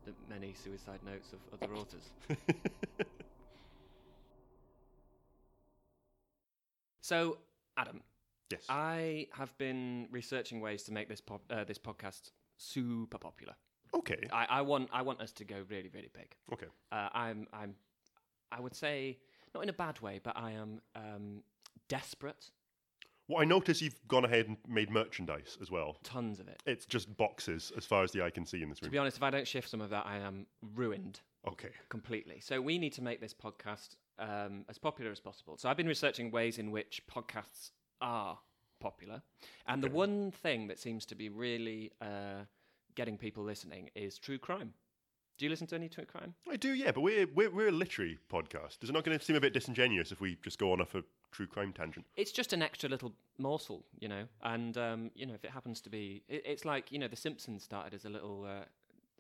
the 0.06 0.12
many 0.28 0.54
suicide 0.54 1.00
notes 1.06 1.32
of 1.34 1.40
other 1.62 1.74
authors. 1.76 2.10
So, 7.00 7.38
Adam, 7.78 8.02
yes. 8.52 8.64
I 8.70 9.28
have 9.34 9.58
been 9.58 10.08
researching 10.12 10.60
ways 10.62 10.84
to 10.84 10.92
make 10.94 11.08
this 11.08 11.22
pop, 11.22 11.42
uh, 11.50 11.64
this 11.64 11.78
podcast 11.78 12.32
super 12.58 13.18
popular. 13.18 13.54
okay. 13.94 14.20
I, 14.32 14.46
I 14.50 14.62
want 14.62 14.90
I 14.92 15.02
want 15.04 15.22
us 15.22 15.32
to 15.34 15.46
go 15.46 15.64
really 15.70 15.90
really 15.94 16.10
big. 16.14 16.36
Okay. 16.52 16.68
Uh, 16.92 17.10
I'm 17.14 17.48
I'm 17.54 17.76
I 18.52 18.60
would 18.60 18.76
say 18.76 19.18
not 19.54 19.64
in 19.64 19.70
a 19.70 19.74
bad 19.74 20.00
way, 20.02 20.20
but 20.24 20.36
I 20.38 20.52
am 20.52 20.82
um, 20.96 21.44
desperate. 21.88 22.50
Well, 23.30 23.42
I 23.42 23.46
notice 23.46 23.82
you've 23.82 24.00
gone 24.08 24.24
ahead 24.24 24.48
and 24.48 24.56
made 24.70 24.90
merchandise 24.90 25.58
as 25.62 25.70
well. 25.70 25.98
Tons 26.04 26.40
of 26.40 26.48
it. 26.48 26.64
It's 26.66 26.86
just 26.86 27.16
boxes 27.18 27.74
as 27.76 27.86
far 27.86 28.04
as 28.04 28.12
the 28.14 28.24
eye 28.24 28.30
can 28.30 28.46
see 28.46 28.62
in 28.64 28.70
this 28.70 28.82
room. 28.82 28.88
To 28.88 28.92
be 28.92 28.98
honest, 28.98 29.18
if 29.18 29.24
I 29.24 29.30
don't 29.30 29.46
shift 29.48 29.70
some 29.70 29.82
of 29.82 29.90
that, 29.90 30.06
I 30.06 30.18
am 30.20 30.46
ruined 30.76 31.20
Okay. 31.46 31.72
completely. 31.90 32.40
So 32.40 32.62
we 32.62 32.78
need 32.78 32.94
to 32.94 33.02
make 33.02 33.20
this 33.20 33.34
podcast 33.34 33.96
um, 34.20 34.66
as 34.70 34.78
popular 34.78 35.12
as 35.12 35.20
possible. 35.20 35.58
So 35.58 35.70
I've 35.70 35.78
been 35.78 35.88
researching 35.88 36.32
ways 36.32 36.58
in 36.58 36.72
which 36.72 37.02
podcasts 37.08 37.72
are 38.02 38.38
popular, 38.80 39.22
and 39.68 39.84
the 39.84 39.90
one 39.90 40.32
thing 40.32 40.68
that 40.68 40.80
seems 40.80 41.06
to 41.08 41.16
be 41.16 41.30
really 41.30 41.92
uh, 42.02 42.44
getting 42.96 43.18
people 43.18 43.44
listening 43.44 43.90
is 43.96 44.18
true 44.18 44.38
crime. 44.38 44.74
Do 45.38 45.46
you 45.46 45.52
listen 45.52 45.68
to 45.68 45.76
any 45.76 45.88
true 45.88 46.06
crime? 46.06 46.34
I 46.50 46.56
do, 46.56 46.74
yeah, 46.74 46.92
but 46.92 47.02
we're 47.02 47.28
we're, 47.36 47.52
we're 47.52 47.68
a 47.68 47.72
literary 47.72 48.18
podcast. 48.32 48.84
Is 48.84 48.90
it 48.90 48.94
not 48.94 49.04
going 49.04 49.18
to 49.18 49.24
seem 49.24 49.36
a 49.36 49.40
bit 49.40 49.54
disingenuous 49.54 50.12
if 50.12 50.20
we 50.20 50.38
just 50.42 50.58
go 50.58 50.72
on 50.72 50.82
off 50.82 50.96
a 50.96 51.04
true 51.32 51.46
crime 51.46 51.74
tangent? 51.74 52.06
It's 52.16 52.32
just 52.32 52.54
an 52.54 52.64
extra 52.64 52.90
little 52.90 53.14
morsel, 53.38 53.86
you 54.00 54.08
know. 54.08 54.24
And 54.42 54.76
um, 54.78 55.12
you 55.14 55.28
know, 55.28 55.36
if 55.36 55.46
it 55.46 55.52
happens 55.52 55.80
to 55.82 55.90
be, 55.92 56.24
it, 56.28 56.42
it's 56.46 56.66
like 56.66 56.92
you 56.92 56.98
know, 56.98 57.08
The 57.08 57.16
Simpsons 57.16 57.64
started 57.64 57.94
as 57.94 58.06
a 58.06 58.10
little 58.10 58.46
uh, 58.46 58.66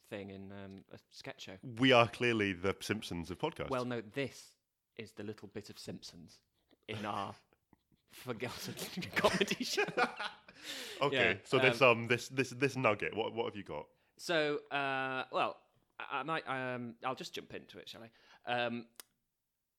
thing 0.09 0.31
in 0.31 0.51
um, 0.51 0.83
a 0.91 0.97
sketch 1.11 1.43
show. 1.43 1.57
We 1.79 1.91
are 1.91 2.07
clearly 2.07 2.53
the 2.53 2.75
Simpsons 2.79 3.29
of 3.29 3.37
podcasts. 3.37 3.69
Well, 3.69 3.85
no, 3.85 4.01
this 4.01 4.53
is 4.97 5.11
the 5.13 5.23
little 5.23 5.47
bit 5.53 5.69
of 5.69 5.77
Simpsons 5.79 6.39
in 6.87 7.05
our 7.05 7.33
forgotten 8.11 8.73
comedy 9.15 9.63
show. 9.63 9.83
okay. 11.01 11.15
yeah, 11.31 11.33
so 11.43 11.59
this 11.59 11.81
um 11.81 12.07
this 12.07 12.27
this 12.29 12.49
this 12.51 12.75
nugget. 12.75 13.15
What 13.15 13.33
what 13.33 13.45
have 13.45 13.55
you 13.55 13.63
got? 13.63 13.85
So, 14.17 14.59
uh, 14.71 15.23
well, 15.31 15.57
I, 15.99 16.19
I 16.19 16.23
might. 16.23 16.43
Um, 16.47 16.95
I'll 17.05 17.15
just 17.15 17.33
jump 17.33 17.53
into 17.53 17.77
it, 17.77 17.87
shall 17.87 18.01
I? 18.03 18.51
Um, 18.51 18.85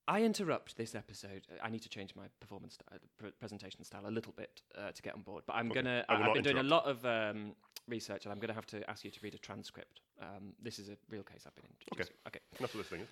I 0.07 0.23
interrupt 0.23 0.77
this 0.77 0.95
episode. 0.95 1.47
I 1.63 1.69
need 1.69 1.83
to 1.83 1.89
change 1.89 2.15
my 2.17 2.25
performance, 2.41 2.79
st- 2.79 2.89
uh, 3.03 3.07
pr- 3.19 3.35
presentation 3.39 3.85
style 3.85 4.07
a 4.07 4.11
little 4.11 4.33
bit 4.33 4.63
uh, 4.77 4.91
to 4.93 5.03
get 5.03 5.15
on 5.15 5.23
board. 5.23 5.43
But 5.47 5.57
I'm 5.57 5.71
Okay, 5.71 5.83
gonna. 5.83 6.05
I 6.09 6.19
will 6.19 6.25
I've 6.25 6.35
been 6.35 6.45
doing 6.45 6.59
a 6.59 6.63
lot 6.63 6.87
of 6.87 7.05
um, 7.05 7.53
research, 7.89 8.25
and 8.25 8.33
I'm 8.33 8.39
gonna 8.39 8.55
have 8.55 8.67
to 8.67 8.89
ask 8.89 9.05
you 9.05 9.11
to 9.11 9.19
read 9.23 9.35
a 9.35 9.39
transcript. 9.39 10.01
Um, 10.23 10.55
this 10.63 10.79
is 10.79 10.89
a 10.89 10.97
real 11.11 11.23
case 11.25 11.43
I've 11.47 11.55
been 11.57 11.65
introducing. 11.71 12.15
Okay. 12.27 12.39
Enough 12.59 12.75
of 12.75 12.79
this 12.79 12.87
thing. 12.87 13.07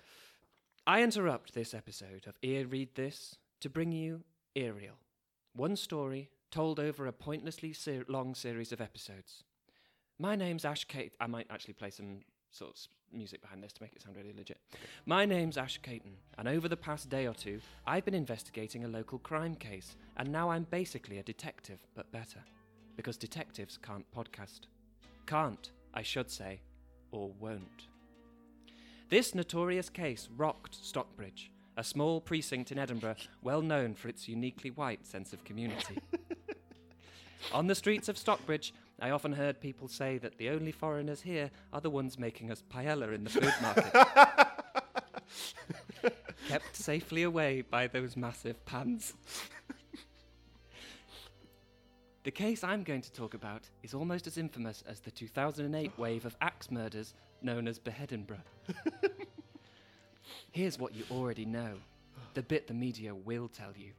I 0.89 1.03
interrupt 1.03 1.53
this 1.53 1.73
episode 1.73 2.27
of 2.27 2.37
Ear 2.41 2.65
Read 2.65 2.95
This 2.95 3.35
to 3.59 3.69
bring 3.69 3.91
you 3.91 4.23
Ariel. 4.55 4.95
One 5.51 5.75
story 5.75 6.29
told 6.49 6.79
over 6.79 7.05
a 7.05 7.11
pointlessly 7.11 7.73
ser- 7.73 8.05
long 8.07 8.33
series 8.33 8.71
of 8.71 8.79
episodes. 8.79 9.43
My 10.17 10.37
name's 10.37 10.63
Ash 10.63 10.85
Kate. 10.85 11.13
I 11.19 11.27
might 11.27 11.47
actually 11.49 11.73
play 11.73 11.89
some 11.89 12.21
sort 12.51 12.71
of 12.71 12.77
music 13.11 13.41
behind 13.41 13.61
this 13.61 13.73
to 13.73 13.83
make 13.83 13.97
it 13.97 14.01
sound 14.01 14.15
really 14.15 14.31
legit. 14.31 14.61
My 15.05 15.25
name's 15.25 15.57
Ash 15.57 15.77
Caton, 15.79 16.15
and 16.37 16.47
over 16.47 16.69
the 16.69 16.77
past 16.77 17.09
day 17.09 17.27
or 17.27 17.33
two, 17.33 17.59
I've 17.85 18.05
been 18.05 18.13
investigating 18.13 18.85
a 18.85 18.87
local 18.87 19.19
crime 19.19 19.55
case, 19.55 19.97
and 20.15 20.31
now 20.31 20.49
I'm 20.49 20.67
basically 20.71 21.17
a 21.17 21.23
detective, 21.23 21.85
but 21.95 22.09
better. 22.13 22.39
Because 22.95 23.17
detectives 23.17 23.77
can't 23.77 24.09
podcast. 24.15 24.61
Can't, 25.25 25.69
I 25.93 26.01
should 26.01 26.31
say, 26.31 26.61
or 27.11 27.29
won't. 27.41 27.87
This 29.09 29.33
notorious 29.33 29.89
case 29.89 30.27
rocked 30.35 30.75
Stockbridge, 30.75 31.49
a 31.77 31.83
small 31.83 32.19
precinct 32.19 32.73
in 32.73 32.77
Edinburgh 32.77 33.15
well 33.41 33.61
known 33.61 33.93
for 33.93 34.09
its 34.09 34.27
uniquely 34.27 34.69
white 34.69 35.07
sense 35.07 35.31
of 35.31 35.45
community. 35.45 35.99
On 37.53 37.67
the 37.67 37.75
streets 37.75 38.09
of 38.09 38.17
Stockbridge, 38.17 38.73
I 38.99 39.11
often 39.11 39.31
heard 39.31 39.61
people 39.61 39.87
say 39.87 40.17
that 40.17 40.37
the 40.37 40.49
only 40.49 40.73
foreigners 40.73 41.21
here 41.21 41.51
are 41.71 41.79
the 41.79 41.89
ones 41.89 42.19
making 42.19 42.51
us 42.51 42.63
paella 42.69 43.13
in 43.13 43.23
the 43.23 43.29
food 43.29 43.53
market. 43.61 43.93
Kept 46.49 46.75
safely 46.75 47.23
away 47.23 47.61
by 47.61 47.87
those 47.87 48.17
massive 48.17 48.65
pans. 48.65 49.13
The 52.27 52.31
case 52.31 52.61
I'm 52.61 52.83
going 52.83 52.99
to 53.03 53.11
talk 53.13 53.35
about 53.35 53.69
is 53.83 53.93
almost 53.93 54.27
as 54.27 54.37
infamous 54.37 54.83
as 54.85 54.99
the 54.99 55.11
2008 55.11 55.93
wave 55.97 56.25
of 56.25 56.35
axe 56.41 56.69
murders 56.69 57.13
known 57.41 57.69
as 57.69 57.79
Beheadinburgh. 57.79 58.41
Here's 60.51 60.77
what 60.77 60.93
you 60.93 61.05
already 61.09 61.45
know 61.45 61.75
the 62.33 62.41
bit 62.41 62.67
the 62.67 62.73
media 62.73 63.15
will 63.15 63.47
tell 63.47 63.71
you. 63.77 63.93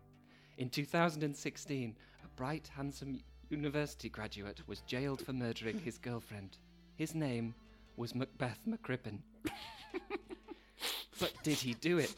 In 0.58 0.68
2016, 0.68 1.96
a 2.22 2.28
bright, 2.36 2.68
handsome 2.76 3.18
university 3.48 4.10
graduate 4.10 4.60
was 4.68 4.82
jailed 4.82 5.24
for 5.24 5.32
murdering 5.32 5.78
his 5.78 5.96
girlfriend. 5.96 6.58
His 6.96 7.14
name 7.14 7.54
was 7.96 8.14
Macbeth 8.14 8.60
McCrippen. 8.68 9.20
but 11.18 11.32
did 11.42 11.56
he 11.56 11.72
do 11.72 11.96
it? 11.96 12.14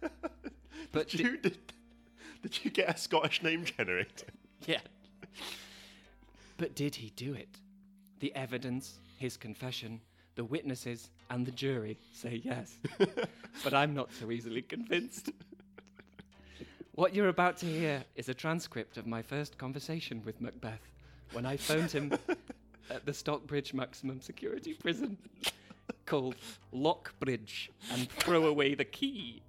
but 0.92 1.08
Did 1.08 1.18
you, 1.18 1.36
did, 1.38 1.58
did 2.52 2.62
you 2.62 2.70
get 2.70 2.94
a 2.94 2.98
Scottish 2.98 3.42
name 3.42 3.64
generator? 3.64 4.26
Yeah. 4.66 4.80
But 6.58 6.74
did 6.74 6.94
he 6.94 7.10
do 7.16 7.32
it? 7.32 7.48
The 8.20 8.34
evidence, 8.36 8.98
his 9.18 9.38
confession, 9.38 9.98
the 10.34 10.44
witnesses, 10.44 11.08
and 11.30 11.46
the 11.46 11.52
jury 11.52 11.96
say 12.12 12.42
yes. 12.44 12.76
but 13.64 13.72
I'm 13.72 13.94
not 13.94 14.12
so 14.12 14.30
easily 14.30 14.60
convinced. 14.60 15.30
What 16.96 17.14
you're 17.14 17.30
about 17.30 17.56
to 17.58 17.66
hear 17.66 18.04
is 18.14 18.28
a 18.28 18.34
transcript 18.34 18.98
of 18.98 19.06
my 19.06 19.22
first 19.22 19.56
conversation 19.56 20.20
with 20.26 20.38
Macbeth 20.42 20.86
when 21.32 21.46
I 21.46 21.56
phoned 21.56 21.90
him 21.90 22.12
at 22.90 23.06
the 23.06 23.14
Stockbridge 23.14 23.72
Maximum 23.72 24.20
Security 24.20 24.74
Prison 24.74 25.16
called 26.04 26.36
Lockbridge 26.74 27.70
and 27.90 28.10
throw 28.10 28.44
away 28.44 28.74
the 28.74 28.84
key. 28.84 29.42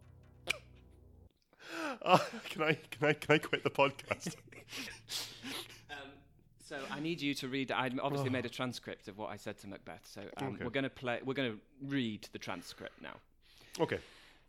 Uh, 2.06 2.20
can 2.49 2.62
I 2.64 2.74
can 2.91 3.08
I 3.10 3.14
can 3.14 3.36
I 3.36 3.38
quit 3.39 3.64
the 3.64 3.70
podcast? 3.70 4.36
Um, 5.91 6.10
so 6.68 6.78
I 6.91 6.99
need 6.99 7.22
you 7.22 7.34
to 7.36 7.47
read. 7.47 7.72
I 7.72 7.91
obviously 8.01 8.30
made 8.32 8.45
a 8.45 8.49
transcript 8.49 9.08
of 9.08 9.18
what 9.20 9.30
I 9.30 9.38
said 9.38 9.58
to 9.60 9.68
Macbeth. 9.68 10.01
So 10.12 10.22
um, 10.38 10.56
Okay. 10.56 10.64
we're 10.64 10.72
going 10.72 10.84
to 10.84 10.89
play. 10.89 11.20
We're 11.24 11.36
going 11.36 11.51
to 11.53 11.60
read 11.88 12.28
the 12.32 12.39
transcript 12.39 12.99
now. 13.01 13.16
okay, 13.80 13.99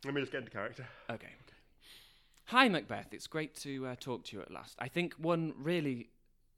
let 0.03 0.13
me 0.15 0.21
just 0.21 0.31
get 0.31 0.39
into 0.39 0.51
character. 0.51 0.87
Okay. 1.09 1.29
Hi, 2.45 2.67
Macbeth. 2.69 3.13
It's 3.13 3.27
great 3.27 3.55
to 3.57 3.85
uh, 3.87 3.95
talk 3.99 4.23
to 4.25 4.35
you 4.37 4.41
at 4.41 4.49
last. 4.49 4.75
I 4.79 4.87
think 4.87 5.13
one 5.15 5.53
really 5.59 6.09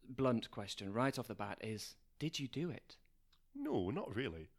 blunt 0.07 0.49
question 0.51 0.93
right 0.93 1.17
off 1.19 1.27
the 1.27 1.35
bat 1.35 1.57
is 1.61 1.95
Did 2.19 2.39
you 2.39 2.47
do 2.47 2.69
it? 2.69 2.95
No, 3.55 3.89
not 3.89 4.15
really. 4.15 4.49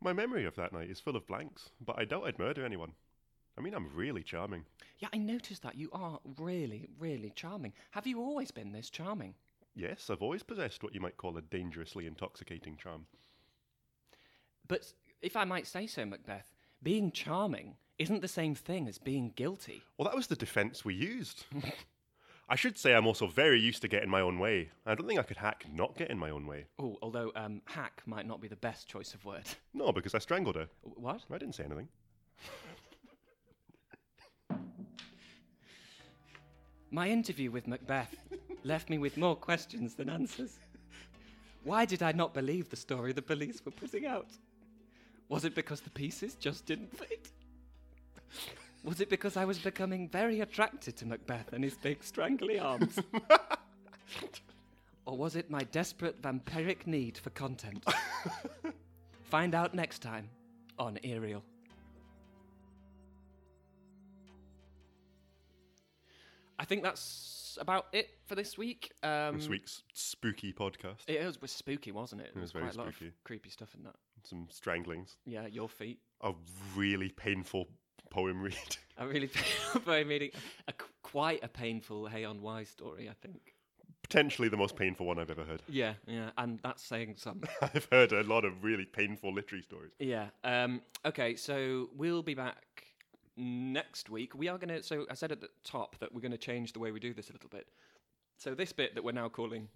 My 0.00 0.12
memory 0.12 0.44
of 0.44 0.54
that 0.56 0.72
night 0.72 0.88
is 0.90 1.00
full 1.00 1.16
of 1.16 1.26
blanks, 1.26 1.70
but 1.84 1.98
I 1.98 2.04
doubt 2.04 2.24
I'd 2.26 2.38
murder 2.38 2.64
anyone. 2.64 2.92
I 3.60 3.62
mean, 3.62 3.74
I'm 3.74 3.90
really 3.94 4.22
charming. 4.22 4.64
Yeah, 5.00 5.08
I 5.12 5.18
noticed 5.18 5.64
that. 5.64 5.76
You 5.76 5.90
are 5.92 6.18
really, 6.38 6.88
really 6.98 7.30
charming. 7.36 7.74
Have 7.90 8.06
you 8.06 8.18
always 8.18 8.50
been 8.50 8.72
this 8.72 8.88
charming? 8.88 9.34
Yes, 9.74 10.08
I've 10.08 10.22
always 10.22 10.42
possessed 10.42 10.82
what 10.82 10.94
you 10.94 11.00
might 11.02 11.18
call 11.18 11.36
a 11.36 11.42
dangerously 11.42 12.06
intoxicating 12.06 12.78
charm. 12.78 13.04
But 14.66 14.94
if 15.20 15.36
I 15.36 15.44
might 15.44 15.66
say 15.66 15.86
so, 15.86 16.06
Macbeth, 16.06 16.54
being 16.82 17.12
charming 17.12 17.76
isn't 17.98 18.22
the 18.22 18.28
same 18.28 18.54
thing 18.54 18.88
as 18.88 18.96
being 18.96 19.34
guilty. 19.36 19.82
Well, 19.98 20.08
that 20.08 20.16
was 20.16 20.28
the 20.28 20.36
defense 20.36 20.82
we 20.82 20.94
used. 20.94 21.44
I 22.48 22.56
should 22.56 22.78
say 22.78 22.94
I'm 22.94 23.06
also 23.06 23.26
very 23.26 23.60
used 23.60 23.82
to 23.82 23.88
getting 23.88 24.08
my 24.08 24.22
own 24.22 24.38
way. 24.38 24.70
I 24.86 24.94
don't 24.94 25.06
think 25.06 25.20
I 25.20 25.22
could 25.22 25.36
hack 25.36 25.66
not 25.70 25.98
getting 25.98 26.16
my 26.16 26.30
own 26.30 26.46
way. 26.46 26.64
Oh, 26.78 26.96
although 27.02 27.30
um, 27.36 27.60
hack 27.66 28.00
might 28.06 28.26
not 28.26 28.40
be 28.40 28.48
the 28.48 28.56
best 28.56 28.88
choice 28.88 29.12
of 29.12 29.26
word. 29.26 29.44
No, 29.74 29.92
because 29.92 30.14
I 30.14 30.18
strangled 30.18 30.56
her. 30.56 30.68
What? 30.80 31.20
I 31.30 31.36
didn't 31.36 31.56
say 31.56 31.64
anything. 31.64 31.88
My 36.90 37.08
interview 37.08 37.52
with 37.52 37.68
Macbeth 37.68 38.16
left 38.64 38.90
me 38.90 38.98
with 38.98 39.16
more 39.16 39.36
questions 39.36 39.94
than 39.94 40.10
answers. 40.10 40.58
Why 41.62 41.84
did 41.84 42.02
I 42.02 42.10
not 42.12 42.34
believe 42.34 42.68
the 42.68 42.76
story 42.76 43.12
the 43.12 43.22
police 43.22 43.64
were 43.64 43.70
putting 43.70 44.06
out? 44.06 44.30
Was 45.28 45.44
it 45.44 45.54
because 45.54 45.80
the 45.80 45.90
pieces 45.90 46.34
just 46.34 46.66
didn't 46.66 46.96
fit? 46.96 47.30
Was 48.82 49.00
it 49.00 49.08
because 49.08 49.36
I 49.36 49.44
was 49.44 49.58
becoming 49.58 50.08
very 50.08 50.40
attracted 50.40 50.96
to 50.96 51.06
Macbeth 51.06 51.52
and 51.52 51.62
his 51.62 51.76
big 51.76 52.02
strangly 52.02 52.58
arms? 52.58 52.98
or 55.06 55.16
was 55.16 55.36
it 55.36 55.50
my 55.50 55.62
desperate 55.64 56.20
vampiric 56.20 56.86
need 56.86 57.18
for 57.18 57.30
content? 57.30 57.84
Find 59.22 59.54
out 59.54 59.74
next 59.74 60.00
time 60.00 60.28
on 60.78 60.98
Ariel. 61.04 61.44
I 66.60 66.64
think 66.66 66.82
that's 66.82 67.56
about 67.60 67.86
it 67.92 68.10
for 68.26 68.34
this 68.34 68.58
week. 68.58 68.92
Um, 69.02 69.38
This 69.38 69.48
week's 69.48 69.82
spooky 69.94 70.52
podcast. 70.52 71.08
It 71.08 71.24
was, 71.24 71.40
was 71.40 71.50
spooky, 71.50 71.90
wasn't 71.90 72.20
it? 72.20 72.32
It 72.36 72.40
was 72.40 72.52
very 72.52 72.66
quite 72.66 72.74
a 72.74 72.78
lot 72.78 72.92
spooky. 72.92 73.08
of 73.08 73.24
creepy 73.24 73.48
stuff 73.48 73.74
in 73.74 73.82
that. 73.84 73.94
Some 74.24 74.46
stranglings. 74.50 75.16
Yeah, 75.24 75.46
your 75.46 75.70
feet. 75.70 76.00
A 76.20 76.32
really 76.76 77.08
painful 77.08 77.66
poem 78.10 78.42
read. 78.42 78.76
I 78.98 79.04
really 79.04 79.30
very 79.86 80.04
reading 80.04 80.30
a, 80.68 80.72
qu- 80.74 80.92
quite 81.02 81.42
a 81.42 81.48
painful 81.48 82.06
Hay 82.08 82.26
on 82.26 82.42
Wye 82.42 82.64
story. 82.64 83.08
I 83.08 83.14
think. 83.26 83.54
Potentially 84.02 84.48
the 84.48 84.56
most 84.58 84.76
painful 84.76 85.06
one 85.06 85.18
I've 85.18 85.30
ever 85.30 85.44
heard. 85.44 85.62
Yeah, 85.68 85.94
yeah, 86.06 86.30
and 86.36 86.58
that's 86.62 86.82
saying 86.84 87.14
something. 87.16 87.48
I've 87.62 87.88
heard 87.90 88.12
a 88.12 88.22
lot 88.24 88.44
of 88.44 88.62
really 88.64 88.84
painful 88.84 89.32
literary 89.32 89.62
stories. 89.62 89.92
yeah. 89.98 90.26
Um, 90.44 90.82
okay, 91.06 91.36
so 91.36 91.88
we'll 91.96 92.22
be 92.22 92.34
back 92.34 92.84
next 93.40 94.10
week. 94.10 94.34
We 94.34 94.48
are 94.48 94.58
going 94.58 94.68
to. 94.68 94.82
So 94.82 95.06
I 95.10 95.14
said 95.14 95.32
at 95.32 95.40
the 95.40 95.48
top 95.64 95.98
that 95.98 96.14
we're 96.14 96.20
going 96.20 96.32
to 96.32 96.38
change 96.38 96.72
the 96.72 96.78
way 96.78 96.92
we 96.92 97.00
do 97.00 97.14
this 97.14 97.30
a 97.30 97.32
little 97.32 97.48
bit. 97.48 97.68
So 98.36 98.54
this 98.54 98.72
bit 98.72 98.94
that 98.94 99.04
we're 99.04 99.12
now 99.12 99.28
calling. 99.28 99.68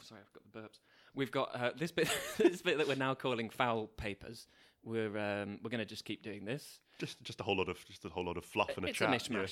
Sorry, 0.00 0.20
I've 0.20 0.32
got 0.32 0.52
the 0.52 0.58
burps. 0.58 0.78
We've 1.14 1.30
got 1.30 1.54
uh, 1.54 1.70
this 1.76 1.90
bit. 1.90 2.08
this 2.38 2.62
bit 2.62 2.78
that 2.78 2.88
we're 2.88 2.94
now 2.94 3.14
calling 3.14 3.50
foul 3.50 3.88
papers. 3.96 4.46
We're 4.82 5.18
um, 5.18 5.58
we're 5.62 5.70
going 5.70 5.80
to 5.80 5.84
just 5.84 6.04
keep 6.04 6.22
doing 6.22 6.44
this. 6.44 6.80
Just 6.98 7.22
just 7.22 7.40
a 7.40 7.42
whole 7.42 7.56
lot 7.56 7.68
of 7.68 7.84
just 7.86 8.04
a 8.04 8.08
whole 8.08 8.24
lot 8.24 8.36
of 8.36 8.44
fluff 8.44 8.76
and 8.76 8.86
a 8.86 8.88
it's 8.88 8.98
chat. 8.98 9.30
a 9.30 9.32
yeah. 9.32 9.46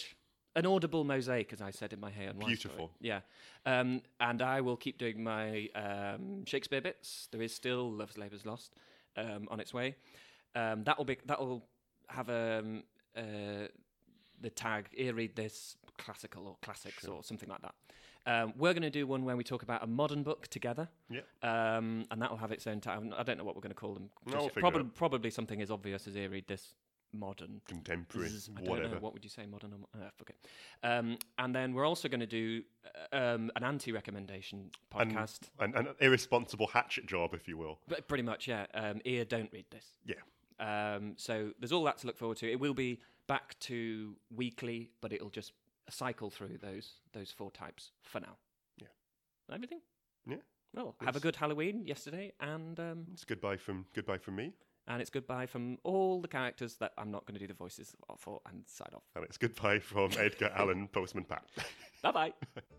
An 0.56 0.66
audible 0.66 1.04
mosaic, 1.04 1.52
as 1.52 1.61
I 1.61 1.70
said 1.70 1.92
in 1.92 2.00
my 2.00 2.11
Hay 2.11 2.26
on 2.26 2.36
Wye 2.36 2.40
story. 2.40 2.46
Beautiful. 2.54 2.90
Yeah. 3.00 3.20
Um, 3.66 4.02
and 4.18 4.42
I 4.42 4.61
will 4.61 4.76
keep 4.76 4.98
doing 4.98 5.22
my 5.22 5.68
um, 5.74 6.44
Shakespeare 6.46 6.80
bits. 6.80 7.28
There 7.30 7.42
is 7.42 7.54
still 7.54 7.92
Love's 7.92 8.16
Labour's 8.16 8.46
Lost 8.46 8.74
um, 9.16 9.46
on 9.50 9.61
its 9.61 9.74
way. 9.74 9.94
Um, 10.54 10.84
that 10.84 10.96
will 10.96 11.04
be 11.04 11.18
that 11.26 11.38
will 11.38 11.64
have 12.09 12.28
um, 12.30 12.82
uh, 13.18 13.68
the 14.40 14.50
tag 14.50 14.88
ear 14.94 15.14
read 15.14 15.34
this 15.36 15.76
classical 15.98 16.46
or 16.46 16.56
classics 16.62 17.04
or 17.06 17.24
something 17.24 17.48
like 17.48 17.60
that. 17.62 17.74
Um, 18.26 18.52
we're 18.56 18.72
going 18.74 18.82
to 18.82 18.90
do 18.90 19.06
one 19.06 19.24
where 19.24 19.36
we 19.36 19.42
talk 19.44 19.62
about 19.62 19.82
a 19.82 19.86
modern 19.86 20.22
book 20.22 20.48
together, 20.48 20.88
Yeah. 21.10 21.20
um, 21.42 22.04
and 22.10 22.20
that 22.20 22.30
will 22.30 22.36
have 22.38 22.52
its 22.52 22.66
own 22.66 22.80
tag. 22.80 23.00
I 23.16 23.22
don't 23.22 23.38
know 23.38 23.44
what 23.44 23.54
we're 23.56 23.62
going 23.62 23.70
to 23.74 23.80
call 23.80 23.94
them. 23.94 24.10
No, 24.26 24.32
we'll 24.34 24.42
yet. 24.44 24.56
it 24.56 24.60
Probably, 24.60 24.84
probably 24.84 25.30
something 25.30 25.62
as 25.62 25.70
obvious 25.70 26.06
as 26.06 26.14
ear 26.14 26.28
read 26.28 26.46
this 26.46 26.74
modern 27.14 27.62
Contemporary, 27.66 28.28
Zzz, 28.28 28.50
whatever. 28.60 28.96
know. 28.96 29.00
What 29.00 29.14
would 29.14 29.24
you 29.24 29.30
say, 29.30 29.46
modern? 29.46 29.72
Or, 29.72 29.78
mo- 29.78 29.88
uh, 29.94 30.10
fuck 30.18 30.28
it. 30.30 30.36
Um, 30.86 31.16
and 31.38 31.54
then 31.54 31.72
we're 31.72 31.86
also 31.86 32.06
going 32.06 32.20
to 32.20 32.26
do 32.26 32.62
uh, 33.12 33.16
um, 33.16 33.50
an 33.56 33.64
anti-recommendation 33.64 34.70
And- 34.94 35.16
podcast. 35.16 35.38
An, 35.58 35.74
an 35.74 35.88
irresponsible 36.00 36.66
hatchet 36.66 37.06
job, 37.06 37.32
if 37.32 37.48
you 37.48 37.56
will. 37.56 37.78
but 37.88 38.06
pretty 38.08 38.24
much, 38.24 38.46
yeah. 38.46 38.66
Um, 38.74 39.00
ear, 39.06 39.24
don't 39.24 39.50
read 39.52 39.64
this. 39.70 39.86
Yeah. 40.04 40.16
Um, 40.61 41.14
so 41.16 41.52
there's 41.59 41.72
all 41.72 41.84
that 41.84 41.98
to 41.98 42.06
look 42.06 42.18
forward 42.18 42.38
to. 42.38 42.50
It 42.50 42.59
will 42.61 42.74
be 42.74 43.00
back 43.26 43.59
to 43.61 44.16
weekly, 44.34 44.90
but 45.00 45.12
it'll 45.12 45.30
just 45.30 45.52
cycle 45.90 46.30
through 46.30 46.59
those 46.59 46.94
those 47.12 47.30
four 47.30 47.50
types 47.50 47.92
for 48.02 48.20
now. 48.20 48.36
Yeah. 48.78 48.88
Everything. 49.54 49.80
Yeah. 50.28 50.36
Well, 50.74 50.94
have 51.00 51.16
a 51.16 51.20
good 51.20 51.36
Halloween 51.36 51.86
yesterday, 51.86 52.32
and 52.40 52.78
um, 52.78 53.06
It's 53.12 53.24
goodbye 53.24 53.56
from 53.56 53.86
goodbye 53.94 54.18
from 54.18 54.36
me, 54.36 54.52
and 54.86 55.00
it's 55.00 55.11
goodbye 55.11 55.46
from 55.46 55.78
all 55.82 56.20
the 56.20 56.28
characters 56.28 56.76
that 56.76 56.92
I'm 56.98 57.11
not 57.11 57.24
going 57.24 57.34
to 57.34 57.40
do 57.40 57.46
the 57.46 57.54
voices 57.54 57.96
for 58.18 58.40
and 58.46 58.64
sign 58.66 58.88
off. 58.94 59.02
and 59.16 59.24
it's 59.24 59.38
goodbye 59.38 59.78
from 59.78 60.11
Edgar 60.18 60.52
Allan 60.54 60.88
Postman 60.88 61.24
Pat. 61.24 61.44
Bye 62.02 62.12
bye. 62.12 62.32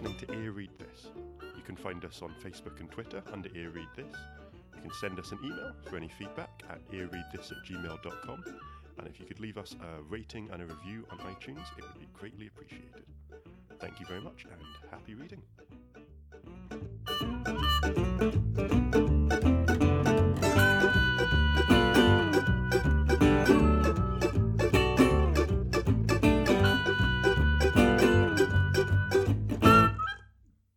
listening 0.00 0.28
to 0.28 0.32
Ear 0.32 0.52
Read 0.52 0.70
This. 0.78 1.08
You 1.56 1.62
can 1.64 1.74
find 1.74 2.04
us 2.04 2.22
on 2.22 2.32
Facebook 2.40 2.78
and 2.78 2.88
Twitter 2.88 3.20
under 3.32 3.48
Ear 3.56 3.70
Read 3.70 3.88
This. 3.96 4.14
You 4.76 4.82
can 4.82 4.92
send 4.92 5.18
us 5.18 5.32
an 5.32 5.40
email 5.44 5.72
for 5.90 5.96
any 5.96 6.06
feedback 6.06 6.62
at 6.70 6.88
earreadthis 6.92 7.50
at 7.50 7.64
gmail.com. 7.66 8.44
And 8.98 9.08
if 9.08 9.18
you 9.18 9.26
could 9.26 9.40
leave 9.40 9.58
us 9.58 9.74
a 9.74 10.00
rating 10.02 10.50
and 10.52 10.62
a 10.62 10.66
review 10.66 11.04
on 11.10 11.18
iTunes, 11.18 11.66
it 11.76 11.82
would 11.82 11.98
be 11.98 12.06
greatly 12.12 12.46
appreciated. 12.46 13.06
Thank 13.80 13.98
you 13.98 14.06
very 14.06 14.20
much 14.20 14.44
and 14.44 14.62
happy 14.88 15.16
reading. 15.16 15.42